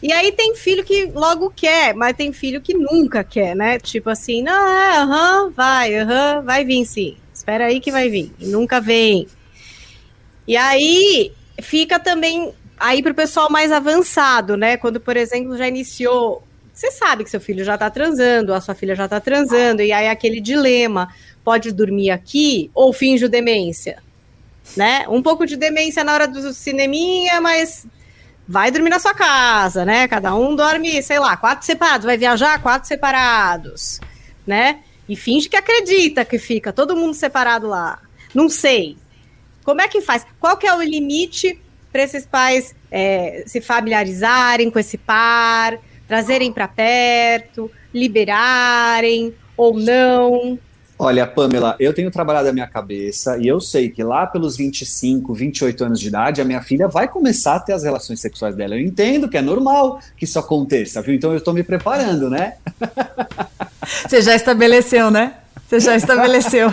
E 0.00 0.12
aí 0.12 0.30
tem 0.30 0.54
filho 0.54 0.84
que 0.84 1.06
logo 1.06 1.50
quer, 1.50 1.92
mas 1.92 2.16
tem 2.16 2.32
filho 2.32 2.60
que 2.60 2.72
nunca 2.72 3.24
quer, 3.24 3.56
né? 3.56 3.80
Tipo 3.80 4.10
assim, 4.10 4.42
não, 4.42 4.68
é, 4.68 4.98
aham, 4.98 5.50
vai, 5.50 5.96
aham, 5.96 6.42
vai 6.42 6.64
vir 6.64 6.86
sim. 6.86 7.16
Espera 7.34 7.66
aí 7.66 7.80
que 7.80 7.90
vai 7.90 8.08
vir. 8.08 8.32
E 8.38 8.46
nunca 8.46 8.80
vem. 8.80 9.26
E 10.46 10.56
aí 10.56 11.32
fica 11.60 11.98
também 11.98 12.54
aí 12.78 13.02
para 13.02 13.12
o 13.12 13.14
pessoal 13.14 13.50
mais 13.50 13.72
avançado, 13.72 14.56
né? 14.56 14.76
Quando, 14.76 15.00
por 15.00 15.16
exemplo, 15.16 15.56
já 15.56 15.68
iniciou. 15.68 16.42
Você 16.72 16.90
sabe 16.90 17.22
que 17.22 17.30
seu 17.30 17.40
filho 17.40 17.64
já 17.64 17.74
está 17.74 17.88
transando, 17.88 18.52
a 18.52 18.60
sua 18.60 18.74
filha 18.74 18.96
já 18.96 19.04
está 19.04 19.20
transando, 19.20 19.80
e 19.82 19.92
aí 19.92 20.08
aquele 20.08 20.40
dilema: 20.40 21.08
pode 21.44 21.70
dormir 21.72 22.10
aqui 22.10 22.70
ou 22.74 22.92
finge 22.92 23.28
demência? 23.28 24.02
Né? 24.76 25.06
Um 25.08 25.22
pouco 25.22 25.46
de 25.46 25.56
demência 25.56 26.02
na 26.02 26.14
hora 26.14 26.26
do 26.26 26.52
cineminha, 26.52 27.40
mas 27.40 27.86
vai 28.48 28.70
dormir 28.70 28.90
na 28.90 28.98
sua 28.98 29.14
casa, 29.14 29.84
né? 29.84 30.08
Cada 30.08 30.34
um 30.34 30.54
dorme, 30.56 31.02
sei 31.02 31.18
lá, 31.18 31.36
quatro 31.36 31.64
separados, 31.64 32.06
vai 32.06 32.16
viajar 32.16 32.60
quatro 32.62 32.88
separados, 32.88 34.00
né? 34.46 34.80
E 35.08 35.14
finge 35.16 35.48
que 35.48 35.56
acredita 35.56 36.24
que 36.24 36.38
fica 36.38 36.72
todo 36.72 36.96
mundo 36.96 37.14
separado 37.14 37.68
lá. 37.68 38.00
Não 38.34 38.48
sei. 38.48 38.96
Como 39.62 39.80
é 39.80 39.88
que 39.88 40.00
faz? 40.00 40.26
Qual 40.40 40.56
que 40.56 40.66
é 40.66 40.74
o 40.74 40.82
limite 40.82 41.60
para 41.94 42.02
esses 42.02 42.26
pais 42.26 42.74
é, 42.90 43.44
se 43.46 43.60
familiarizarem 43.60 44.68
com 44.68 44.80
esse 44.80 44.98
par, 44.98 45.78
trazerem 46.08 46.52
para 46.52 46.66
perto, 46.66 47.70
liberarem 47.94 49.32
ou 49.56 49.78
não? 49.78 50.58
Olha, 50.98 51.24
Pamela, 51.24 51.76
eu 51.78 51.94
tenho 51.94 52.10
trabalhado 52.10 52.48
a 52.48 52.52
minha 52.52 52.66
cabeça 52.66 53.38
e 53.38 53.46
eu 53.46 53.60
sei 53.60 53.90
que 53.90 54.02
lá 54.02 54.26
pelos 54.26 54.56
25, 54.56 55.32
28 55.32 55.84
anos 55.84 56.00
de 56.00 56.08
idade, 56.08 56.40
a 56.40 56.44
minha 56.44 56.60
filha 56.60 56.88
vai 56.88 57.06
começar 57.06 57.54
a 57.54 57.60
ter 57.60 57.74
as 57.74 57.84
relações 57.84 58.20
sexuais 58.20 58.56
dela. 58.56 58.74
Eu 58.74 58.80
entendo 58.80 59.28
que 59.28 59.36
é 59.36 59.42
normal 59.42 60.00
que 60.16 60.24
isso 60.24 60.40
aconteça, 60.40 61.00
viu? 61.00 61.14
Então 61.14 61.30
eu 61.30 61.38
estou 61.38 61.54
me 61.54 61.62
preparando, 61.62 62.28
né? 62.28 62.54
Você 64.08 64.20
já 64.20 64.34
estabeleceu, 64.34 65.12
né? 65.12 65.34
Você 65.74 65.80
já 65.80 65.96
estabeleceu. 65.96 66.72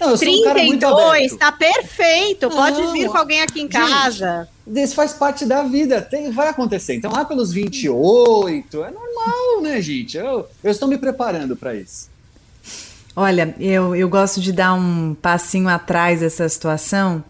Não, 0.00 0.16
32, 0.16 1.32
um 1.32 1.36
tá 1.36 1.52
perfeito. 1.52 2.50
Pode 2.50 2.82
Não, 2.82 2.92
vir 2.92 3.08
com 3.08 3.16
alguém 3.16 3.42
aqui 3.42 3.60
em 3.60 3.62
gente, 3.62 3.72
casa. 3.72 4.48
Isso 4.66 4.94
faz 4.94 5.12
parte 5.12 5.46
da 5.46 5.62
vida, 5.62 6.02
tem, 6.02 6.32
vai 6.32 6.48
acontecer. 6.48 6.96
Então, 6.96 7.12
lá 7.12 7.24
pelos 7.24 7.52
28, 7.52 8.84
é 8.84 8.90
normal, 8.90 9.62
né, 9.62 9.80
gente? 9.80 10.16
Eu, 10.16 10.48
eu 10.64 10.70
estou 10.70 10.88
me 10.88 10.98
preparando 10.98 11.54
para 11.54 11.76
isso. 11.76 12.10
Olha, 13.14 13.54
eu, 13.60 13.94
eu 13.94 14.08
gosto 14.08 14.40
de 14.40 14.52
dar 14.52 14.74
um 14.74 15.14
passinho 15.14 15.68
atrás 15.68 16.20
dessa 16.20 16.48
situação, 16.48 17.22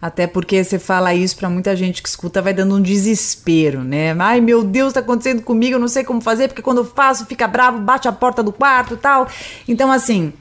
até 0.00 0.26
porque 0.26 0.64
você 0.64 0.78
fala 0.78 1.14
isso 1.14 1.36
para 1.36 1.50
muita 1.50 1.76
gente 1.76 2.02
que 2.02 2.08
escuta, 2.08 2.40
vai 2.40 2.54
dando 2.54 2.76
um 2.76 2.80
desespero, 2.80 3.82
né? 3.82 4.16
Ai, 4.18 4.40
meu 4.40 4.64
Deus, 4.64 4.94
tá 4.94 5.00
acontecendo 5.00 5.42
comigo, 5.42 5.74
eu 5.74 5.80
não 5.80 5.88
sei 5.88 6.04
como 6.04 6.22
fazer, 6.22 6.48
porque 6.48 6.62
quando 6.62 6.78
eu 6.78 6.84
faço, 6.84 7.26
fica 7.26 7.46
bravo, 7.46 7.80
bate 7.80 8.08
a 8.08 8.12
porta 8.12 8.42
do 8.42 8.52
quarto 8.52 8.96
tal. 8.96 9.28
Então, 9.68 9.90
assim, 9.92 10.32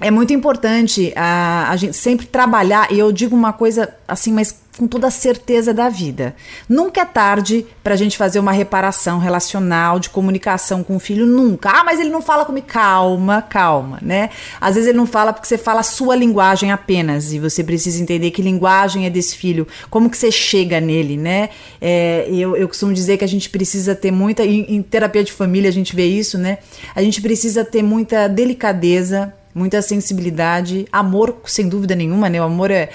é 0.00 0.10
muito 0.10 0.32
importante 0.32 1.12
a, 1.16 1.70
a 1.70 1.76
gente 1.76 1.96
sempre 1.96 2.26
trabalhar, 2.26 2.92
e 2.92 2.98
eu 2.98 3.12
digo 3.12 3.34
uma 3.34 3.52
coisa 3.52 3.94
assim, 4.06 4.32
mas 4.32 4.64
com 4.76 4.88
toda 4.88 5.06
a 5.06 5.10
certeza 5.10 5.72
da 5.72 5.88
vida. 5.88 6.34
Nunca 6.68 7.02
é 7.02 7.04
tarde 7.04 7.64
para 7.82 7.94
a 7.94 7.96
gente 7.96 8.16
fazer 8.16 8.40
uma 8.40 8.52
reparação 8.52 9.18
relacional, 9.18 10.00
de 10.00 10.10
comunicação 10.10 10.82
com 10.82 10.96
o 10.96 10.98
filho, 10.98 11.26
nunca. 11.26 11.70
Ah, 11.70 11.84
mas 11.84 12.00
ele 12.00 12.10
não 12.10 12.20
fala 12.20 12.44
comigo. 12.44 12.66
Calma, 12.66 13.40
calma, 13.42 13.98
né? 14.02 14.30
Às 14.60 14.74
vezes 14.74 14.88
ele 14.88 14.98
não 14.98 15.06
fala 15.06 15.32
porque 15.32 15.46
você 15.46 15.56
fala 15.56 15.80
a 15.80 15.84
sua 15.84 16.16
linguagem 16.16 16.72
apenas, 16.72 17.32
e 17.32 17.38
você 17.38 17.62
precisa 17.62 18.02
entender 18.02 18.30
que 18.30 18.42
linguagem 18.42 19.06
é 19.06 19.10
desse 19.10 19.36
filho, 19.36 19.66
como 19.90 20.10
que 20.10 20.18
você 20.18 20.30
chega 20.30 20.80
nele, 20.80 21.16
né? 21.16 21.50
É, 21.80 22.26
eu, 22.30 22.56
eu 22.56 22.66
costumo 22.66 22.92
dizer 22.92 23.16
que 23.16 23.24
a 23.24 23.28
gente 23.28 23.48
precisa 23.50 23.94
ter 23.94 24.10
muita, 24.10 24.44
em, 24.44 24.74
em 24.74 24.82
terapia 24.82 25.22
de 25.22 25.32
família 25.32 25.68
a 25.68 25.72
gente 25.72 25.94
vê 25.94 26.06
isso, 26.06 26.36
né? 26.36 26.58
A 26.94 27.02
gente 27.02 27.22
precisa 27.22 27.64
ter 27.64 27.82
muita 27.82 28.28
delicadeza, 28.28 29.32
muita 29.54 29.80
sensibilidade, 29.80 30.86
amor, 30.90 31.36
sem 31.44 31.68
dúvida 31.68 31.94
nenhuma, 31.94 32.28
né? 32.28 32.40
O 32.40 32.44
amor 32.44 32.70
é 32.70 32.90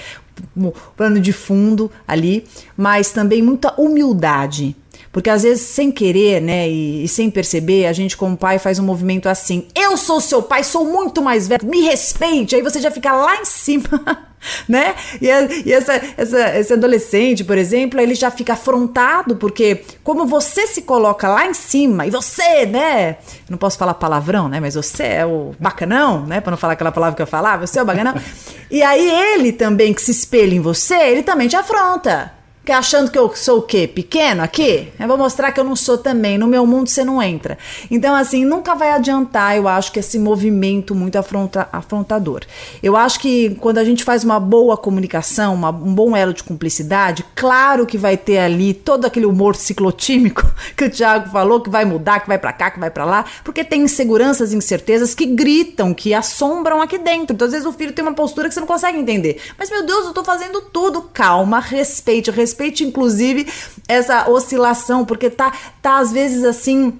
o 0.56 0.72
plano 0.96 1.20
de 1.20 1.32
fundo 1.32 1.90
ali, 2.06 2.46
mas 2.76 3.10
também 3.10 3.42
muita 3.42 3.74
humildade. 3.80 4.76
Porque 5.12 5.28
às 5.28 5.42
vezes, 5.42 5.62
sem 5.62 5.90
querer, 5.90 6.40
né, 6.40 6.68
e, 6.68 7.04
e, 7.04 7.08
sem 7.08 7.30
perceber, 7.30 7.86
a 7.86 7.92
gente, 7.92 8.16
como 8.16 8.36
pai, 8.36 8.58
faz 8.58 8.78
um 8.78 8.84
movimento 8.84 9.28
assim: 9.28 9.66
eu 9.74 9.96
sou 9.96 10.20
seu 10.20 10.42
pai, 10.42 10.62
sou 10.62 10.84
muito 10.84 11.20
mais 11.20 11.48
velho, 11.48 11.66
me 11.66 11.80
respeite. 11.80 12.54
Aí 12.54 12.62
você 12.62 12.80
já 12.80 12.90
fica 12.90 13.12
lá 13.12 13.40
em 13.40 13.44
cima. 13.44 14.28
né? 14.68 14.94
E, 15.20 15.30
a, 15.30 15.42
e 15.42 15.72
essa, 15.72 16.00
essa, 16.16 16.58
esse 16.58 16.72
adolescente, 16.72 17.44
por 17.44 17.58
exemplo, 17.58 18.00
ele 18.00 18.14
já 18.14 18.30
fica 18.30 18.54
afrontado, 18.54 19.36
porque 19.36 19.84
como 20.02 20.26
você 20.26 20.66
se 20.66 20.82
coloca 20.82 21.28
lá 21.28 21.46
em 21.46 21.54
cima, 21.54 22.06
e 22.06 22.10
você, 22.10 22.66
né? 22.66 23.16
Não 23.48 23.58
posso 23.58 23.78
falar 23.78 23.94
palavrão, 23.94 24.48
né? 24.48 24.60
Mas 24.60 24.74
você 24.74 25.04
é 25.04 25.26
o 25.26 25.54
bacanão, 25.58 26.26
né? 26.26 26.40
Para 26.40 26.52
não 26.52 26.58
falar 26.58 26.74
aquela 26.74 26.92
palavra 26.92 27.16
que 27.16 27.22
eu 27.22 27.26
falava, 27.26 27.66
você 27.66 27.78
é 27.78 27.82
o 27.82 27.86
bacanão. 27.86 28.14
e 28.70 28.82
aí 28.82 29.10
ele 29.34 29.52
também, 29.52 29.92
que 29.92 30.02
se 30.02 30.10
espelha 30.10 30.54
em 30.54 30.60
você, 30.60 30.94
ele 30.94 31.22
também 31.22 31.48
te 31.48 31.56
afronta. 31.56 32.39
Achando 32.72 33.10
que 33.10 33.18
eu 33.18 33.34
sou 33.34 33.58
o 33.58 33.62
quê? 33.62 33.86
Pequeno 33.86 34.42
aqui? 34.42 34.88
Eu 34.98 35.08
vou 35.08 35.18
mostrar 35.18 35.52
que 35.52 35.58
eu 35.58 35.64
não 35.64 35.74
sou 35.74 35.98
também. 35.98 36.38
No 36.38 36.46
meu 36.46 36.66
mundo 36.66 36.88
você 36.88 37.04
não 37.04 37.22
entra. 37.22 37.58
Então, 37.90 38.14
assim, 38.14 38.44
nunca 38.44 38.74
vai 38.74 38.92
adiantar, 38.92 39.56
eu 39.56 39.66
acho, 39.66 39.92
que 39.92 39.98
esse 39.98 40.18
movimento 40.18 40.94
muito 40.94 41.16
afronta, 41.16 41.68
afrontador. 41.72 42.42
Eu 42.82 42.96
acho 42.96 43.18
que 43.18 43.54
quando 43.56 43.78
a 43.78 43.84
gente 43.84 44.04
faz 44.04 44.24
uma 44.24 44.38
boa 44.38 44.76
comunicação, 44.76 45.54
uma, 45.54 45.70
um 45.70 45.94
bom 45.94 46.16
elo 46.16 46.32
de 46.32 46.44
cumplicidade, 46.44 47.24
claro 47.34 47.84
que 47.86 47.98
vai 47.98 48.16
ter 48.16 48.38
ali 48.38 48.72
todo 48.72 49.04
aquele 49.04 49.26
humor 49.26 49.56
ciclotímico 49.56 50.46
que 50.76 50.84
o 50.84 50.90
Thiago 50.90 51.30
falou, 51.30 51.60
que 51.60 51.70
vai 51.70 51.84
mudar, 51.84 52.20
que 52.20 52.28
vai 52.28 52.38
para 52.38 52.52
cá, 52.52 52.70
que 52.70 52.78
vai 52.80 52.90
para 52.90 53.04
lá, 53.04 53.24
porque 53.44 53.64
tem 53.64 53.82
inseguranças 53.82 54.52
incertezas 54.52 55.14
que 55.14 55.26
gritam, 55.26 55.92
que 55.92 56.14
assombram 56.14 56.80
aqui 56.80 56.98
dentro. 56.98 57.34
Então, 57.34 57.46
às 57.46 57.52
vezes 57.52 57.66
o 57.66 57.72
filho 57.72 57.92
tem 57.92 58.04
uma 58.04 58.14
postura 58.14 58.48
que 58.48 58.54
você 58.54 58.60
não 58.60 58.66
consegue 58.66 58.98
entender. 58.98 59.40
Mas, 59.58 59.70
meu 59.70 59.84
Deus, 59.84 60.06
eu 60.06 60.12
tô 60.12 60.22
fazendo 60.22 60.60
tudo. 60.60 61.02
Calma, 61.12 61.58
respeite, 61.58 62.30
respeite 62.30 62.59
respeite 62.60 62.84
inclusive 62.84 63.46
essa 63.88 64.28
oscilação, 64.30 65.04
porque 65.04 65.30
tá, 65.30 65.52
tá 65.80 65.98
às 65.98 66.12
vezes 66.12 66.44
assim 66.44 66.98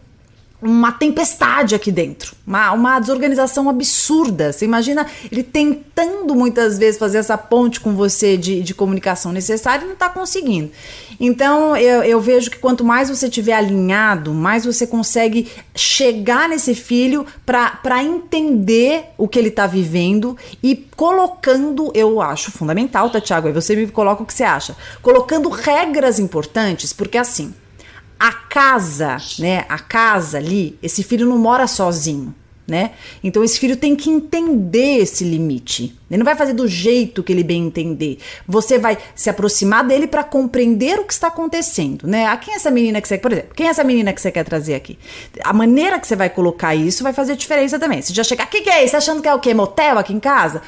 uma 0.63 0.93
tempestade 0.93 1.75
aqui 1.75 1.91
dentro, 1.91 2.35
uma, 2.47 2.73
uma 2.73 3.01
desorganização 3.01 3.69
absurda. 3.69 4.53
Você 4.53 4.65
imagina 4.65 5.07
ele 5.31 5.43
tentando 5.43 6.35
muitas 6.35 6.79
vezes 6.79 6.99
fazer 6.99 7.19
essa 7.19 7.39
ponte 7.39 7.81
com 7.81 7.95
você 7.95 8.37
de, 8.37 8.63
de 8.63 8.75
comunicação 8.75 9.33
necessária 9.33 9.85
e 9.85 9.87
não 9.87 9.95
está 9.95 10.09
conseguindo. 10.09 10.71
Então 11.19 11.77
eu, 11.77 12.03
eu 12.03 12.21
vejo 12.21 12.51
que 12.51 12.59
quanto 12.59 12.85
mais 12.85 13.09
você 13.09 13.29
tiver 13.29 13.53
alinhado, 13.53 14.33
mais 14.33 14.65
você 14.65 14.87
consegue 14.87 15.51
chegar 15.75 16.49
nesse 16.49 16.75
filho 16.75 17.27
para 17.45 18.03
entender 18.03 19.05
o 19.17 19.29
que 19.29 19.39
ele 19.39 19.49
está 19.49 19.67
vivendo 19.67 20.37
e 20.63 20.77
colocando, 20.97 21.91
eu 21.95 22.21
acho 22.21 22.51
fundamental, 22.51 23.11
tá, 23.11 23.21
Tiago? 23.21 23.49
Aí 23.49 23.53
você 23.53 23.77
me 23.77 23.87
coloca 23.87 24.23
o 24.23 24.27
que 24.27 24.35
você 24.35 24.45
acha. 24.45 24.77
Colocando 25.01 25.49
regras 25.49 26.19
importantes, 26.19 26.93
porque 26.93 27.17
assim 27.19 27.55
a 28.21 28.33
casa, 28.33 29.17
né? 29.39 29.65
A 29.67 29.79
casa 29.79 30.37
ali, 30.37 30.79
esse 30.83 31.03
filho 31.03 31.27
não 31.27 31.39
mora 31.39 31.67
sozinho, 31.67 32.35
né? 32.69 32.91
Então 33.25 33.43
esse 33.43 33.59
filho 33.59 33.79
tem 33.79 33.97
que 33.97 34.11
entender 34.11 34.99
esse 34.99 35.25
limite. 35.25 35.99
Ele 36.11 36.19
não 36.19 36.25
vai 36.27 36.37
fazer 36.37 36.53
do 36.53 36.69
jeito 36.69 37.23
que 37.23 37.33
ele 37.33 37.43
bem 37.43 37.65
entender. 37.65 38.19
Você 38.47 38.79
vai 38.79 38.99
se 39.15 39.31
aproximar 39.31 39.85
dele 39.87 40.07
para 40.07 40.23
compreender 40.23 40.99
o 40.99 41.05
que 41.05 41.15
está 41.15 41.29
acontecendo, 41.29 42.07
né? 42.07 42.27
A 42.27 42.37
quem 42.37 42.53
é 42.53 42.57
essa 42.59 42.71
menina 42.71 43.01
que 43.01 43.09
você, 43.09 43.17
por 43.17 43.33
exemplo, 43.33 43.55
quem 43.55 43.67
é 43.67 43.71
essa 43.71 43.83
menina 43.83 44.13
que 44.13 44.21
você 44.21 44.31
quer 44.31 44.45
trazer 44.45 44.75
aqui? 44.75 44.99
A 45.43 45.55
maneira 45.55 45.99
que 45.99 46.07
você 46.07 46.15
vai 46.15 46.29
colocar 46.29 46.75
isso 46.75 47.03
vai 47.03 47.15
fazer 47.15 47.37
diferença 47.37 47.79
também. 47.79 48.03
Se 48.03 48.13
já 48.13 48.23
chegar, 48.23 48.47
o 48.47 48.51
que, 48.51 48.61
que 48.61 48.69
é 48.69 48.85
isso? 48.85 48.93
Tá 48.93 48.99
achando 48.99 49.23
que 49.23 49.29
é 49.29 49.35
o 49.35 49.41
quê? 49.41 49.55
Motel 49.55 49.97
aqui 49.97 50.13
em 50.13 50.21
casa? 50.21 50.61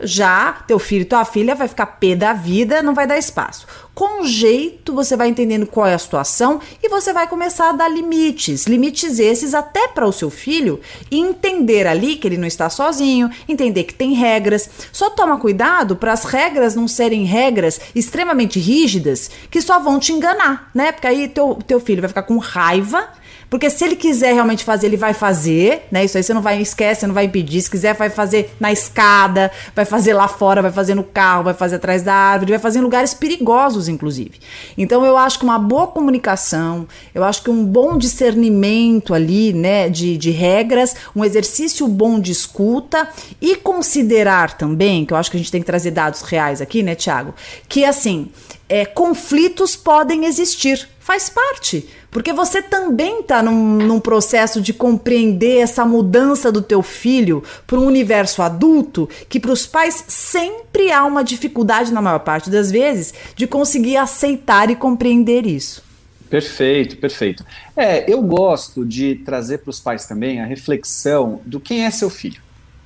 Já 0.00 0.52
teu 0.66 0.78
filho, 0.78 1.04
tua 1.04 1.24
filha 1.24 1.54
vai 1.54 1.68
ficar 1.68 1.86
pé 1.86 2.14
da 2.14 2.32
vida, 2.32 2.82
não 2.82 2.94
vai 2.94 3.06
dar 3.06 3.18
espaço. 3.18 3.66
Com 3.94 4.24
jeito, 4.24 4.92
você 4.92 5.16
vai 5.16 5.28
entendendo 5.28 5.66
qual 5.66 5.86
é 5.86 5.94
a 5.94 5.98
situação 5.98 6.60
e 6.82 6.88
você 6.88 7.12
vai 7.12 7.28
começar 7.28 7.70
a 7.70 7.72
dar 7.72 7.88
limites, 7.88 8.66
limites 8.66 9.20
esses 9.20 9.54
até 9.54 9.86
para 9.86 10.06
o 10.06 10.12
seu 10.12 10.30
filho 10.30 10.80
entender 11.10 11.86
ali 11.86 12.16
que 12.16 12.26
ele 12.26 12.36
não 12.36 12.46
está 12.46 12.68
sozinho, 12.68 13.30
entender 13.48 13.84
que 13.84 13.94
tem 13.94 14.12
regras. 14.14 14.68
Só 14.92 15.10
toma 15.10 15.38
cuidado 15.38 15.94
para 15.94 16.12
as 16.12 16.24
regras 16.24 16.74
não 16.74 16.88
serem 16.88 17.24
regras 17.24 17.80
extremamente 17.94 18.58
rígidas 18.58 19.30
que 19.48 19.62
só 19.62 19.78
vão 19.78 20.00
te 20.00 20.12
enganar, 20.12 20.70
né? 20.74 20.90
Porque 20.90 21.06
aí 21.06 21.28
teu, 21.28 21.58
teu 21.66 21.78
filho 21.78 22.00
vai 22.00 22.08
ficar 22.08 22.24
com 22.24 22.38
raiva 22.38 23.08
porque 23.54 23.70
se 23.70 23.84
ele 23.84 23.94
quiser 23.94 24.34
realmente 24.34 24.64
fazer, 24.64 24.88
ele 24.88 24.96
vai 24.96 25.14
fazer, 25.14 25.82
né? 25.88 26.04
Isso 26.04 26.16
aí 26.16 26.24
você 26.24 26.34
não 26.34 26.42
vai 26.42 26.60
esquece, 26.60 27.02
você 27.02 27.06
não 27.06 27.14
vai 27.14 27.26
impedir. 27.26 27.62
Se 27.62 27.70
quiser, 27.70 27.94
vai 27.94 28.10
fazer 28.10 28.52
na 28.58 28.72
escada, 28.72 29.48
vai 29.76 29.84
fazer 29.84 30.12
lá 30.12 30.26
fora, 30.26 30.60
vai 30.60 30.72
fazer 30.72 30.96
no 30.96 31.04
carro, 31.04 31.44
vai 31.44 31.54
fazer 31.54 31.76
atrás 31.76 32.02
da 32.02 32.12
árvore, 32.12 32.50
vai 32.50 32.58
fazer 32.58 32.80
em 32.80 32.82
lugares 32.82 33.14
perigosos, 33.14 33.86
inclusive. 33.86 34.40
Então 34.76 35.06
eu 35.06 35.16
acho 35.16 35.38
que 35.38 35.44
uma 35.44 35.56
boa 35.56 35.86
comunicação, 35.86 36.88
eu 37.14 37.22
acho 37.22 37.44
que 37.44 37.50
um 37.50 37.64
bom 37.64 37.96
discernimento 37.96 39.14
ali, 39.14 39.52
né, 39.52 39.88
de, 39.88 40.16
de 40.16 40.32
regras, 40.32 40.96
um 41.14 41.24
exercício 41.24 41.86
bom 41.86 42.18
de 42.18 42.32
escuta 42.32 43.08
e 43.40 43.54
considerar 43.54 44.58
também, 44.58 45.04
que 45.04 45.12
eu 45.12 45.16
acho 45.16 45.30
que 45.30 45.36
a 45.36 45.38
gente 45.38 45.52
tem 45.52 45.60
que 45.60 45.66
trazer 45.66 45.92
dados 45.92 46.22
reais 46.22 46.60
aqui, 46.60 46.82
né, 46.82 46.96
Tiago? 46.96 47.32
Que 47.68 47.84
assim, 47.84 48.30
é, 48.68 48.84
conflitos 48.84 49.76
podem 49.76 50.24
existir. 50.24 50.88
Faz 50.98 51.28
parte. 51.28 51.86
Porque 52.10 52.32
você 52.32 52.62
também 52.62 53.20
está 53.20 53.42
num, 53.42 53.76
num, 53.78 53.98
processo 53.98 54.60
de 54.60 54.72
compreender 54.72 55.58
essa 55.58 55.84
mudança 55.84 56.52
do 56.52 56.62
teu 56.62 56.80
filho 56.80 57.42
para 57.66 57.78
um 57.78 57.86
universo 57.86 58.40
adulto 58.40 59.08
que 59.28 59.40
para 59.40 59.50
os 59.50 59.66
pais 59.66 60.04
sempre 60.06 60.92
há 60.92 61.04
uma 61.04 61.24
dificuldade, 61.24 61.92
na 61.92 62.00
maior 62.00 62.20
parte 62.20 62.48
das 62.48 62.70
vezes, 62.70 63.12
de 63.34 63.46
conseguir 63.46 63.96
aceitar 63.96 64.70
e 64.70 64.76
compreender 64.76 65.44
isso. 65.44 65.82
Perfeito, 66.30 66.96
perfeito. 66.96 67.44
É, 67.76 68.10
eu 68.10 68.22
gosto 68.22 68.84
de 68.84 69.16
trazer 69.16 69.58
para 69.58 69.70
os 69.70 69.80
pais 69.80 70.06
também 70.06 70.40
a 70.40 70.46
reflexão 70.46 71.40
do 71.44 71.58
quem 71.60 71.84
é 71.84 71.90
seu 71.90 72.08
filho. 72.08 72.40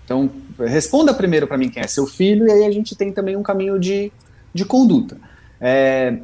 Então, 0.05 0.31
responda 0.59 1.13
primeiro 1.13 1.47
para 1.47 1.59
mim 1.59 1.69
quem 1.69 1.83
é 1.83 1.87
seu 1.87 2.07
filho 2.07 2.47
e 2.47 2.51
aí 2.51 2.65
a 2.65 2.71
gente 2.71 2.97
tem 2.97 3.13
também 3.13 3.37
um 3.37 3.43
caminho 3.43 3.79
de, 3.79 4.11
de 4.55 4.65
conduta. 4.65 5.19
É, 5.61 6.19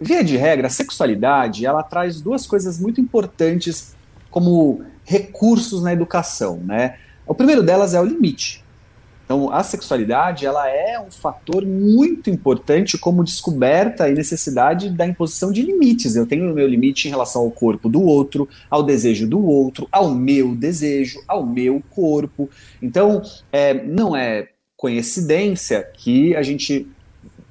via 0.00 0.22
de 0.22 0.36
regra, 0.36 0.66
a 0.66 0.70
sexualidade 0.70 1.66
ela 1.66 1.82
traz 1.82 2.20
duas 2.20 2.46
coisas 2.46 2.78
muito 2.78 3.00
importantes 3.00 3.94
como 4.30 4.82
recursos 5.04 5.82
na 5.82 5.92
educação, 5.92 6.60
né? 6.64 6.98
O 7.26 7.34
primeiro 7.34 7.62
delas 7.62 7.94
é 7.94 8.00
o 8.00 8.04
limite. 8.04 8.64
Então, 9.26 9.52
a 9.52 9.64
sexualidade 9.64 10.46
ela 10.46 10.68
é 10.70 11.00
um 11.00 11.10
fator 11.10 11.66
muito 11.66 12.30
importante 12.30 12.96
como 12.96 13.24
descoberta 13.24 14.08
e 14.08 14.14
necessidade 14.14 14.88
da 14.88 15.04
imposição 15.04 15.50
de 15.50 15.62
limites. 15.62 16.14
Eu 16.14 16.26
tenho 16.26 16.52
o 16.52 16.54
meu 16.54 16.66
limite 16.66 17.08
em 17.08 17.10
relação 17.10 17.42
ao 17.42 17.50
corpo 17.50 17.88
do 17.88 18.00
outro, 18.02 18.48
ao 18.70 18.84
desejo 18.84 19.26
do 19.26 19.44
outro, 19.44 19.88
ao 19.90 20.14
meu 20.14 20.54
desejo, 20.54 21.20
ao 21.26 21.44
meu 21.44 21.82
corpo. 21.90 22.48
Então, 22.80 23.20
é, 23.52 23.74
não 23.74 24.14
é 24.14 24.46
coincidência 24.76 25.82
que 25.94 26.36
a 26.36 26.42
gente 26.42 26.86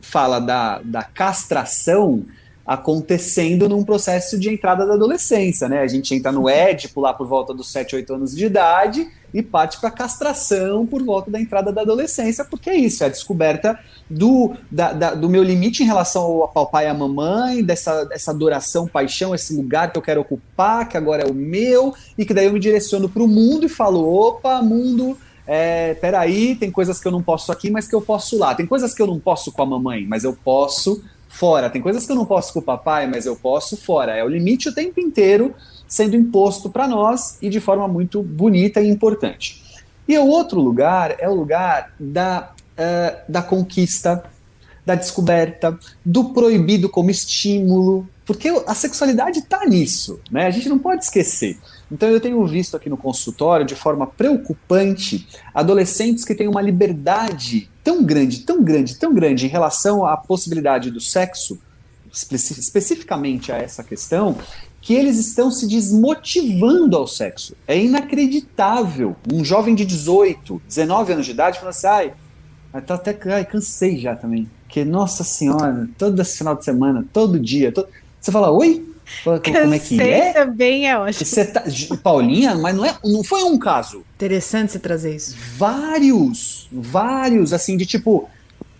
fala 0.05 0.39
da, 0.39 0.79
da 0.83 1.03
castração 1.03 2.23
acontecendo 2.65 3.69
num 3.69 3.83
processo 3.83 4.39
de 4.39 4.49
entrada 4.49 4.87
da 4.87 4.95
adolescência, 4.95 5.69
né? 5.69 5.81
A 5.81 5.87
gente 5.87 6.15
entra 6.15 6.31
no 6.31 6.49
Édipo 6.49 6.99
lá 6.99 7.13
por 7.13 7.27
volta 7.27 7.53
dos 7.53 7.71
7, 7.71 7.95
8 7.95 8.13
anos 8.13 8.35
de 8.35 8.45
idade 8.45 9.07
e 9.31 9.43
parte 9.43 9.79
para 9.79 9.91
castração 9.91 10.85
por 10.85 11.03
volta 11.03 11.29
da 11.29 11.39
entrada 11.39 11.71
da 11.71 11.81
adolescência, 11.81 12.43
porque 12.43 12.69
é 12.69 12.75
isso, 12.75 13.03
é 13.03 13.07
a 13.07 13.09
descoberta 13.09 13.77
do, 14.09 14.53
da, 14.71 14.93
da, 14.93 15.13
do 15.13 15.29
meu 15.29 15.43
limite 15.43 15.83
em 15.83 15.85
relação 15.85 16.23
ao 16.23 16.47
papai 16.47 16.85
e 16.85 16.87
à 16.87 16.93
mamãe, 16.93 17.61
dessa, 17.61 18.05
dessa 18.05 18.31
adoração, 18.31 18.87
paixão, 18.87 19.35
esse 19.35 19.55
lugar 19.55 19.91
que 19.91 19.97
eu 19.97 20.01
quero 20.01 20.21
ocupar, 20.21 20.87
que 20.87 20.97
agora 20.97 21.23
é 21.23 21.29
o 21.29 21.33
meu, 21.33 21.93
e 22.17 22.25
que 22.25 22.33
daí 22.33 22.45
eu 22.45 22.53
me 22.53 22.59
direciono 22.59 23.09
para 23.09 23.21
o 23.21 23.27
mundo 23.27 23.65
e 23.65 23.69
falo, 23.69 24.07
opa, 24.07 24.61
mundo, 24.61 25.17
é, 25.47 25.93
peraí, 25.95 26.55
tem 26.55 26.71
coisas 26.71 26.99
que 26.99 27.07
eu 27.07 27.11
não 27.11 27.21
posso 27.21 27.51
aqui, 27.51 27.69
mas 27.69 27.87
que 27.87 27.95
eu 27.95 28.01
posso 28.01 28.37
lá. 28.37 28.55
Tem 28.55 28.65
coisas 28.65 28.93
que 28.93 29.01
eu 29.01 29.07
não 29.07 29.19
posso 29.19 29.51
com 29.51 29.61
a 29.61 29.65
mamãe, 29.65 30.05
mas 30.05 30.23
eu 30.23 30.33
posso 30.33 31.03
fora. 31.27 31.69
Tem 31.69 31.81
coisas 31.81 32.05
que 32.05 32.11
eu 32.11 32.15
não 32.15 32.25
posso 32.25 32.53
com 32.53 32.59
o 32.59 32.63
papai, 32.63 33.07
mas 33.07 33.25
eu 33.25 33.35
posso 33.35 33.77
fora. 33.77 34.15
É 34.15 34.23
o 34.23 34.29
limite 34.29 34.69
o 34.69 34.73
tempo 34.73 34.99
inteiro 34.99 35.53
sendo 35.87 36.15
imposto 36.15 36.69
para 36.69 36.87
nós 36.87 37.37
e 37.41 37.49
de 37.49 37.59
forma 37.59 37.87
muito 37.87 38.23
bonita 38.23 38.81
e 38.81 38.89
importante. 38.89 39.63
E 40.07 40.17
o 40.17 40.27
outro 40.27 40.59
lugar 40.59 41.15
é 41.19 41.27
o 41.27 41.33
lugar 41.33 41.93
da, 41.99 42.51
uh, 42.73 43.31
da 43.31 43.41
conquista, 43.41 44.23
da 44.85 44.95
descoberta, 44.95 45.77
do 46.03 46.25
proibido 46.25 46.89
como 46.89 47.09
estímulo, 47.09 48.07
porque 48.25 48.49
a 48.67 48.73
sexualidade 48.73 49.39
está 49.39 49.65
nisso, 49.65 50.19
né? 50.31 50.47
A 50.47 50.51
gente 50.51 50.69
não 50.69 50.79
pode 50.79 51.03
esquecer. 51.03 51.57
Então 51.91 52.09
eu 52.09 52.19
tenho 52.19 52.45
visto 52.45 52.75
aqui 52.75 52.89
no 52.89 52.97
consultório, 52.97 53.65
de 53.65 53.75
forma 53.75 54.07
preocupante, 54.07 55.27
adolescentes 55.53 56.25
que 56.25 56.33
têm 56.33 56.47
uma 56.47 56.61
liberdade 56.61 57.69
tão 57.83 58.03
grande, 58.03 58.39
tão 58.39 58.63
grande, 58.63 58.95
tão 58.95 59.13
grande 59.13 59.45
em 59.45 59.49
relação 59.49 60.05
à 60.05 60.17
possibilidade 60.17 60.89
do 60.89 60.99
sexo, 60.99 61.59
especificamente 62.11 63.51
a 63.51 63.57
essa 63.57 63.83
questão, 63.83 64.37
que 64.81 64.93
eles 64.93 65.17
estão 65.17 65.51
se 65.51 65.67
desmotivando 65.67 66.95
ao 66.95 67.07
sexo. 67.07 67.55
É 67.67 67.77
inacreditável. 67.77 69.15
Um 69.31 69.43
jovem 69.43 69.73
de 69.75 69.85
18, 69.85 70.61
19 70.67 71.13
anos 71.13 71.25
de 71.25 71.31
idade 71.31 71.59
falando 71.59 71.75
assim, 71.75 71.87
ai, 71.87 72.13
tá 72.85 72.95
até 72.95 73.17
ai, 73.31 73.45
cansei 73.45 73.97
já 73.97 74.15
também. 74.15 74.49
Porque, 74.63 74.85
nossa 74.85 75.23
senhora, 75.23 75.89
todo 75.97 76.21
esse 76.21 76.37
final 76.37 76.55
de 76.55 76.65
semana, 76.65 77.05
todo 77.13 77.39
dia, 77.39 77.71
todo... 77.71 77.87
você 78.19 78.31
fala, 78.31 78.51
oi? 78.51 78.85
Como 79.23 79.73
é 79.73 79.79
que 79.79 80.01
é? 80.01 80.33
também 80.33 80.89
é 80.89 80.97
ótimo. 80.97 81.45
Tá, 81.53 81.63
Paulinha, 82.01 82.55
mas 82.55 82.75
não, 82.75 82.85
é, 82.85 82.95
não 83.03 83.23
foi 83.23 83.43
um 83.43 83.57
caso. 83.57 84.03
Interessante 84.15 84.71
você 84.71 84.79
trazer 84.79 85.15
isso. 85.15 85.35
Vários, 85.57 86.67
vários, 86.71 87.53
assim, 87.53 87.77
de 87.77 87.85
tipo. 87.85 88.29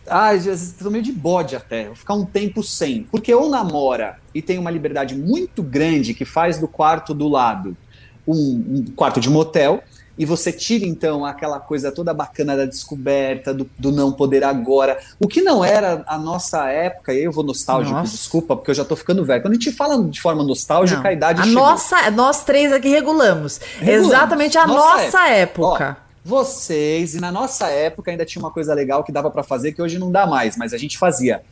Ah, 0.08 0.30
às 0.30 0.46
vezes 0.46 0.74
tô 0.74 0.92
meio 0.92 1.04
de 1.04 1.12
bode 1.12 1.56
até, 1.56 1.86
vou 1.86 1.96
ficar 1.96 2.14
um 2.14 2.26
tempo 2.26 2.62
sem. 2.62 3.04
Porque 3.04 3.34
ou 3.34 3.50
namora 3.50 4.20
e 4.36 4.42
tem 4.42 4.60
uma 4.60 4.70
liberdade 4.70 5.16
muito 5.16 5.64
grande 5.64 6.14
que 6.14 6.24
faz 6.24 6.60
do 6.60 6.68
quarto 6.68 7.12
do 7.12 7.28
lado 7.28 7.76
um, 8.28 8.36
um 8.78 8.86
quarto 8.96 9.20
de 9.20 9.30
motel, 9.30 9.84
e 10.18 10.26
você 10.26 10.52
tira 10.52 10.86
então 10.86 11.26
aquela 11.26 11.60
coisa 11.60 11.92
toda 11.92 12.14
bacana 12.14 12.56
da 12.56 12.66
descoberta, 12.66 13.54
do, 13.54 13.70
do, 13.78 13.92
não 13.92 14.12
poder 14.12 14.44
agora. 14.44 14.98
O 15.20 15.28
que 15.28 15.42
não 15.42 15.64
era 15.64 16.04
a 16.08 16.18
nossa 16.18 16.70
época, 16.70 17.14
e 17.14 17.24
eu 17.24 17.32
vou 17.32 17.44
nostálgico, 17.44 17.98
nossa. 17.98 18.12
desculpa, 18.12 18.56
porque 18.56 18.72
eu 18.72 18.76
já 18.76 18.86
tô 18.86 18.96
ficando 18.96 19.26
velho. 19.26 19.42
Quando 19.42 19.52
a 19.52 19.56
gente 19.56 19.72
fala 19.72 20.02
de 20.04 20.22
forma 20.22 20.44
nostálgica, 20.44 21.02
não. 21.02 21.10
a 21.10 21.14
idade 21.14 21.42
a 21.42 21.44
chegou. 21.44 21.62
nossa, 21.62 22.12
Nós 22.12 22.44
três 22.44 22.72
aqui 22.72 22.88
regulamos. 22.88 23.60
regulamos. 23.80 24.12
Exatamente 24.12 24.58
a 24.58 24.66
nossa, 24.66 25.04
nossa 25.04 25.28
época. 25.28 25.84
época. 25.84 25.98
Ó, 26.02 26.06
vocês, 26.24 27.14
e 27.14 27.20
na 27.20 27.32
nossa 27.32 27.68
época 27.68 28.10
ainda 28.10 28.26
tinha 28.26 28.42
uma 28.44 28.50
coisa 28.50 28.74
legal 28.74 29.04
que 29.04 29.12
dava 29.12 29.30
para 29.30 29.44
fazer 29.44 29.74
que 29.74 29.82
hoje 29.82 30.00
não 30.00 30.12
dá 30.12 30.26
mais, 30.26 30.58
mas 30.58 30.74
a 30.74 30.78
gente 30.78 30.98
fazia. 30.98 31.44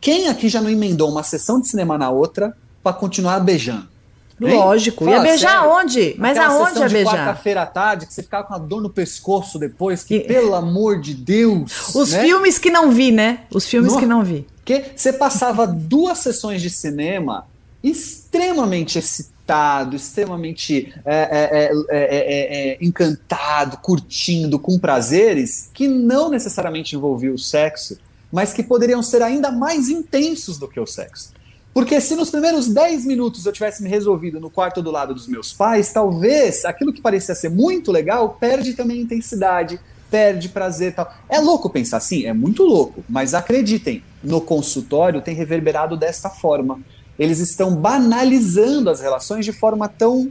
Quem 0.00 0.28
aqui 0.28 0.48
já 0.48 0.60
não 0.60 0.68
emendou 0.68 1.10
uma 1.10 1.22
sessão 1.22 1.58
de 1.58 1.68
cinema 1.68 1.96
na 1.96 2.10
outra 2.10 2.54
para 2.82 2.92
continuar 2.92 3.40
beijando? 3.40 3.93
Lógico. 4.40 5.04
Fala, 5.04 5.16
ia 5.16 5.22
beijar 5.22 5.60
sério? 5.60 5.70
onde? 5.70 6.14
Mas 6.18 6.36
Aquela 6.36 6.54
aonde 6.54 6.78
ia 6.78 6.88
beijar? 6.88 7.14
quarta-feira 7.14 7.62
à 7.62 7.66
tarde, 7.66 8.06
que 8.06 8.14
você 8.14 8.22
ficava 8.22 8.44
com 8.44 8.54
a 8.54 8.58
dor 8.58 8.82
no 8.82 8.90
pescoço 8.90 9.58
depois, 9.58 10.02
que, 10.02 10.16
e... 10.16 10.20
pelo 10.20 10.54
amor 10.54 11.00
de 11.00 11.14
Deus. 11.14 11.94
Os 11.94 12.12
né? 12.12 12.22
filmes 12.22 12.58
que 12.58 12.70
não 12.70 12.90
vi, 12.90 13.12
né? 13.12 13.40
Os 13.50 13.66
filmes 13.68 13.92
no... 13.92 13.98
que 13.98 14.06
não 14.06 14.24
vi. 14.24 14.46
Que 14.64 14.92
você 14.96 15.12
passava 15.12 15.66
duas 15.66 16.18
sessões 16.18 16.60
de 16.60 16.70
cinema 16.70 17.46
extremamente 17.82 18.98
excitado, 18.98 19.94
extremamente 19.94 20.94
é, 21.04 21.68
é, 21.90 22.70
é, 22.70 22.78
encantado, 22.80 23.76
curtindo, 23.76 24.58
com 24.58 24.78
prazeres 24.78 25.68
que 25.74 25.86
não 25.86 26.30
necessariamente 26.30 26.96
envolviam 26.96 27.34
o 27.34 27.38
sexo, 27.38 27.98
mas 28.32 28.54
que 28.54 28.62
poderiam 28.62 29.02
ser 29.02 29.20
ainda 29.20 29.52
mais 29.52 29.90
intensos 29.90 30.58
do 30.58 30.66
que 30.66 30.80
o 30.80 30.86
sexo. 30.86 31.33
Porque 31.74 32.00
se 32.00 32.14
nos 32.14 32.30
primeiros 32.30 32.68
10 32.68 33.04
minutos 33.04 33.44
eu 33.44 33.52
tivesse 33.52 33.82
me 33.82 33.88
resolvido 33.88 34.38
no 34.38 34.48
quarto 34.48 34.80
do 34.80 34.92
lado 34.92 35.12
dos 35.12 35.26
meus 35.26 35.52
pais, 35.52 35.92
talvez 35.92 36.64
aquilo 36.64 36.92
que 36.92 37.02
parecia 37.02 37.34
ser 37.34 37.50
muito 37.50 37.90
legal 37.90 38.36
perde 38.38 38.74
também 38.74 39.00
intensidade, 39.00 39.80
perde 40.08 40.48
prazer 40.48 40.94
tal. 40.94 41.12
É 41.28 41.40
louco 41.40 41.68
pensar 41.68 41.96
assim? 41.96 42.26
É 42.26 42.32
muito 42.32 42.62
louco. 42.62 43.02
Mas 43.08 43.34
acreditem, 43.34 44.04
no 44.22 44.40
consultório 44.40 45.20
tem 45.20 45.34
reverberado 45.34 45.96
desta 45.96 46.30
forma. 46.30 46.80
Eles 47.18 47.40
estão 47.40 47.74
banalizando 47.74 48.88
as 48.88 49.00
relações 49.00 49.44
de 49.44 49.52
forma 49.52 49.88
tão. 49.88 50.30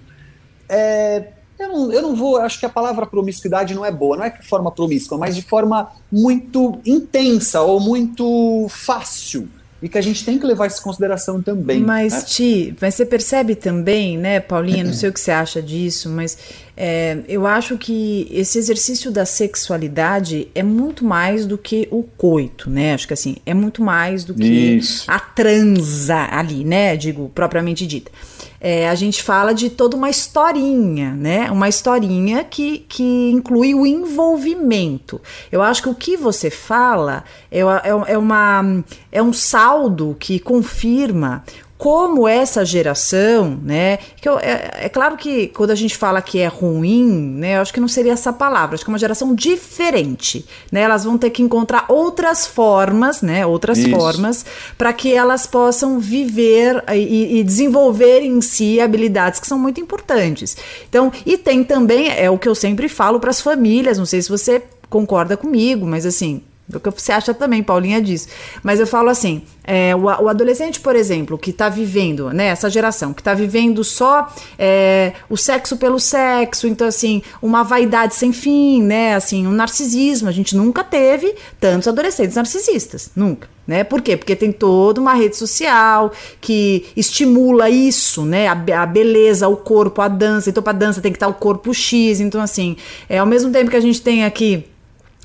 É, 0.70 1.28
eu, 1.60 1.68
não, 1.68 1.92
eu 1.92 2.02
não 2.02 2.16
vou. 2.16 2.38
Acho 2.38 2.58
que 2.58 2.66
a 2.66 2.70
palavra 2.70 3.06
promiscuidade 3.06 3.76
não 3.76 3.84
é 3.84 3.92
boa, 3.92 4.16
não 4.16 4.24
é 4.24 4.32
forma 4.44 4.72
promíscua, 4.72 5.18
mas 5.18 5.36
de 5.36 5.42
forma 5.42 5.92
muito 6.10 6.80
intensa 6.86 7.62
ou 7.62 7.82
muito 7.82 8.68
fácil 8.70 9.23
e 9.84 9.90
que 9.90 9.98
a 9.98 10.02
gente 10.02 10.24
tem 10.24 10.40
que 10.40 10.46
levar 10.46 10.68
isso 10.68 10.80
em 10.80 10.84
consideração 10.84 11.42
também. 11.42 11.82
Mas, 11.82 12.14
né? 12.14 12.22
Ti, 12.22 12.76
mas 12.80 12.96
você 12.96 13.06
percebe 13.06 13.54
também, 13.54 14.18
né, 14.18 14.40
Paulinha, 14.40 14.82
não 14.82 14.94
sei 14.94 15.10
o 15.10 15.14
que 15.14 15.20
você 15.20 15.30
acha 15.30 15.62
disso, 15.62 16.10
mas 16.10 16.38
é, 16.78 17.18
eu 17.28 17.46
acho 17.46 17.78
que 17.78 18.26
esse 18.32 18.58
exercício 18.58 19.12
da 19.12 19.26
sexualidade 19.26 20.48
é 20.56 20.64
muito 20.64 21.04
mais 21.04 21.46
do 21.46 21.58
que 21.58 21.86
o 21.92 22.02
coito, 22.02 22.70
né? 22.70 22.94
Acho 22.94 23.06
que 23.06 23.14
assim, 23.14 23.36
é 23.46 23.54
muito 23.54 23.84
mais 23.84 24.24
do 24.24 24.34
que 24.34 24.48
isso. 24.48 25.04
a 25.12 25.20
transa 25.20 26.30
ali, 26.32 26.64
né? 26.64 26.96
Digo, 26.96 27.30
propriamente 27.36 27.86
dita 27.86 28.10
é, 28.64 28.88
a 28.88 28.96
gente 28.96 29.22
fala 29.22 29.54
de 29.54 29.70
toda 29.70 29.98
uma 29.98 30.10
historinha, 30.10 31.12
né? 31.12 31.52
Uma 31.52 31.68
historinha 31.68 32.46
que, 32.46 32.80
que 32.88 33.30
inclui 33.30 33.76
o 33.76 33.86
envolvimento. 33.86 35.20
Eu 35.52 35.62
acho 35.62 35.84
que 35.84 35.90
o 35.90 35.94
que 35.94 36.16
você 36.16 36.50
fala 36.50 37.26
é, 37.52 37.60
é, 37.60 38.14
é, 38.14 38.18
uma, 38.18 38.84
é 39.12 39.22
um 39.22 39.34
saldo 39.34 40.16
que 40.18 40.40
confirma 40.40 41.44
como 41.84 42.30
essa 42.30 42.64
geração, 42.64 43.60
né? 43.62 43.98
Que 44.16 44.30
eu, 44.30 44.40
é, 44.40 44.86
é, 44.86 44.88
claro 44.88 45.18
que 45.18 45.48
quando 45.48 45.72
a 45.72 45.76
gente 45.76 45.98
fala 45.98 46.22
que 46.22 46.40
é 46.40 46.48
ruim, 46.48 47.04
né? 47.04 47.58
Eu 47.58 47.62
acho 47.62 47.74
que 47.74 47.80
não 47.82 47.90
seria 47.90 48.14
essa 48.14 48.32
palavra. 48.32 48.76
Acho 48.76 48.86
que 48.86 48.90
é 48.90 48.94
uma 48.94 48.98
geração 48.98 49.36
diferente, 49.36 50.46
né? 50.72 50.80
Elas 50.80 51.04
vão 51.04 51.18
ter 51.18 51.30
que 51.30 51.44
encontrar 51.44 51.84
outras 51.90 52.48
formas, 52.48 53.22
né? 53.22 53.46
Outras 53.46 53.80
Isso. 53.80 53.90
formas 53.90 54.46
para 54.78 54.94
que 54.94 55.14
elas 55.14 55.46
possam 55.46 56.00
viver 56.00 56.82
e, 56.94 57.40
e, 57.40 57.44
desenvolver 57.44 58.22
em 58.22 58.40
si 58.40 58.80
habilidades 58.80 59.42
que 59.42 59.48
são 59.48 59.60
muito 59.60 59.82
importantes. 59.82 60.56
Então, 60.88 61.12
e 61.26 61.38
tem 61.38 61.66
também 61.66 62.08
é 62.18 62.30
o 62.30 62.38
que 62.38 62.48
eu 62.48 62.56
sempre 62.56 62.88
falo 62.88 63.20
para 63.20 63.30
as 63.30 63.42
famílias. 63.42 63.98
Não 63.98 64.06
sei 64.06 64.22
se 64.22 64.30
você 64.30 64.64
concorda 64.90 65.36
comigo, 65.36 65.86
mas 65.86 66.06
assim 66.06 66.44
o 66.78 66.82
que 66.82 66.90
você 66.90 67.12
acha 67.12 67.34
também, 67.34 67.64
Paulinha, 67.64 68.02
disso. 68.02 68.28
Mas 68.62 68.80
eu 68.80 68.88
falo 68.88 69.10
assim: 69.10 69.42
é, 69.64 69.96
o, 69.96 70.04
o, 70.04 70.30
adolescente, 70.30 70.80
por 70.80 70.96
exemplo, 70.96 71.38
que 71.38 71.52
está 71.52 71.70
vivendo, 71.70 72.30
né, 72.32 72.48
essa 72.48 72.70
geração, 72.70 73.14
que 73.14 73.22
está 73.22 73.34
vivendo 73.34 73.84
só 73.84 74.28
é, 74.60 75.14
o 75.30 75.38
sexo 75.38 75.78
pelo 75.78 76.00
sexo, 76.00 76.68
então, 76.68 76.88
assim, 76.88 77.22
uma 77.42 77.64
vaidade 77.64 78.16
sem 78.16 78.34
fim, 78.34 78.84
né, 78.84 79.16
assim, 79.16 79.48
um 79.48 79.52
narcisismo. 79.52 80.28
A 80.28 80.32
gente 80.32 80.56
nunca 80.56 80.84
teve 80.84 81.36
tantos 81.60 81.88
adolescentes 81.88 82.36
narcisistas, 82.36 83.12
nunca. 83.16 83.54
Né? 83.66 83.86
Por 83.86 84.02
quê? 84.02 84.18
Porque 84.18 84.36
tem 84.36 84.52
toda 84.52 85.00
uma 85.00 85.14
rede 85.14 85.38
social 85.38 86.12
que 86.42 86.86
estimula 86.98 87.70
isso, 87.70 88.26
né? 88.26 88.48
A, 88.50 88.82
a 88.82 88.86
beleza, 88.86 89.48
o 89.48 89.56
corpo, 89.56 90.02
a 90.02 90.10
dança. 90.10 90.50
Então, 90.50 90.62
para 90.62 90.74
dança 90.74 91.00
tem 91.00 91.14
que 91.14 91.16
estar 91.16 91.30
o 91.30 91.34
corpo 91.34 91.74
X. 91.74 92.20
Então, 92.20 92.42
assim, 92.42 92.76
é 93.08 93.20
ao 93.20 93.26
mesmo 93.26 93.52
tempo 93.54 93.72
que 93.72 93.78
a 93.78 93.82
gente 93.82 94.02
tem 94.02 94.26
aqui 94.26 94.66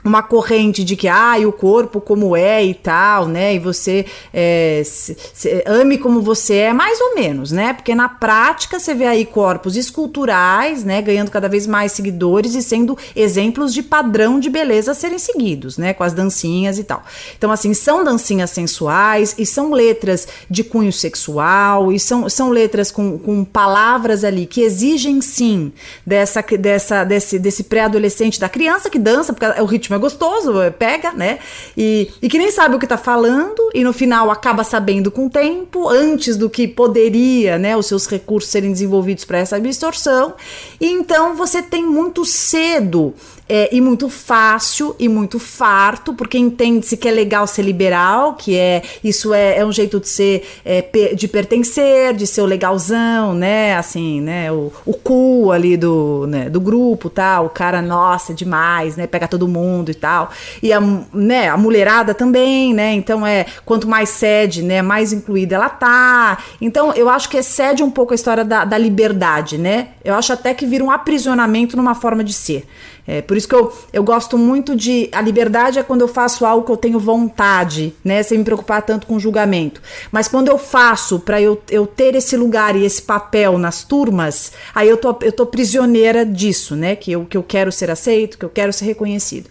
uma 0.09 0.23
corrente 0.23 0.85
de 0.85 0.97
que 0.97 1.09
ah, 1.09 1.37
o 1.47 1.53
corpo 1.53 2.01
como 2.01 2.37
é 2.37 2.65
e 2.65 2.75
tal, 2.75 3.27
né? 3.27 3.55
E 3.55 3.59
você 3.59 4.07
é, 4.33 4.83
se, 4.85 5.17
se, 5.33 5.63
ame 5.67 5.99
como 5.99 6.23
você 6.23 6.55
é, 6.55 6.73
mais 6.73 7.01
ou 7.01 7.15
menos, 7.15 7.53
né? 7.53 7.73
Porque 7.73 7.95
na 7.95 8.09
prática 8.09 8.79
você 8.79 8.95
vê 8.95 9.07
aí 9.07 9.25
corpos 9.25 9.77
esculturais, 9.77 10.85
né? 10.85 11.01
Ganhando 11.03 11.31
cada 11.31 11.49
vez 11.49 11.67
mais 11.67 11.93
seguidores 11.93 12.55
e 12.55 12.63
sendo 12.63 12.97
exemplos 13.15 13.73
de 13.73 13.83
padrão 13.83 14.41
de 14.41 14.49
beleza 14.49 14.93
a 14.93 14.95
serem 14.95 15.19
seguidos, 15.19 15.79
né? 15.79 15.93
Com 15.93 16.05
as 16.05 16.13
dancinhas 16.13 16.79
e 16.79 16.85
tal. 16.85 17.05
Então, 17.37 17.51
assim, 17.51 17.75
são 17.75 18.03
dancinhas 18.03 18.51
sensuais 18.51 19.35
e 19.39 19.45
são 19.45 19.73
letras 19.73 20.27
de 20.49 20.65
cunho 20.65 20.93
sexual 20.93 21.93
e 21.93 22.01
são, 22.01 22.29
são 22.29 22.51
letras 22.51 22.91
com, 22.91 23.19
com 23.19 23.45
palavras 23.45 24.25
ali 24.25 24.47
que 24.47 24.63
exigem 24.63 25.21
sim 25.21 25.73
dessa, 26.07 26.43
dessa, 26.43 27.05
desse, 27.05 27.39
desse 27.39 27.65
pré-adolescente, 27.65 28.41
da 28.41 28.49
criança 28.49 28.89
que 28.89 28.99
dança, 28.99 29.33
porque 29.33 29.45
é 29.45 29.63
o 29.63 29.67
ritmo 29.67 29.89
ritmo 29.89 29.95
é 29.99 30.01
gostoso, 30.01 30.61
é, 30.61 30.71
pega, 30.71 31.13
né? 31.13 31.39
E, 31.77 32.11
e 32.23 32.29
que 32.29 32.39
nem 32.39 32.51
sabe 32.51 32.75
o 32.75 32.79
que 32.79 32.87
tá 32.87 32.97
falando 32.97 33.71
e 33.75 33.85
no 33.85 33.93
final 33.93 34.31
acaba 34.31 34.65
sabendo 34.65 35.11
com 35.11 35.27
o 35.27 35.31
tempo, 35.31 35.89
antes 35.89 36.37
do 36.37 36.49
que 36.49 36.67
poderia, 36.67 37.59
né, 37.59 37.77
os 37.77 37.87
seus 37.87 38.07
recursos 38.07 38.51
serem 38.51 38.73
desenvolvidos 38.73 39.25
para 39.25 39.39
essa 39.39 39.57
absorção. 39.57 40.35
E 40.81 40.87
então 40.87 41.35
você 41.35 41.63
tem 41.63 41.85
muito 41.85 42.25
cedo 42.25 43.15
é, 43.49 43.75
e 43.75 43.81
muito 43.81 44.09
fácil 44.09 44.95
e 44.99 45.09
muito 45.09 45.39
farto, 45.39 46.13
porque 46.13 46.37
entende-se 46.37 46.97
que 46.97 47.09
é 47.09 47.11
legal 47.11 47.47
ser 47.47 47.63
liberal, 47.63 48.35
que 48.35 48.57
é 48.57 48.83
isso 49.03 49.33
é, 49.33 49.59
é 49.59 49.65
um 49.65 49.73
jeito 49.73 49.99
de 49.99 50.09
ser 50.09 50.47
é, 50.65 50.83
de 51.15 51.29
pertencer, 51.29 52.15
de 52.15 52.27
ser 52.27 52.43
o 52.43 52.47
legalzão, 52.47 53.35
né? 53.35 53.77
Assim, 53.77 54.21
né? 54.21 54.53
O, 54.53 54.73
o 54.85 55.53
ali 55.53 55.77
do, 55.77 56.27
né, 56.29 56.51
do 56.51 56.61
grupo, 56.61 57.09
tal, 57.09 57.47
o 57.47 57.49
cara, 57.49 57.81
nossa, 57.81 58.35
demais, 58.35 58.97
né? 58.97 59.07
Pega 59.07 59.27
todo 59.27 59.49
mundo 59.49 59.91
e 59.91 59.95
tal. 59.95 60.31
E 60.63 60.73
a, 60.73 60.81
né, 61.13 61.49
a 61.49 61.57
mulherada 61.57 62.13
também, 62.13 62.75
né? 62.75 62.93
Então 62.93 63.27
é 63.27 63.47
quanto 63.65 63.89
mais 63.89 64.11
cede, 64.11 64.63
né? 64.63 64.83
Mais 64.83 65.13
incluída 65.13 65.55
ela 65.55 65.71
tá. 65.71 66.39
Então 66.61 66.93
eu 66.93 67.09
acho 67.09 67.29
que 67.29 67.39
excede 67.39 67.83
um 67.83 67.91
pouco 67.91 68.13
a 68.13 68.15
história 68.15 68.45
da, 68.45 68.65
da 68.65 68.77
liberdade, 68.77 69.57
né? 69.57 69.89
Eu 70.05 70.15
acho 70.15 70.33
até 70.33 70.53
que 70.53 70.67
vira 70.67 70.85
um 70.85 70.91
aprisionamento 70.91 71.77
numa 71.77 71.95
forma 71.95 72.23
de 72.23 72.33
ser. 72.33 72.67
É, 73.11 73.23
por 73.23 73.39
isso 73.39 73.49
que 73.49 73.55
eu, 73.55 73.73
eu 73.91 74.05
gosto 74.05 74.37
muito 74.37 74.77
de. 74.77 75.09
A 75.13 75.23
liberdade 75.23 75.79
é 75.79 75.83
quando 75.83 76.03
eu 76.03 76.09
faço 76.09 76.45
algo 76.45 76.67
que 76.67 76.71
eu 76.71 76.77
tenho 76.77 77.01
vontade, 77.01 77.95
né? 78.05 78.23
Sem 78.23 78.37
me 78.37 78.45
preocupar 78.45 78.83
tanto 78.83 79.07
com 79.07 79.19
julgamento. 79.19 79.81
Mas 80.13 80.29
quando 80.29 80.49
eu 80.49 80.59
faço 80.59 81.19
para 81.19 81.41
eu, 81.41 81.59
eu 81.71 81.87
ter 81.87 82.15
esse 82.15 82.37
lugar 82.37 82.77
e 82.77 82.85
esse 82.85 83.01
papel 83.01 83.57
nas 83.57 83.83
turmas, 83.83 84.53
aí 84.75 84.91
eu 84.91 84.99
tô, 84.99 85.17
eu 85.23 85.33
tô 85.33 85.47
prisioneira 85.47 86.27
disso, 86.27 86.77
né? 86.77 86.95
Que 86.95 87.13
eu, 87.13 87.25
que 87.25 87.37
eu 87.39 87.43
quero 87.43 87.73
ser 87.73 87.91
aceito, 87.91 88.37
que 88.37 88.45
eu 88.45 88.51
quero 88.51 88.75
ser 88.75 88.85
reconhecido. 88.85 89.49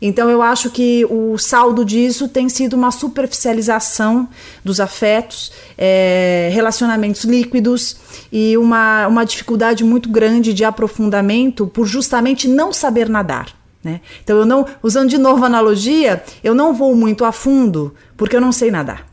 Então 0.00 0.30
eu 0.30 0.40
acho 0.40 0.70
que 0.70 1.04
o 1.10 1.36
saldo 1.36 1.84
disso 1.84 2.26
tem 2.26 2.48
sido 2.48 2.74
uma 2.74 2.90
superficialização 2.90 4.28
dos 4.64 4.80
afetos, 4.80 5.52
é, 5.76 6.48
relacionamentos 6.52 7.24
líquidos 7.24 7.96
e 8.32 8.56
uma, 8.56 9.06
uma 9.08 9.24
dificuldade 9.24 9.84
muito 9.84 10.08
grande 10.08 10.54
de 10.54 10.64
aprofundamento 10.64 11.66
por 11.66 11.86
justamente 11.86 12.48
não 12.48 12.72
saber 12.72 13.08
nadar. 13.08 13.54
Né? 13.84 14.00
Então 14.22 14.38
eu 14.38 14.46
não, 14.46 14.66
usando 14.82 15.10
de 15.10 15.18
novo 15.18 15.42
a 15.44 15.46
analogia, 15.46 16.22
eu 16.42 16.54
não 16.54 16.72
vou 16.72 16.94
muito 16.94 17.24
a 17.24 17.32
fundo 17.32 17.94
porque 18.16 18.36
eu 18.36 18.40
não 18.40 18.52
sei 18.52 18.70
nadar. 18.70 19.10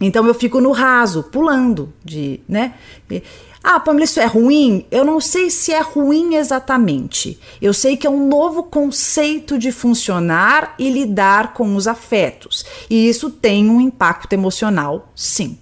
Então 0.00 0.26
eu 0.26 0.34
fico 0.34 0.60
no 0.60 0.72
raso, 0.72 1.22
pulando 1.22 1.92
de, 2.04 2.40
né? 2.46 2.74
Ah, 3.68 3.80
Pamela, 3.80 4.04
isso 4.04 4.20
é 4.20 4.26
ruim? 4.26 4.86
Eu 4.92 5.04
não 5.04 5.20
sei 5.20 5.50
se 5.50 5.72
é 5.72 5.80
ruim 5.80 6.36
exatamente. 6.36 7.36
Eu 7.60 7.74
sei 7.74 7.96
que 7.96 8.06
é 8.06 8.10
um 8.10 8.28
novo 8.28 8.62
conceito 8.62 9.58
de 9.58 9.72
funcionar 9.72 10.76
e 10.78 10.88
lidar 10.88 11.52
com 11.52 11.74
os 11.74 11.88
afetos. 11.88 12.64
E 12.88 13.08
isso 13.08 13.28
tem 13.28 13.68
um 13.68 13.80
impacto 13.80 14.32
emocional, 14.32 15.10
sim. 15.16 15.58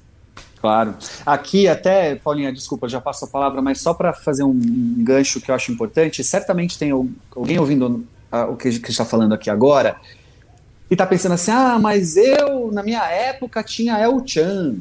Claro. 0.61 0.94
Aqui 1.24 1.66
até, 1.66 2.14
Paulinha, 2.16 2.52
desculpa, 2.52 2.90
já 2.90 3.00
passo 3.00 3.24
a 3.24 3.28
palavra, 3.28 3.62
mas 3.62 3.80
só 3.80 3.94
para 3.94 4.12
fazer 4.12 4.44
um 4.44 4.52
gancho 4.98 5.40
que 5.40 5.50
eu 5.50 5.55
acho 5.55 5.72
importante, 5.72 6.22
certamente 6.22 6.78
tem 6.78 6.90
alguém 6.90 7.59
ouvindo 7.59 8.07
uh, 8.30 8.52
o 8.52 8.57
que 8.57 8.68
está 8.68 9.07
falando 9.07 9.32
aqui 9.32 9.48
agora 9.48 9.96
e 10.90 10.94
está 10.94 11.07
pensando 11.07 11.32
assim, 11.32 11.52
ah, 11.52 11.78
mas 11.80 12.18
eu, 12.18 12.70
na 12.70 12.82
minha 12.82 13.02
época, 13.09 13.62
tinha 13.62 13.98
El 13.98 14.22
Chan, 14.26 14.74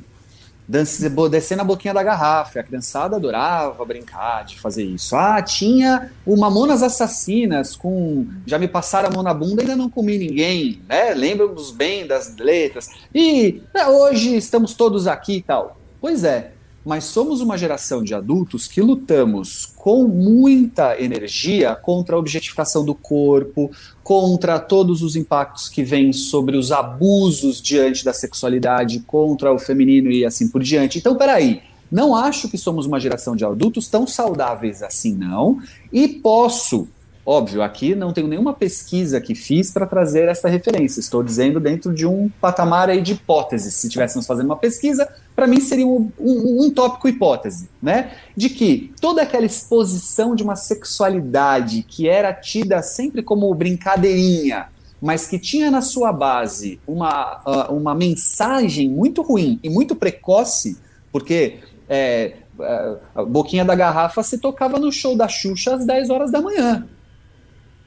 descendo 1.29 1.61
a 1.61 1.65
boquinha 1.65 1.93
da 1.93 2.01
garrafa. 2.01 2.59
A 2.59 2.63
criançada 2.63 3.15
adorava 3.15 3.85
brincar 3.85 4.43
de 4.43 4.59
fazer 4.59 4.83
isso. 4.83 5.15
Ah, 5.15 5.41
tinha 5.41 6.11
o 6.25 6.35
Mamonas 6.35 6.81
Assassinas 6.81 7.75
com 7.75 8.25
Já 8.45 8.57
me 8.57 8.67
passaram 8.67 9.09
a 9.09 9.11
mão 9.11 9.21
na 9.21 9.33
bunda 9.33 9.61
ainda 9.61 9.75
não 9.75 9.89
comi 9.89 10.17
ninguém, 10.17 10.81
né? 10.87 11.13
Lembram 11.13 11.53
dos 11.53 11.71
bem 11.71 12.07
das 12.07 12.35
letras. 12.37 12.89
E 13.13 13.61
né, 13.73 13.85
hoje 13.87 14.35
estamos 14.35 14.73
todos 14.73 15.07
aqui 15.07 15.37
e 15.37 15.41
tal. 15.41 15.77
Pois 16.01 16.23
é, 16.23 16.51
mas 16.85 17.05
somos 17.05 17.41
uma 17.41 17.57
geração 17.57 18.03
de 18.03 18.13
adultos 18.13 18.67
que 18.67 18.81
lutamos 18.81 19.65
com 19.77 20.07
muita 20.07 21.01
energia 21.01 21.75
contra 21.75 22.15
a 22.15 22.19
objetificação 22.19 22.83
do 22.83 22.93
corpo, 22.93 23.71
contra 24.03 24.59
todos 24.59 25.01
os 25.01 25.15
impactos 25.15 25.69
que 25.69 25.83
vêm 25.83 26.11
sobre 26.11 26.57
os 26.57 26.71
abusos 26.71 27.61
diante 27.61 28.03
da 28.03 28.13
sexualidade, 28.13 28.99
contra 29.01 29.53
o 29.53 29.59
feminino 29.59 30.11
e 30.11 30.25
assim 30.25 30.47
por 30.47 30.61
diante. 30.61 30.97
Então, 30.97 31.15
peraí. 31.15 31.61
Não 31.91 32.15
acho 32.15 32.49
que 32.49 32.57
somos 32.57 32.87
uma 32.87 32.99
geração 32.99 33.35
de 33.35 33.45
adultos 33.45 33.87
tão 33.87 34.07
saudáveis 34.07 34.81
assim, 34.81 35.13
não. 35.13 35.59
E 35.91 36.07
posso 36.07 36.87
Óbvio, 37.25 37.61
aqui 37.61 37.95
não 37.95 38.11
tenho 38.11 38.27
nenhuma 38.27 38.53
pesquisa 38.53 39.21
que 39.21 39.33
fiz 39.33 39.71
para 39.71 39.85
trazer 39.85 40.27
essa 40.27 40.49
referência. 40.49 40.99
Estou 40.99 41.23
dizendo 41.23 41.57
dentro 41.57 41.93
de 41.93 42.05
um 42.05 42.29
patamar 42.41 42.89
aí 42.89 43.01
de 43.01 43.13
hipóteses. 43.13 43.75
Se 43.75 43.87
estivéssemos 43.87 44.27
fazendo 44.27 44.47
uma 44.47 44.57
pesquisa, 44.57 45.07
para 45.35 45.47
mim 45.47 45.59
seria 45.59 45.87
um, 45.87 46.11
um, 46.19 46.65
um, 46.65 46.71
tópico 46.71 47.07
hipótese, 47.07 47.69
né? 47.81 48.11
De 48.35 48.49
que 48.49 48.93
toda 49.01 49.21
aquela 49.21 49.45
exposição 49.45 50.35
de 50.35 50.43
uma 50.43 50.55
sexualidade 50.55 51.83
que 51.83 52.07
era 52.07 52.33
tida 52.33 52.81
sempre 52.81 53.23
como 53.23 53.53
brincadeirinha, 53.53 54.67
mas 55.01 55.27
que 55.27 55.39
tinha 55.39 55.71
na 55.71 55.81
sua 55.81 56.13
base 56.13 56.79
uma, 56.87 57.41
uh, 57.45 57.73
uma 57.73 57.95
mensagem 57.95 58.89
muito 58.89 59.21
ruim 59.21 59.59
e 59.63 59.69
muito 59.69 59.95
precoce, 59.95 60.77
porque 61.11 61.59
é, 61.89 62.37
a 63.15 63.23
boquinha 63.23 63.65
da 63.65 63.75
garrafa 63.75 64.21
se 64.23 64.37
tocava 64.37 64.79
no 64.79 64.91
show 64.91 65.15
da 65.15 65.27
Xuxa 65.27 65.75
às 65.75 65.85
10 65.85 66.09
horas 66.09 66.31
da 66.31 66.41
manhã. 66.41 66.87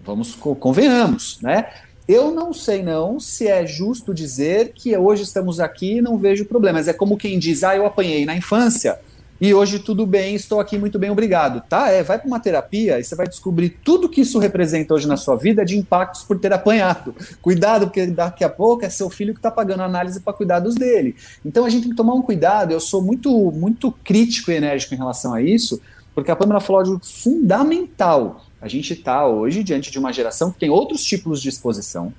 Vamos 0.00 0.34
convenhamos, 0.34 1.40
né? 1.42 1.68
Eu 2.08 2.30
não 2.30 2.52
sei 2.52 2.82
não 2.82 3.18
se 3.18 3.48
é 3.48 3.66
justo 3.66 4.14
dizer 4.14 4.72
que 4.72 4.96
hoje 4.96 5.24
estamos 5.24 5.58
aqui 5.58 5.96
e 5.96 6.02
não 6.02 6.16
vejo 6.16 6.44
problemas. 6.44 6.86
É 6.86 6.92
como 6.92 7.16
quem 7.16 7.38
diz, 7.38 7.64
ah, 7.64 7.76
eu 7.76 7.84
apanhei 7.84 8.24
na 8.24 8.36
infância 8.36 8.98
e 9.38 9.52
hoje 9.52 9.78
tudo 9.78 10.06
bem, 10.06 10.34
estou 10.34 10.60
aqui 10.60 10.78
muito 10.78 10.98
bem, 10.98 11.10
obrigado. 11.10 11.62
Tá, 11.68 11.90
é, 11.90 12.02
vai 12.02 12.18
para 12.18 12.26
uma 12.26 12.40
terapia 12.40 12.98
e 12.98 13.04
você 13.04 13.14
vai 13.14 13.28
descobrir 13.28 13.78
tudo 13.84 14.08
que 14.08 14.22
isso 14.22 14.38
representa 14.38 14.94
hoje 14.94 15.06
na 15.06 15.16
sua 15.16 15.36
vida 15.36 15.64
de 15.64 15.76
impactos 15.76 16.22
por 16.22 16.38
ter 16.38 16.52
apanhado. 16.52 17.14
Cuidado, 17.42 17.86
porque 17.86 18.06
daqui 18.06 18.44
a 18.44 18.48
pouco 18.48 18.84
é 18.84 18.88
seu 18.88 19.10
filho 19.10 19.34
que 19.34 19.40
está 19.40 19.50
pagando 19.50 19.82
análise 19.82 20.20
para 20.20 20.32
cuidar 20.32 20.60
dos 20.60 20.74
dele. 20.74 21.16
Então 21.44 21.66
a 21.66 21.70
gente 21.70 21.82
tem 21.82 21.90
que 21.90 21.96
tomar 21.96 22.14
um 22.14 22.22
cuidado. 22.22 22.72
Eu 22.72 22.80
sou 22.80 23.02
muito, 23.02 23.30
muito 23.52 23.92
crítico 24.04 24.50
e 24.50 24.54
enérgico 24.54 24.94
em 24.94 24.98
relação 24.98 25.34
a 25.34 25.42
isso, 25.42 25.80
porque 26.14 26.30
a 26.30 26.36
Pamela 26.36 26.60
falou 26.60 26.80
algo 26.80 27.00
fundamental 27.04 28.45
a 28.60 28.68
gente 28.68 28.92
está 28.92 29.26
hoje 29.26 29.62
diante 29.62 29.90
de 29.90 29.98
uma 29.98 30.12
geração 30.12 30.50
que 30.50 30.58
tem 30.58 30.70
outros 30.70 31.04
tipos 31.04 31.40
de 31.40 31.48
exposição, 31.48 32.12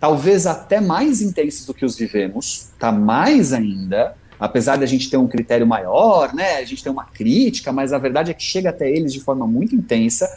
talvez 0.00 0.46
até 0.46 0.80
mais 0.80 1.20
intensos 1.22 1.64
do 1.66 1.72
que 1.72 1.84
os 1.84 1.96
vivemos, 1.96 2.68
tá 2.78 2.92
mais 2.92 3.52
ainda, 3.52 4.14
apesar 4.38 4.76
de 4.76 4.84
a 4.84 4.86
gente 4.86 5.08
ter 5.08 5.16
um 5.16 5.26
critério 5.26 5.66
maior, 5.66 6.34
né? 6.34 6.56
A 6.56 6.64
gente 6.64 6.82
tem 6.82 6.92
uma 6.92 7.04
crítica, 7.04 7.72
mas 7.72 7.92
a 7.92 7.98
verdade 7.98 8.30
é 8.30 8.34
que 8.34 8.42
chega 8.42 8.70
até 8.70 8.90
eles 8.90 9.12
de 9.12 9.20
forma 9.20 9.46
muito 9.46 9.74
intensa. 9.74 10.28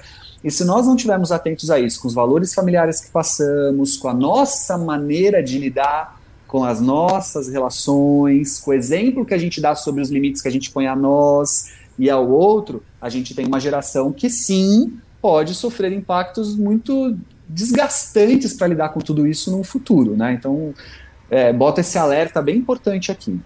E 0.43 0.51
se 0.51 0.63
nós 0.63 0.86
não 0.86 0.95
estivermos 0.95 1.32
atentos 1.32 1.70
a 1.72 1.80
isso, 1.80 1.99
com 1.99 2.07
os 2.07 2.13
valores 2.13 2.53
familiares 2.53 3.01
que 3.01 3.11
passamos, 3.11 3.97
com 3.97 4.07
a 4.07 4.13
nossa 4.13 4.78
maneira 4.78 5.43
de 5.43 5.57
lidar 5.57 6.18
com 6.47 6.63
as 6.63 6.80
nossas 6.80 7.49
relações, 7.49 8.59
com 8.59 8.72
o 8.72 8.74
exemplo 8.74 9.26
que 9.26 9.34
a 9.34 9.38
gente 9.38 9.59
dá 9.59 9.76
sobre 9.76 10.01
os 10.01 10.09
limites 10.09 10.41
que 10.41 10.47
a 10.47 10.51
gente 10.51 10.72
põe 10.72 10.88
a 10.88 10.95
nós 10.95 11.74
e 11.99 12.09
ao 12.09 12.30
outro, 12.30 12.82
a 13.01 13.09
gente 13.09 13.36
tem 13.36 13.45
uma 13.45 13.59
geração 13.59 14.13
que 14.13 14.30
sim 14.30 14.97
pode 15.22 15.53
sofrer 15.55 15.91
impactos 15.91 16.55
muito 16.55 17.18
desgastantes 17.47 18.53
para 18.53 18.68
lidar 18.68 18.89
com 18.89 18.99
tudo 18.99 19.26
isso 19.26 19.51
no 19.51 19.63
futuro, 19.63 20.15
né? 20.15 20.34
Então, 20.34 20.74
é, 21.30 21.51
bota 21.51 21.82
esse 21.82 21.97
alerta 21.97 22.41
bem 22.41 22.57
importante 22.57 23.11
aqui. 23.11 23.39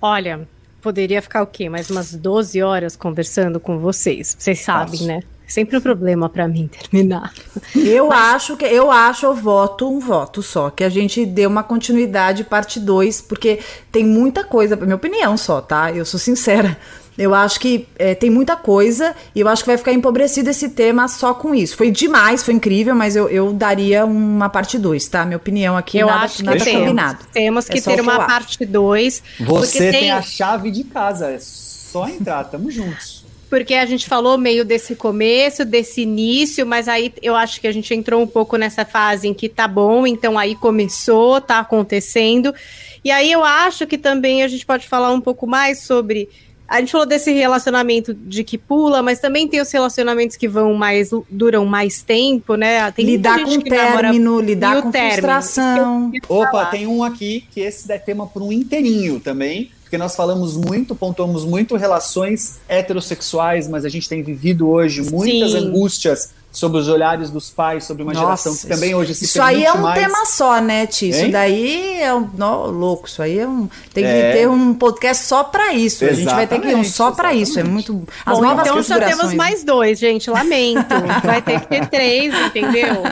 Olha, 0.00 0.46
poderia 0.80 1.20
ficar 1.20 1.42
o 1.42 1.46
quê? 1.46 1.68
Mais 1.68 1.90
umas 1.90 2.14
12 2.14 2.62
horas 2.62 2.96
conversando 2.96 3.58
com 3.58 3.78
vocês. 3.78 4.36
Vocês 4.38 4.60
sabem, 4.60 5.00
Nossa. 5.00 5.06
né? 5.06 5.20
Sempre 5.46 5.78
um 5.78 5.80
problema 5.80 6.28
para 6.28 6.46
mim 6.46 6.68
terminar. 6.68 7.32
Eu 7.74 8.12
acho 8.12 8.54
que 8.54 8.66
eu 8.66 8.90
acho, 8.90 9.24
eu 9.24 9.34
voto 9.34 9.88
um 9.88 9.98
voto 9.98 10.42
só, 10.42 10.68
que 10.68 10.84
a 10.84 10.90
gente 10.90 11.24
dê 11.24 11.46
uma 11.46 11.62
continuidade 11.62 12.44
parte 12.44 12.78
2, 12.78 13.22
porque 13.22 13.58
tem 13.90 14.04
muita 14.04 14.44
coisa, 14.44 14.76
minha 14.76 14.94
opinião 14.94 15.38
só, 15.38 15.62
tá? 15.62 15.90
Eu 15.90 16.04
sou 16.04 16.20
sincera. 16.20 16.76
Eu 17.18 17.34
acho 17.34 17.58
que 17.58 17.86
é, 17.98 18.14
tem 18.14 18.30
muita 18.30 18.54
coisa 18.54 19.14
e 19.34 19.40
eu 19.40 19.48
acho 19.48 19.64
que 19.64 19.66
vai 19.68 19.76
ficar 19.76 19.92
empobrecido 19.92 20.48
esse 20.48 20.68
tema 20.68 21.08
só 21.08 21.34
com 21.34 21.52
isso. 21.52 21.76
Foi 21.76 21.90
demais, 21.90 22.44
foi 22.44 22.54
incrível, 22.54 22.94
mas 22.94 23.16
eu, 23.16 23.28
eu 23.28 23.52
daria 23.52 24.06
uma 24.06 24.48
parte 24.48 24.78
2, 24.78 25.08
tá? 25.08 25.24
Minha 25.24 25.36
opinião 25.36 25.76
aqui, 25.76 25.98
eu 25.98 26.06
nada, 26.06 26.24
acho 26.24 26.36
que 26.36 26.42
nada 26.44 26.64
temos, 26.64 26.80
combinado. 26.80 27.18
temos 27.32 27.64
que 27.68 27.78
É 27.78 27.80
ter 27.80 27.94
que 27.96 28.00
uma 28.00 28.24
parte 28.24 28.64
2. 28.64 29.22
Você 29.40 29.90
tem... 29.90 30.12
a 30.12 30.22
chave 30.22 30.70
de 30.70 30.84
casa, 30.84 31.30
é 31.30 31.38
só 31.40 32.08
entrar, 32.08 32.44
tamo 32.44 32.70
juntos. 32.70 33.26
Porque 33.50 33.74
a 33.74 33.86
gente 33.86 34.06
falou 34.06 34.36
meio 34.36 34.64
desse 34.64 34.94
começo, 34.94 35.64
desse 35.64 36.02
início, 36.02 36.66
mas 36.66 36.86
aí 36.86 37.12
eu 37.22 37.34
acho 37.34 37.60
que 37.60 37.66
a 37.66 37.72
gente 37.72 37.94
entrou 37.94 38.22
um 38.22 38.26
pouco 38.26 38.56
nessa 38.56 38.84
fase 38.84 39.26
em 39.26 39.32
que 39.32 39.48
tá 39.48 39.66
bom, 39.66 40.06
então 40.06 40.38
aí 40.38 40.54
começou, 40.54 41.40
tá 41.40 41.58
acontecendo. 41.58 42.54
E 43.02 43.10
aí 43.10 43.32
eu 43.32 43.42
acho 43.42 43.86
que 43.86 43.96
também 43.96 44.42
a 44.42 44.48
gente 44.48 44.66
pode 44.66 44.86
falar 44.86 45.10
um 45.12 45.20
pouco 45.20 45.46
mais 45.46 45.80
sobre. 45.80 46.28
A 46.68 46.80
gente 46.80 46.92
falou 46.92 47.06
desse 47.06 47.32
relacionamento 47.32 48.12
de 48.12 48.44
que 48.44 48.58
pula, 48.58 49.02
mas 49.02 49.18
também 49.18 49.48
tem 49.48 49.58
os 49.60 49.72
relacionamentos 49.72 50.36
que 50.36 50.46
vão 50.46 50.74
mais, 50.74 51.10
duram 51.30 51.64
mais 51.64 52.02
tempo, 52.02 52.56
né? 52.56 52.90
Tem 52.92 53.06
lidar 53.06 53.38
gente 53.38 53.64
com 53.70 53.74
namora- 53.74 54.02
término, 54.02 54.38
lidar 54.40 54.82
com 54.82 54.90
término, 54.90 55.12
frustração. 55.14 56.12
Opa, 56.28 56.66
tem 56.66 56.86
um 56.86 57.02
aqui 57.02 57.44
que 57.50 57.60
esse 57.60 57.88
dá 57.88 57.98
tema 57.98 58.26
para 58.26 58.42
um 58.42 58.52
inteirinho 58.52 59.18
também, 59.18 59.70
porque 59.82 59.96
nós 59.96 60.14
falamos 60.14 60.58
muito, 60.58 60.94
pontuamos 60.94 61.46
muito 61.46 61.74
relações 61.74 62.58
heterossexuais, 62.68 63.66
mas 63.66 63.86
a 63.86 63.88
gente 63.88 64.06
tem 64.06 64.22
vivido 64.22 64.68
hoje 64.68 65.00
muitas 65.10 65.52
Sim. 65.52 65.58
angústias 65.58 66.30
sobre 66.50 66.80
os 66.80 66.88
olhares 66.88 67.30
dos 67.30 67.50
pais, 67.50 67.84
sobre 67.84 68.02
uma 68.02 68.14
geração 68.14 68.56
que 68.56 68.66
também 68.66 68.94
hoje 68.94 69.14
se 69.14 69.26
Isso 69.26 69.40
aí 69.40 69.64
é 69.64 69.72
um 69.72 69.82
mais. 69.82 70.00
tema 70.02 70.24
só, 70.26 70.60
né, 70.60 70.86
Ti? 70.86 71.10
Isso 71.10 71.24
Hein? 71.26 71.30
daí 71.30 72.00
é 72.00 72.12
um. 72.12 72.28
Nó, 72.36 72.66
louco, 72.66 73.06
isso 73.06 73.22
aí 73.22 73.38
é 73.38 73.46
um. 73.46 73.68
Tem 73.92 74.02
que 74.02 74.10
É. 74.10 74.32
ter 74.32 74.48
um 74.48 74.72
podcast 74.74 75.24
só 75.24 75.44
pra 75.44 75.72
isso. 75.74 76.04
A 76.04 76.12
gente 76.12 76.24
vai 76.34 76.46
ter 76.46 76.58
que 76.58 76.66
ir 76.66 76.74
um 76.74 76.80
Exatamente, 76.80 76.90
só 76.90 77.10
pra 77.12 77.34
isso. 77.34 77.58
É 77.58 77.62
exatamente. 77.62 77.92
muito. 77.92 78.08
As 78.24 78.34
Bom, 78.38 78.42
novas 78.44 78.66
então 78.66 78.82
já 78.82 78.94
temos 78.98 79.10
configurações. 79.10 79.34
mais 79.36 79.62
dois, 79.64 79.98
gente. 79.98 80.30
Lamento. 80.30 80.94
Vai 81.22 81.42
ter 81.42 81.60
que 81.60 81.66
ter 81.68 81.86
três, 81.86 82.34
entendeu? 82.46 83.02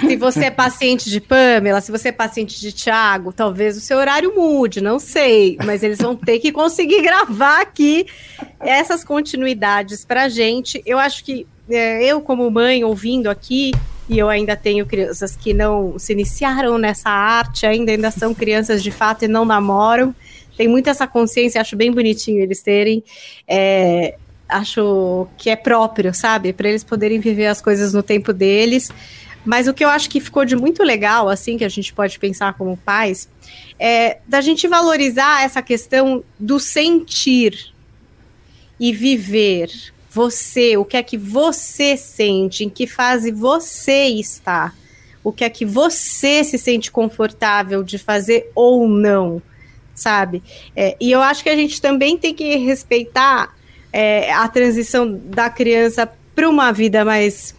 Se 0.00 0.16
você 0.16 0.44
é 0.46 0.50
paciente 0.50 1.10
de 1.10 1.20
Pamela, 1.20 1.80
se 1.80 1.90
você 1.90 2.08
é 2.08 2.12
paciente 2.12 2.60
de 2.60 2.72
Thiago, 2.72 3.32
talvez 3.32 3.76
o 3.76 3.80
seu 3.80 3.98
horário 3.98 4.32
mude, 4.34 4.80
não 4.80 4.98
sei. 4.98 5.58
Mas 5.64 5.82
eles 5.82 5.98
vão 5.98 6.14
ter 6.16 6.38
que 6.38 6.52
conseguir 6.52 7.02
gravar 7.02 7.60
aqui 7.60 8.06
essas 8.60 9.02
continuidades 9.04 10.04
pra 10.04 10.28
gente. 10.28 10.80
Eu 10.86 10.98
acho 10.98 11.24
que 11.24 11.46
é, 11.68 12.04
eu, 12.04 12.20
como 12.20 12.50
mãe, 12.50 12.84
ouvindo 12.84 13.28
aqui, 13.28 13.72
e 14.08 14.18
eu 14.18 14.28
ainda 14.28 14.56
tenho 14.56 14.86
crianças 14.86 15.36
que 15.36 15.52
não 15.52 15.98
se 15.98 16.12
iniciaram 16.12 16.78
nessa 16.78 17.10
arte, 17.10 17.66
ainda, 17.66 17.92
ainda 17.92 18.10
são 18.10 18.34
crianças 18.34 18.82
de 18.82 18.90
fato 18.90 19.24
e 19.24 19.28
não 19.28 19.44
namoram. 19.44 20.14
Tem 20.56 20.66
muito 20.66 20.88
essa 20.88 21.06
consciência, 21.06 21.60
acho 21.60 21.76
bem 21.76 21.92
bonitinho 21.92 22.42
eles 22.42 22.62
terem. 22.62 23.04
É, 23.46 24.16
acho 24.48 25.28
que 25.36 25.50
é 25.50 25.56
próprio, 25.56 26.14
sabe? 26.14 26.52
Para 26.52 26.70
eles 26.70 26.82
poderem 26.82 27.20
viver 27.20 27.46
as 27.46 27.60
coisas 27.60 27.92
no 27.92 28.02
tempo 28.02 28.32
deles. 28.32 28.90
Mas 29.44 29.68
o 29.68 29.74
que 29.74 29.84
eu 29.84 29.88
acho 29.88 30.10
que 30.10 30.20
ficou 30.20 30.44
de 30.44 30.56
muito 30.56 30.82
legal, 30.82 31.28
assim, 31.28 31.56
que 31.56 31.64
a 31.64 31.68
gente 31.68 31.92
pode 31.92 32.18
pensar 32.18 32.54
como 32.54 32.76
pais, 32.76 33.28
é 33.78 34.18
da 34.26 34.40
gente 34.40 34.66
valorizar 34.66 35.44
essa 35.44 35.62
questão 35.62 36.24
do 36.38 36.58
sentir 36.58 37.72
e 38.80 38.92
viver. 38.92 39.70
Você, 40.18 40.76
o 40.76 40.84
que 40.84 40.96
é 40.96 41.02
que 41.02 41.16
você 41.16 41.96
sente, 41.96 42.64
em 42.64 42.68
que 42.68 42.88
fase 42.88 43.30
você 43.30 44.06
está, 44.06 44.74
o 45.22 45.30
que 45.30 45.44
é 45.44 45.48
que 45.48 45.64
você 45.64 46.42
se 46.42 46.58
sente 46.58 46.90
confortável 46.90 47.84
de 47.84 47.98
fazer 47.98 48.50
ou 48.52 48.88
não, 48.88 49.40
sabe? 49.94 50.42
É, 50.74 50.96
e 51.00 51.12
eu 51.12 51.22
acho 51.22 51.44
que 51.44 51.48
a 51.48 51.54
gente 51.54 51.80
também 51.80 52.18
tem 52.18 52.34
que 52.34 52.56
respeitar 52.56 53.54
é, 53.92 54.32
a 54.32 54.48
transição 54.48 55.08
da 55.08 55.48
criança 55.48 56.10
para 56.34 56.48
uma 56.48 56.72
vida 56.72 57.04
mais, 57.04 57.54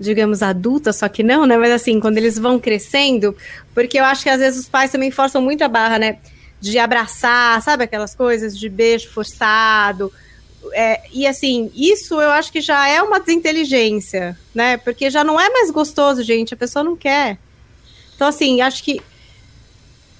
digamos, 0.00 0.42
adulta, 0.42 0.92
só 0.92 1.08
que 1.08 1.22
não, 1.22 1.46
né? 1.46 1.56
Mas 1.56 1.70
assim, 1.70 2.00
quando 2.00 2.18
eles 2.18 2.36
vão 2.36 2.58
crescendo, 2.58 3.36
porque 3.72 3.96
eu 4.00 4.04
acho 4.04 4.24
que 4.24 4.28
às 4.28 4.40
vezes 4.40 4.58
os 4.58 4.68
pais 4.68 4.90
também 4.90 5.12
forçam 5.12 5.40
muito 5.40 5.62
a 5.62 5.68
barra, 5.68 6.00
né? 6.00 6.18
De 6.60 6.80
abraçar, 6.80 7.62
sabe 7.62 7.84
aquelas 7.84 8.12
coisas 8.12 8.58
de 8.58 8.68
beijo 8.68 9.08
forçado. 9.08 10.12
É, 10.72 11.02
e 11.12 11.26
assim, 11.26 11.70
isso 11.74 12.20
eu 12.20 12.30
acho 12.30 12.52
que 12.52 12.60
já 12.60 12.88
é 12.88 13.02
uma 13.02 13.20
desinteligência, 13.20 14.38
né? 14.54 14.76
Porque 14.76 15.10
já 15.10 15.22
não 15.24 15.40
é 15.40 15.48
mais 15.50 15.70
gostoso, 15.70 16.22
gente, 16.22 16.54
a 16.54 16.56
pessoa 16.56 16.84
não 16.84 16.96
quer. 16.96 17.38
Então, 18.14 18.28
assim, 18.28 18.60
acho 18.60 18.82
que 18.82 19.00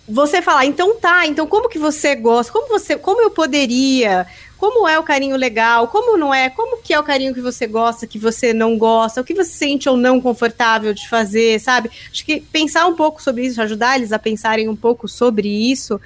você 0.08 0.40
falar, 0.40 0.64
então 0.64 0.96
tá, 1.00 1.26
então 1.26 1.46
como 1.46 1.68
que 1.68 1.78
você 1.78 2.14
gosta? 2.14 2.52
Como 2.52 2.68
você, 2.68 2.96
como 2.96 3.20
eu 3.20 3.30
poderia? 3.30 4.26
Como 4.56 4.88
é 4.88 4.98
o 4.98 5.02
carinho 5.02 5.36
legal? 5.36 5.88
Como 5.88 6.16
não 6.16 6.32
é? 6.32 6.48
Como 6.48 6.80
que 6.80 6.94
é 6.94 7.00
o 7.00 7.02
carinho 7.02 7.34
que 7.34 7.40
você 7.40 7.66
gosta, 7.66 8.06
que 8.06 8.18
você 8.18 8.52
não 8.52 8.78
gosta? 8.78 9.20
O 9.20 9.24
que 9.24 9.34
você 9.34 9.50
sente 9.50 9.88
ou 9.88 9.96
não 9.96 10.20
confortável 10.20 10.94
de 10.94 11.08
fazer, 11.08 11.60
sabe? 11.60 11.90
Acho 12.10 12.24
que 12.24 12.40
pensar 12.40 12.86
um 12.86 12.94
pouco 12.94 13.22
sobre 13.22 13.46
isso, 13.46 13.60
ajudar 13.60 13.96
eles 13.96 14.12
a 14.12 14.18
pensarem 14.18 14.68
um 14.68 14.76
pouco 14.76 15.08
sobre 15.08 15.48
isso, 15.48 16.00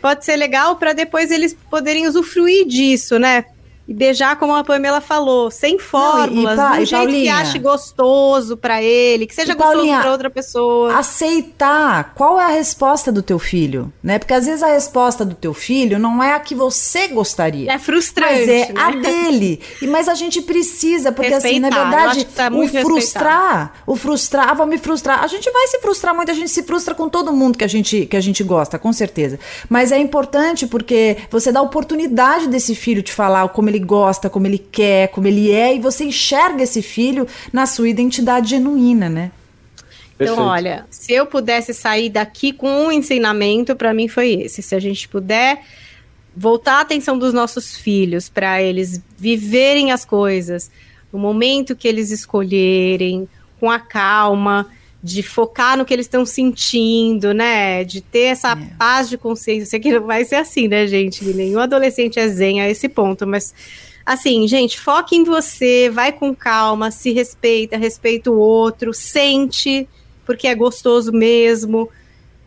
pode 0.00 0.24
ser 0.24 0.36
legal 0.36 0.76
para 0.76 0.92
depois 0.92 1.30
eles 1.30 1.56
poderem 1.68 2.06
usufruir 2.06 2.66
disso, 2.66 3.18
né? 3.18 3.46
E 3.88 3.94
beijar, 3.94 4.36
como 4.36 4.54
a 4.54 4.64
Pamela 4.64 5.00
falou, 5.00 5.50
sem 5.50 5.78
fórmulas, 5.78 6.58
um 6.58 6.82
e 6.82 6.86
jeito 6.86 7.08
que 7.08 7.28
ache 7.28 7.58
gostoso 7.58 8.56
para 8.56 8.82
ele, 8.82 9.26
que 9.26 9.34
seja 9.34 9.54
gostoso 9.54 9.86
para 9.86 10.10
outra 10.10 10.28
pessoa. 10.30 10.96
aceitar 10.96 12.12
qual 12.14 12.40
é 12.40 12.44
a 12.44 12.48
resposta 12.48 13.12
do 13.12 13.22
teu 13.22 13.38
filho, 13.38 13.92
né? 14.02 14.18
Porque 14.18 14.34
às 14.34 14.46
vezes 14.46 14.62
a 14.62 14.68
resposta 14.68 15.24
do 15.24 15.34
teu 15.34 15.54
filho 15.54 15.98
não 15.98 16.22
é 16.22 16.34
a 16.34 16.40
que 16.40 16.54
você 16.54 17.06
gostaria. 17.08 17.70
É 17.70 17.78
frustrante, 17.78 18.32
Mas 18.32 18.48
é 18.48 18.72
né? 18.72 18.80
a 18.80 18.90
dele. 18.90 19.60
E 19.80 19.86
mas 19.86 20.08
a 20.08 20.14
gente 20.14 20.42
precisa, 20.42 21.12
porque 21.12 21.32
assim, 21.32 21.60
na 21.60 21.68
Respeitar, 21.68 21.90
verdade, 21.90 22.24
tá 22.26 22.48
o 22.52 22.68
frustrar, 22.68 23.72
o 23.86 23.94
frustrar, 23.96 24.48
ah, 24.50 24.54
vou 24.54 24.66
me 24.66 24.78
frustrar. 24.78 25.22
A 25.22 25.26
gente 25.28 25.48
vai 25.50 25.66
se 25.68 25.78
frustrar 25.78 26.14
muito, 26.14 26.30
a 26.30 26.34
gente 26.34 26.50
se 26.50 26.62
frustra 26.64 26.94
com 26.94 27.08
todo 27.08 27.32
mundo 27.32 27.56
que 27.56 27.64
a 27.64 27.68
gente 27.68 28.06
que 28.06 28.16
a 28.16 28.20
gente 28.20 28.42
gosta, 28.42 28.78
com 28.78 28.92
certeza. 28.92 29.38
Mas 29.68 29.92
é 29.92 29.98
importante 29.98 30.66
porque 30.66 31.18
você 31.30 31.52
dá 31.52 31.62
oportunidade 31.62 32.48
desse 32.48 32.74
filho 32.74 33.02
te 33.02 33.12
falar 33.12 33.48
como 33.50 33.68
ele 33.68 33.75
gosta, 33.78 34.30
como 34.30 34.46
ele 34.46 34.58
quer, 34.58 35.08
como 35.08 35.26
ele 35.26 35.50
é, 35.50 35.74
e 35.74 35.80
você 35.80 36.04
enxerga 36.04 36.62
esse 36.62 36.82
filho 36.82 37.26
na 37.52 37.66
sua 37.66 37.88
identidade 37.88 38.50
genuína, 38.50 39.08
né? 39.08 39.30
Então, 40.14 40.36
Perfeito. 40.36 40.42
olha, 40.42 40.86
se 40.90 41.12
eu 41.12 41.26
pudesse 41.26 41.74
sair 41.74 42.08
daqui 42.08 42.52
com 42.52 42.68
um 42.68 42.92
ensinamento, 42.92 43.76
para 43.76 43.92
mim 43.92 44.08
foi 44.08 44.32
esse. 44.32 44.62
Se 44.62 44.74
a 44.74 44.80
gente 44.80 45.08
puder 45.08 45.62
voltar 46.34 46.78
a 46.78 46.80
atenção 46.80 47.18
dos 47.18 47.32
nossos 47.32 47.76
filhos 47.76 48.28
para 48.28 48.62
eles 48.62 49.02
viverem 49.16 49.92
as 49.92 50.04
coisas 50.04 50.70
no 51.12 51.18
momento 51.18 51.76
que 51.76 51.86
eles 51.86 52.10
escolherem, 52.10 53.28
com 53.60 53.70
a 53.70 53.78
calma, 53.78 54.68
de 55.02 55.22
focar 55.22 55.76
no 55.76 55.84
que 55.84 55.92
eles 55.94 56.06
estão 56.06 56.24
sentindo, 56.26 57.32
né? 57.32 57.84
De 57.84 58.00
ter 58.00 58.24
essa 58.32 58.52
É. 58.52 58.76
paz 58.78 59.08
de 59.08 59.16
consciência. 59.16 59.62
Eu 59.62 59.66
sei 59.66 59.80
que 59.80 59.92
não 59.92 60.06
vai 60.06 60.24
ser 60.24 60.36
assim, 60.36 60.66
né, 60.68 60.86
gente? 60.86 61.24
Nenhum 61.24 61.60
adolescente 61.60 62.18
é 62.18 62.26
zen 62.28 62.60
a 62.60 62.68
esse 62.68 62.88
ponto, 62.88 63.26
mas 63.26 63.54
assim, 64.04 64.46
gente, 64.48 64.80
foque 64.80 65.16
em 65.16 65.24
você, 65.24 65.90
vai 65.90 66.12
com 66.12 66.34
calma, 66.34 66.90
se 66.90 67.12
respeita, 67.12 67.76
respeita 67.76 68.30
o 68.30 68.38
outro, 68.38 68.92
sente, 68.94 69.88
porque 70.24 70.46
é 70.48 70.54
gostoso 70.54 71.12
mesmo. 71.12 71.88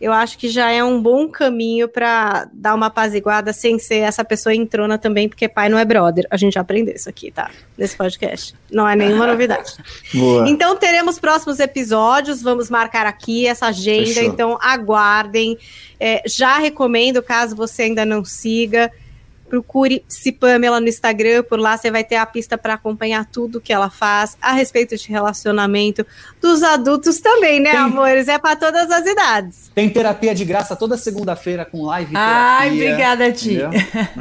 Eu 0.00 0.12
acho 0.12 0.38
que 0.38 0.48
já 0.48 0.70
é 0.70 0.82
um 0.82 1.00
bom 1.00 1.28
caminho 1.28 1.86
para 1.86 2.48
dar 2.52 2.74
uma 2.74 2.86
apaziguada 2.86 3.52
sem 3.52 3.78
ser 3.78 3.98
essa 3.98 4.24
pessoa 4.24 4.54
entrona 4.54 4.96
também, 4.96 5.28
porque 5.28 5.46
pai 5.46 5.68
não 5.68 5.78
é 5.78 5.84
brother. 5.84 6.26
A 6.30 6.36
gente 6.38 6.54
já 6.54 6.62
aprendeu 6.62 6.94
isso 6.94 7.08
aqui, 7.08 7.30
tá? 7.30 7.50
Nesse 7.76 7.96
podcast. 7.96 8.54
Não 8.70 8.88
é 8.88 8.96
nenhuma 8.96 9.26
novidade. 9.26 9.74
Boa. 10.14 10.48
Então 10.48 10.74
teremos 10.76 11.18
próximos 11.18 11.60
episódios, 11.60 12.40
vamos 12.40 12.70
marcar 12.70 13.04
aqui 13.04 13.46
essa 13.46 13.66
agenda, 13.66 14.06
Fechou. 14.06 14.24
então 14.24 14.58
aguardem. 14.60 15.58
É, 15.98 16.22
já 16.26 16.58
recomendo, 16.58 17.22
caso 17.22 17.54
você 17.54 17.82
ainda 17.82 18.06
não 18.06 18.24
siga, 18.24 18.90
procure 19.50 20.04
se 20.08 20.30
Pamela 20.30 20.80
no 20.80 20.88
Instagram, 20.88 21.42
por 21.42 21.58
lá 21.58 21.76
você 21.76 21.90
vai 21.90 22.04
ter 22.04 22.14
a 22.14 22.24
pista 22.24 22.56
para 22.56 22.74
acompanhar 22.74 23.26
tudo 23.26 23.60
que 23.60 23.72
ela 23.72 23.90
faz 23.90 24.38
a 24.40 24.52
respeito 24.52 24.96
de 24.96 25.08
relacionamento 25.08 26.06
dos 26.40 26.62
adultos 26.62 27.18
também, 27.18 27.58
né, 27.58 27.72
Tem... 27.72 27.80
amores? 27.80 28.28
É 28.28 28.38
para 28.38 28.54
todas 28.54 28.88
as 28.90 29.04
idades. 29.04 29.70
Tem 29.74 29.90
terapia 29.90 30.32
de 30.32 30.44
graça 30.44 30.76
toda 30.76 30.96
segunda-feira 30.96 31.64
com 31.64 31.82
live 31.84 32.12
terapia. 32.12 32.36
Ai, 32.36 32.72
obrigada, 32.72 33.32
Ti. 33.32 33.58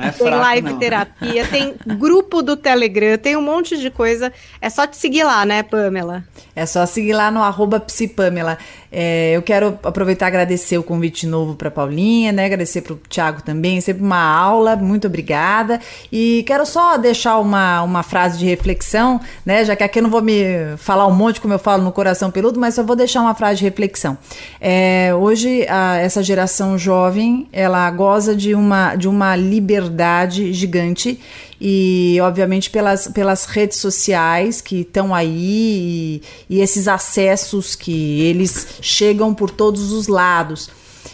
É 0.02 0.10
tem 0.12 0.30
live 0.30 0.72
não. 0.72 0.80
terapia, 0.80 1.48
tem 1.48 1.76
grupo 1.86 2.42
do 2.42 2.58
Telegram, 2.58 3.18
tem 3.18 3.38
um 3.38 3.42
monte 3.42 3.78
de 3.78 3.92
coisa. 3.92 4.34
É 4.60 4.70
só 4.70 4.88
te 4.88 4.98
seguir 4.98 5.24
lá, 5.24 5.46
né, 5.46 5.62
Pamela? 5.62 6.24
É 6.56 6.66
só 6.66 6.86
seguir 6.86 7.14
lá 7.14 7.30
no 7.30 7.44
arroba 7.44 7.80
psipamela. 7.80 8.58
É, 8.92 9.34
eu 9.34 9.42
quero 9.42 9.78
aproveitar 9.84 10.26
e 10.26 10.30
agradecer 10.30 10.78
o 10.78 10.84
convite 10.84 11.28
novo 11.28 11.56
para 11.56 11.70
Paulinha, 11.70 12.32
né? 12.32 12.46
Agradecer 12.46 12.82
para 12.82 12.94
o 12.94 12.96
Thiago 13.10 13.44
também, 13.44 13.80
sempre 13.82 14.04
uma 14.04 14.22
aula, 14.22 14.76
muito 14.76 15.08
obrigada. 15.08 15.80
E 16.12 16.44
quero 16.48 16.66
só 16.66 16.98
deixar 16.98 17.38
uma, 17.38 17.84
uma 17.84 18.04
frase 18.04 18.38
de 18.38 18.46
reflexão, 18.46 19.20
né? 19.46 19.64
Já 19.64 19.76
que 19.76 19.84
aqui 19.84 20.00
eu 20.00 20.04
não 20.04 20.10
vou 20.10 20.22
me 20.22 20.44
falar 20.78 21.06
um 21.08 21.16
monte 21.16 21.40
como 21.40 21.54
eu 21.54 21.60
falo 21.60 21.84
no 21.84 21.92
coração 21.92 22.32
peludo, 22.32 22.60
mas 22.60 22.76
só 22.76 22.84
vou 22.84 22.96
deixar 22.96 23.22
uma 23.22 23.36
frase 23.36 23.60
de 23.60 23.66
reflexão. 23.66 24.18
É, 24.60 25.12
hoje 25.14 25.66
a, 25.70 25.98
essa 25.98 26.24
geração 26.24 26.78
jovem 26.78 27.48
ela 27.52 27.90
goza 27.92 28.36
de 28.36 28.56
uma, 28.56 28.96
de 28.96 29.08
uma 29.08 29.36
liberdade 29.36 30.52
gigante 30.54 31.20
e 31.60 32.18
obviamente 32.22 32.70
pelas, 32.70 33.08
pelas 33.08 33.46
redes 33.46 33.80
sociais 33.80 34.62
que 34.62 34.82
estão 34.82 35.14
aí 35.14 36.22
e, 36.50 36.58
e 36.58 36.62
esses 36.62 36.88
acessos 36.88 37.76
que 37.76 38.22
eles 38.22 38.76
chegam 38.82 39.34
por 39.34 39.50
todos 39.50 39.92
os 39.92 40.08
lados. 40.08 40.70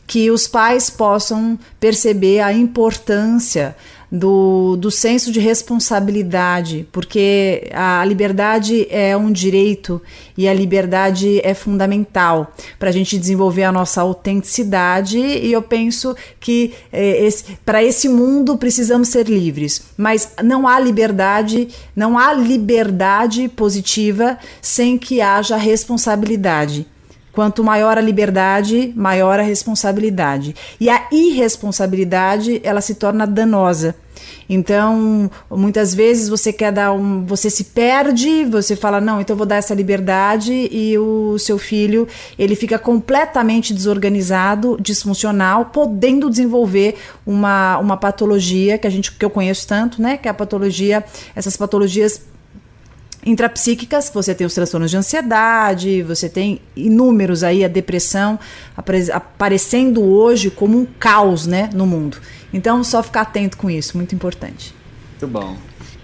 Que 0.07 0.29
os 0.29 0.47
pais 0.47 0.89
possam 0.89 1.57
perceber 1.79 2.39
a 2.39 2.53
importância 2.53 3.75
do, 4.11 4.75
do 4.77 4.91
senso 4.91 5.31
de 5.31 5.39
responsabilidade, 5.39 6.87
porque 6.91 7.69
a 7.73 8.03
liberdade 8.05 8.87
é 8.89 9.15
um 9.15 9.31
direito 9.31 10.01
e 10.37 10.47
a 10.47 10.53
liberdade 10.53 11.39
é 11.43 11.53
fundamental 11.53 12.53
para 12.77 12.89
a 12.89 12.91
gente 12.91 13.17
desenvolver 13.17 13.63
a 13.63 13.71
nossa 13.71 14.01
autenticidade. 14.01 15.17
E 15.17 15.51
eu 15.51 15.61
penso 15.61 16.15
que 16.39 16.73
é, 16.91 17.27
para 17.65 17.83
esse 17.83 18.07
mundo 18.07 18.57
precisamos 18.57 19.09
ser 19.09 19.27
livres, 19.27 19.81
mas 19.97 20.33
não 20.43 20.67
há 20.67 20.79
liberdade, 20.79 21.67
não 21.95 22.17
há 22.17 22.33
liberdade 22.33 23.47
positiva 23.49 24.37
sem 24.61 24.97
que 24.97 25.21
haja 25.21 25.57
responsabilidade. 25.57 26.87
Quanto 27.35 27.63
maior 27.65 27.97
a 27.97 28.01
liberdade, 28.01 28.93
maior 28.95 29.39
a 29.41 29.43
responsabilidade. 29.43 30.55
E 30.79 30.89
a 30.89 31.05
irresponsabilidade, 31.11 32.61
ela 32.63 32.79
se 32.79 32.95
torna 32.95 33.27
danosa. 33.27 33.93
Então, 34.47 35.29
muitas 35.49 35.93
vezes 35.93 36.29
você 36.29 36.53
quer 36.53 36.71
dar 36.71 36.93
um. 36.93 37.25
Você 37.25 37.49
se 37.49 37.65
perde, 37.65 38.45
você 38.45 38.75
fala, 38.75 39.01
não, 39.01 39.19
então 39.19 39.33
eu 39.33 39.37
vou 39.37 39.45
dar 39.45 39.57
essa 39.57 39.73
liberdade, 39.73 40.69
e 40.71 40.97
o 40.97 41.37
seu 41.39 41.57
filho 41.57 42.07
ele 42.37 42.55
fica 42.55 42.77
completamente 42.77 43.73
desorganizado, 43.73 44.77
disfuncional, 44.79 45.65
podendo 45.65 46.29
desenvolver 46.29 46.95
uma, 47.25 47.77
uma 47.79 47.97
patologia 47.97 48.77
que 48.77 48.87
a 48.87 48.89
gente 48.89 49.11
que 49.11 49.25
eu 49.25 49.29
conheço 49.29 49.67
tanto, 49.67 50.01
né? 50.01 50.15
Que 50.17 50.27
é 50.27 50.31
a 50.31 50.33
patologia, 50.33 51.03
essas 51.35 51.57
patologias 51.57 52.21
intrapsíquicas, 53.25 54.11
você 54.13 54.35
tem 54.35 54.45
os 54.45 54.53
transtornos 54.53 54.91
de 54.91 54.97
ansiedade, 54.97 56.03
você 56.03 56.29
tem 56.29 56.61
inúmeros 56.75 57.43
aí, 57.43 57.65
a 57.65 57.67
depressão 57.67 58.39
aparecendo 58.77 60.03
hoje 60.03 60.51
como 60.51 60.77
um 60.77 60.85
caos, 60.85 61.47
né, 61.47 61.69
no 61.73 61.85
mundo. 61.85 62.17
Então, 62.53 62.83
só 62.83 63.01
ficar 63.01 63.21
atento 63.21 63.57
com 63.57 63.69
isso, 63.69 63.97
muito 63.97 64.13
importante. 64.13 64.73
Muito 65.11 65.27
bom. 65.27 65.57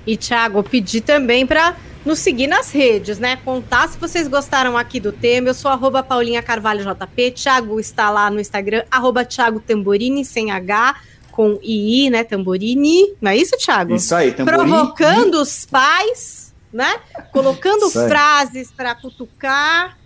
E, 0.05 0.17
Thiago, 0.17 0.63
pedi 0.63 0.99
também 0.99 1.45
para 1.45 1.76
nos 2.03 2.19
seguir 2.19 2.47
nas 2.47 2.72
redes, 2.72 3.19
né? 3.19 3.36
Contar 3.36 3.88
se 3.88 3.97
vocês 3.97 4.28
gostaram 4.28 4.76
aqui 4.76 4.99
do 4.99 5.11
tema. 5.11 5.49
Eu 5.49 5.53
sou 5.53 5.69
arroba 5.69 6.01
Paulinha 6.01 6.41
Carvalho 6.41 6.84
JP. 6.84 7.32
Thiago 7.32 7.80
está 7.80 8.09
lá 8.09 8.32
no 8.32 8.39
Instagram, 8.39 8.84
arroba 8.89 9.24
Thiago 9.24 9.59
Tamborini, 9.59 10.26
sem 10.26 10.49
H, 10.49 10.95
com 11.32 11.59
II, 11.61 12.09
né? 12.09 12.24
Tamborini. 12.24 13.13
Não 13.22 13.30
é 13.30 13.38
isso, 13.38 13.55
Thiago? 13.57 13.93
Isso 13.93 14.15
aí, 14.15 14.32
Tamborini. 14.32 14.67
Provocando 14.67 15.36
os 15.36 15.65
pais 15.65 16.51
né? 16.72 16.99
Colocando 17.32 17.89
frases 17.89 18.72
para 18.72 18.95
cutucar. 18.95 19.97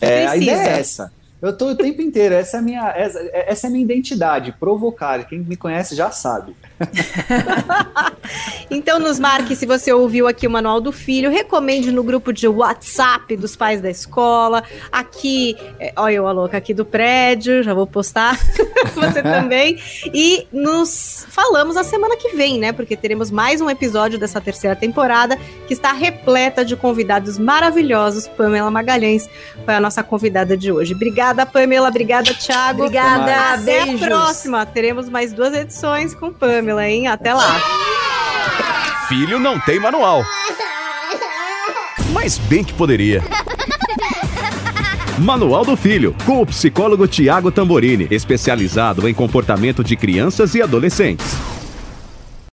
É, 0.00 0.26
a 0.26 0.36
ideia 0.36 0.56
é 0.56 0.80
essa. 0.80 1.12
Eu 1.40 1.56
tô 1.56 1.68
o 1.68 1.76
tempo 1.76 2.00
inteiro, 2.00 2.34
essa 2.34 2.56
é 2.56 2.60
a 2.60 2.62
minha, 2.62 2.88
essa, 2.90 3.18
essa 3.32 3.66
é 3.66 3.68
a 3.68 3.70
minha 3.70 3.84
identidade, 3.84 4.52
provocar. 4.52 5.22
Quem 5.24 5.40
me 5.40 5.56
conhece 5.56 5.94
já 5.94 6.10
sabe. 6.10 6.56
então 8.70 8.98
nos 8.98 9.18
marque 9.18 9.56
se 9.56 9.64
você 9.64 9.92
ouviu 9.92 10.28
aqui 10.28 10.46
o 10.46 10.50
Manual 10.50 10.80
do 10.80 10.92
Filho, 10.92 11.30
recomende 11.30 11.90
no 11.90 12.02
grupo 12.02 12.32
de 12.32 12.46
WhatsApp 12.46 13.36
dos 13.36 13.56
pais 13.56 13.80
da 13.80 13.90
escola, 13.90 14.62
aqui, 14.92 15.56
é, 15.80 15.92
olha 15.96 16.14
eu 16.14 16.26
a 16.26 16.32
louca 16.32 16.56
aqui 16.56 16.74
do 16.74 16.84
prédio, 16.84 17.62
já 17.62 17.72
vou 17.72 17.86
postar, 17.86 18.38
você 18.94 19.22
também, 19.22 19.78
e 20.12 20.46
nos 20.52 21.26
falamos 21.30 21.76
a 21.76 21.84
semana 21.84 22.16
que 22.16 22.36
vem, 22.36 22.58
né, 22.58 22.72
porque 22.72 22.96
teremos 22.96 23.30
mais 23.30 23.60
um 23.60 23.70
episódio 23.70 24.18
dessa 24.18 24.40
terceira 24.40 24.76
temporada, 24.76 25.38
que 25.66 25.72
está 25.72 25.92
repleta 25.92 26.64
de 26.64 26.76
convidados 26.76 27.38
maravilhosos, 27.38 28.28
Pamela 28.28 28.70
Magalhães 28.70 29.28
foi 29.64 29.74
a 29.74 29.80
nossa 29.80 30.02
convidada 30.02 30.56
de 30.56 30.70
hoje. 30.70 30.94
Obrigada, 30.94 31.44
Pamela, 31.46 31.88
obrigada, 31.88 32.32
Thiago. 32.34 32.84
Obrigada, 32.84 33.54
Até 33.54 33.84
beijos. 33.84 34.02
a 34.02 34.06
próxima, 34.06 34.66
teremos 34.66 35.08
mais 35.08 35.32
duas 35.32 35.54
edições 35.54 36.14
com 36.14 36.32
Pamela. 36.32 36.65
Pamela, 36.66 36.88
hein? 36.88 37.06
Até 37.06 37.32
lá. 37.32 37.60
Filho 39.08 39.38
não 39.38 39.58
tem 39.60 39.78
manual. 39.78 40.24
Mas 42.12 42.38
bem 42.38 42.64
que 42.64 42.74
poderia. 42.74 43.22
Manual 45.16 45.64
do 45.64 45.76
Filho, 45.76 46.14
com 46.26 46.42
o 46.42 46.46
psicólogo 46.46 47.06
Tiago 47.06 47.52
Tamborini, 47.52 48.08
especializado 48.10 49.08
em 49.08 49.14
comportamento 49.14 49.84
de 49.84 49.94
crianças 49.94 50.56
e 50.56 50.62
adolescentes. 50.62 51.55